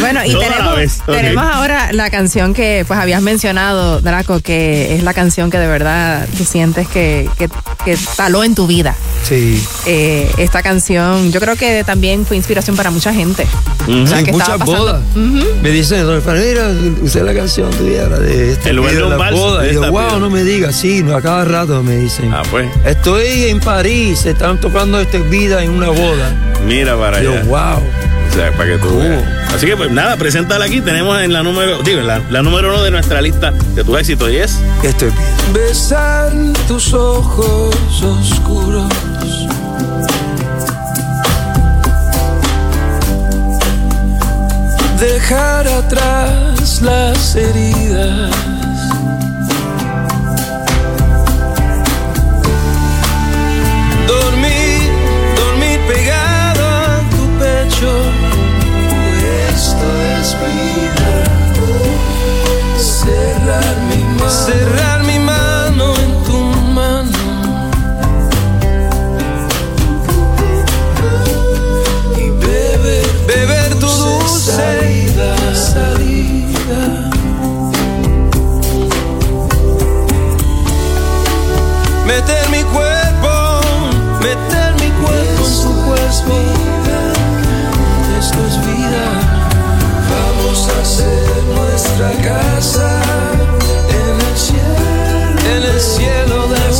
Bueno, 0.00 0.20
y 0.24 0.34
tenemos, 0.34 0.76
vez, 0.76 1.00
ok. 1.06 1.14
tenemos 1.14 1.44
ahora 1.44 1.92
la 1.92 2.10
canción 2.10 2.54
que 2.54 2.84
pues 2.86 2.98
habías 2.98 3.22
mencionado, 3.22 4.00
Draco, 4.00 4.40
que 4.40 4.96
es 4.96 5.02
la 5.02 5.14
canción 5.14 5.50
que 5.50 5.58
de 5.58 5.66
verdad 5.66 6.26
tú 6.36 6.44
sientes 6.44 6.88
que, 6.88 7.28
que, 7.38 7.48
que 7.84 7.96
taló 8.16 8.44
en 8.44 8.54
tu 8.54 8.66
vida. 8.66 8.94
Sí. 9.22 9.62
Eh, 9.86 10.30
esta 10.38 10.62
canción 10.62 11.30
yo 11.32 11.40
creo 11.40 11.56
que 11.56 11.84
también 11.84 12.24
fue 12.26 12.36
inspiración 12.36 12.76
para 12.76 12.90
mucha 12.90 13.12
gente. 13.12 13.46
O 13.88 14.06
sea, 14.06 14.18
Sí, 14.18 14.24
que 14.24 14.32
muchas 14.32 14.58
bodas. 14.58 15.02
Ujú. 15.14 15.44
Me 15.62 15.70
dicen, 15.70 16.04
"Don 16.04 16.18
Efraín, 16.18 16.44
mira, 16.48 16.68
usé 17.02 17.22
la 17.22 17.34
canción 17.34 17.70
tuya, 17.70 18.08
la 18.08 18.18
de 18.18 18.52
este 18.52 18.70
En 18.70 18.76
lugar 18.76 18.94
de 18.94 19.02
un 19.02 19.10
boda. 19.16 19.30
wow, 19.30 19.60
piedra". 19.60 20.18
no 20.18 20.30
me 20.30 20.44
digas, 20.44 20.76
sí, 20.76 20.87
a 20.88 21.20
cada 21.20 21.44
rato 21.44 21.82
me 21.82 21.96
dicen. 21.96 22.32
Ah, 22.32 22.42
pues. 22.50 22.66
Estoy 22.84 23.44
en 23.48 23.60
París, 23.60 24.20
se 24.20 24.30
están 24.30 24.58
tocando 24.58 24.98
esta 24.98 25.18
vida 25.18 25.62
en 25.62 25.70
una 25.70 25.88
boda. 25.88 26.32
Mira 26.66 26.96
para 26.96 27.22
Yo, 27.22 27.32
allá. 27.32 27.42
wow. 27.44 27.82
O 28.30 28.34
sea, 28.34 28.52
para 28.52 28.70
que 28.70 28.78
tú 28.78 28.98
veas. 28.98 29.22
Así 29.54 29.66
que 29.66 29.76
pues 29.76 29.90
nada, 29.90 30.16
preséntala 30.16 30.64
aquí. 30.64 30.80
Tenemos 30.80 31.20
en 31.20 31.32
la 31.32 31.42
número, 31.42 31.82
digo, 31.82 32.00
la, 32.00 32.20
la 32.30 32.42
número 32.42 32.68
uno 32.68 32.82
de 32.82 32.90
nuestra 32.90 33.20
lista 33.20 33.50
de 33.74 33.84
tu 33.84 33.96
éxito 33.98 34.30
y 34.30 34.36
es. 34.36 34.58
Esto 34.82 35.06
es 35.06 35.12
Besar 35.52 36.32
tus 36.66 36.92
ojos 36.94 37.74
oscuros. 38.02 38.86
Dejar 44.98 45.68
atrás 45.68 46.80
las 46.82 47.36
heridas. 47.36 48.57
Vida. 60.46 61.10
Cerrar 62.76 63.76
mi 63.88 64.04
mano. 64.04 64.97
Casa 92.22 93.00
en 93.88 94.20
el 94.28 94.36
cielo, 94.36 94.64
en 95.56 95.62
el 95.62 95.80
cielo 95.80 96.48
de 96.48 96.72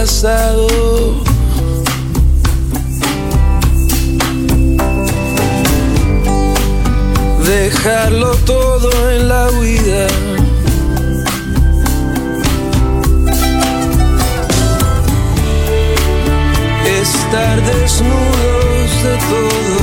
pasado. 0.00 0.66
Dejarlo 7.44 8.34
todo 8.46 8.90
en 9.10 9.28
la 9.28 9.50
huida. 9.50 10.06
estar 17.02 17.62
desnudos 17.62 18.90
de 19.04 19.14
todo 19.30 19.79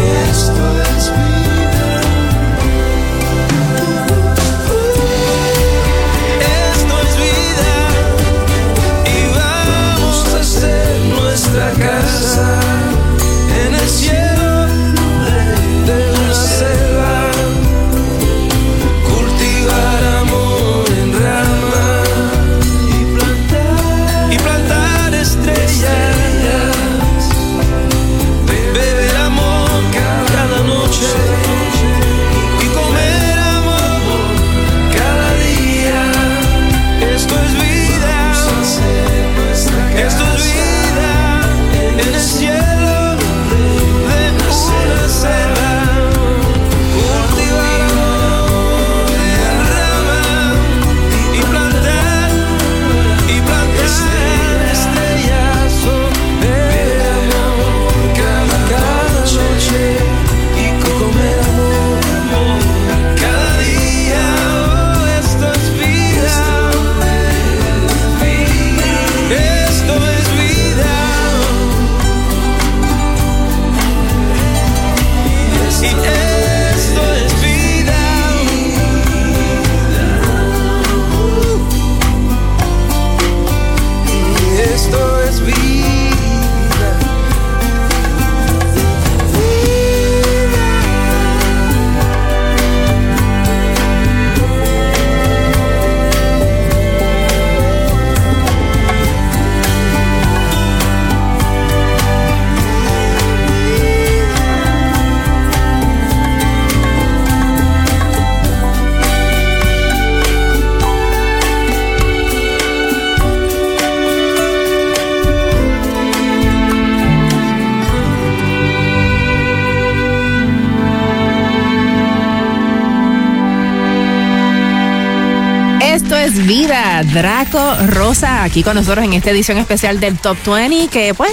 Rosa, 128.18 128.44
aquí 128.44 128.64
con 128.64 128.74
nosotros 128.74 129.06
en 129.06 129.14
esta 129.14 129.30
edición 129.30 129.60
especial 129.60 130.00
del 130.00 130.18
Top 130.18 130.38
20, 130.44 130.88
que 130.88 131.14
pues 131.14 131.32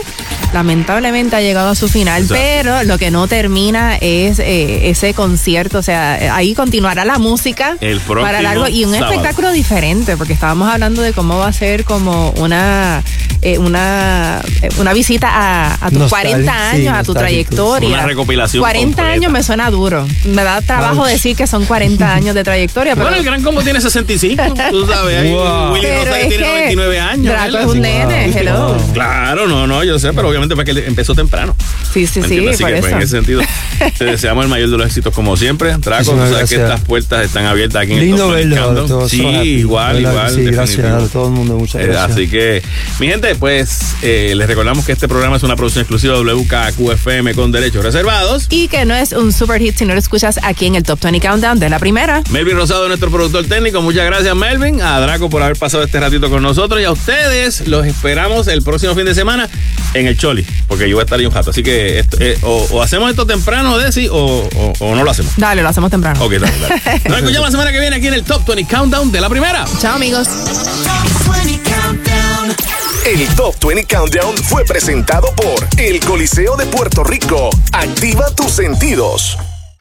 lamentablemente 0.53 1.35
ha 1.35 1.41
llegado 1.41 1.71
a 1.71 1.75
su 1.75 1.89
final, 1.89 2.21
Exacto. 2.21 2.43
pero 2.45 2.83
lo 2.83 2.99
que 2.99 3.11
no 3.11 3.27
termina 3.27 3.97
es 3.97 4.39
eh, 4.39 4.91
ese 4.91 5.15
concierto, 5.15 5.79
o 5.79 5.83
sea, 5.83 6.37
ahí 6.37 6.55
continuará 6.55 7.07
la 7.07 7.19
música 7.19 7.79
El 7.81 8.01
para 8.01 8.43
largo 8.43 8.69
y 8.69 8.85
un 8.85 8.93
sábado. 8.93 9.13
espectáculo 9.13 9.53
diferente, 9.53 10.19
porque 10.19 10.35
estábamos 10.35 10.69
hablando 10.69 11.01
de 11.01 11.15
cómo 11.15 11.39
va 11.39 11.47
a 11.49 11.53
ser 11.55 11.85
como 11.85 12.33
una 12.33 13.03
eh, 13.45 13.59
una 13.59 14.41
eh, 14.63 14.69
una 14.79 14.93
visita 14.93 15.29
a, 15.31 15.75
a 15.87 15.91
tus 15.91 15.99
Nostal- 16.01 16.09
40 16.11 16.43
sí, 16.73 16.77
años, 16.77 16.95
a 16.99 17.03
tu 17.05 17.15
trayectoria. 17.15 17.89
Una 17.91 18.07
recopilación 18.07 18.61
40 18.63 18.87
completa. 18.87 19.13
años 19.13 19.31
me 19.33 19.43
suena 19.43 19.71
duro. 19.71 20.07
Me 20.25 20.43
da 20.43 20.61
trabajo 20.63 21.03
Ouch. 21.03 21.11
decir 21.11 21.37
que 21.37 21.47
son 21.47 21.65
40 21.67 22.15
años 22.15 22.35
de 22.35 22.43
trayectoria, 22.43 22.95
pero 22.95 23.05
Bueno, 23.07 23.19
el 23.19 23.25
gran 23.25 23.43
combo 23.43 23.63
tiene 23.63 23.81
65, 23.81 24.43
tú 24.71 24.87
sabes. 24.87 25.31
Wow. 25.31 25.73
Willy 25.73 25.83
Pero 25.87 26.05
Rosario 26.05 26.23
es 26.25 26.29
tiene 26.29 26.45
que 26.45 26.51
99 26.77 27.01
años. 27.01 27.25
Draco 27.35 27.59
es 27.59 27.67
un 27.67 27.81
nene, 27.81 28.27
Wow. 28.29 28.37
hello. 28.39 28.77
Claro, 28.93 29.47
no, 29.47 29.67
no, 29.67 29.85
yo 29.85 29.99
sé, 29.99 30.13
pero 30.13 30.29
obviamente 30.29 30.55
porque 30.57 30.71
él 30.73 30.79
empezó 30.79 31.15
temprano. 31.15 31.55
Sí, 31.93 32.07
sí, 32.07 32.21
¿Me 32.21 32.29
sí, 32.29 32.41
por 32.41 32.57
que, 32.57 32.77
pues, 32.81 32.85
eso. 32.87 32.89
en 32.97 33.03
ese 33.03 33.09
sentido, 33.09 33.41
te 33.99 34.05
deseamos 34.05 34.45
el 34.45 34.51
mayor 34.51 34.71
de 34.71 34.79
los 34.79 34.87
éxitos 34.87 35.15
como 35.15 35.37
siempre. 35.37 35.77
Draco, 35.79 36.13
tú 36.13 36.19
sabes 36.19 36.49
que 36.49 36.57
estas 36.57 36.81
puertas 36.81 37.25
están 37.25 37.47
abiertas 37.47 37.83
aquí 37.83 37.93
en 37.93 37.99
el 37.99 38.05
Lindo 38.07 38.29
verlo. 38.29 39.09
Sí, 39.09 39.23
igual, 39.25 39.97
¿Verdad 39.97 40.11
igual. 40.13 40.35
Sí, 40.35 40.45
gracias 40.45 40.87
a 40.87 41.09
todo 41.09 41.27
el 41.27 41.33
mundo, 41.33 41.55
muchas 41.59 41.83
Eh, 41.83 41.87
gracias. 41.87 42.11
así 42.13 42.29
que, 42.29 42.63
mi 42.99 43.09
gente, 43.09 43.35
pues 43.35 43.95
eh, 44.03 44.33
les 44.37 44.47
recordamos 44.47 44.85
que 44.85 44.93
este 44.93 45.09
programa 45.09 45.37
es 45.37 45.43
una 45.43 45.57
producción 45.57 45.83
exclusiva 45.83 46.15
de 46.19 46.25
WKQFM 46.25 47.35
con 47.35 47.53
derechos 47.53 47.85
reservados. 47.85 48.47
Y 48.51 48.69
que 48.69 48.85
no 48.85 48.95
es 48.95 49.13
un 49.13 49.33
super 49.33 49.61
hit 49.61 49.77
si 49.77 49.85
no 49.85 49.93
lo 49.95 49.99
escuchas 49.99 50.39
aquí 50.43 50.67
en 50.67 50.75
el 50.77 50.83
Top 50.83 51.01
20 51.01 51.21
Countdown 51.21 51.59
de 51.59 51.71
la 51.71 51.79
primera. 51.79 52.23
Melvin 52.31 52.57
Rosado, 52.57 52.89
nuestro 52.89 53.11
productor 53.11 53.45
técnico, 53.47 53.83
muchas 53.83 54.05
gracias 54.07 54.35
Melvin, 54.35 54.81
a 54.83 55.01
Draco 55.01 55.29
por 55.31 55.43
haber 55.43 55.57
pasado 55.57 55.85
este 55.85 56.01
ratito 56.01 56.31
con 56.31 56.43
nosotros 56.43 56.81
y 56.81 56.85
a 56.85 56.91
ustedes 56.93 57.67
los 57.69 57.87
esperamos 57.87 58.49
el 58.49 58.63
próximo 58.63 58.95
fin 58.95 59.05
de 59.05 59.15
semana 59.15 59.49
en 59.95 60.07
el 60.07 60.19
Choli, 60.19 60.45
porque 60.69 60.89
yo 60.89 60.97
voy 60.97 61.03
a 61.03 61.05
estar 61.05 61.19
ahí 61.19 61.27
un 61.27 61.33
rato. 61.33 61.51
Así 61.51 61.63
que 61.63 61.99
esto, 62.01 62.17
eh, 62.21 62.37
o, 62.43 62.67
o 62.73 62.83
hacemos 62.83 63.09
esto 63.11 63.27
temprano, 63.27 63.79
Desi, 63.79 64.09
o, 64.09 64.17
o- 64.17 64.73
o 64.81 64.95
no 64.95 65.03
lo 65.05 65.11
hacemos. 65.11 65.33
Dale, 65.37 65.63
lo 65.63 65.69
hacemos 65.69 65.91
temprano. 65.91 66.23
Ok, 66.25 66.33
dale, 66.35 66.53
dale. 66.59 67.01
Nos 67.09 67.19
escuchamos 67.19 67.49
la 67.49 67.51
semana 67.51 67.73
que 67.73 67.81
viene 67.81 67.97
aquí 67.97 68.07
en 68.09 68.15
el 68.15 68.25
Top 68.25 68.45
20 68.47 68.73
Countdown 68.75 69.11
de 69.13 69.21
la 69.21 69.29
primera. 69.29 69.65
Chao, 69.81 69.95
amigos. 69.97 70.29
El 73.07 73.27
Top 73.37 73.55
20 73.65 73.85
Countdown 73.95 74.37
fue 74.39 74.65
presentado 74.65 75.29
por 75.37 75.67
El 75.77 76.01
Coliseo 76.01 76.57
de 76.57 76.65
Puerto 76.67 77.05
Rico. 77.05 77.51
Activa 77.73 78.31
tus 78.35 78.51
sentidos. 78.53 79.37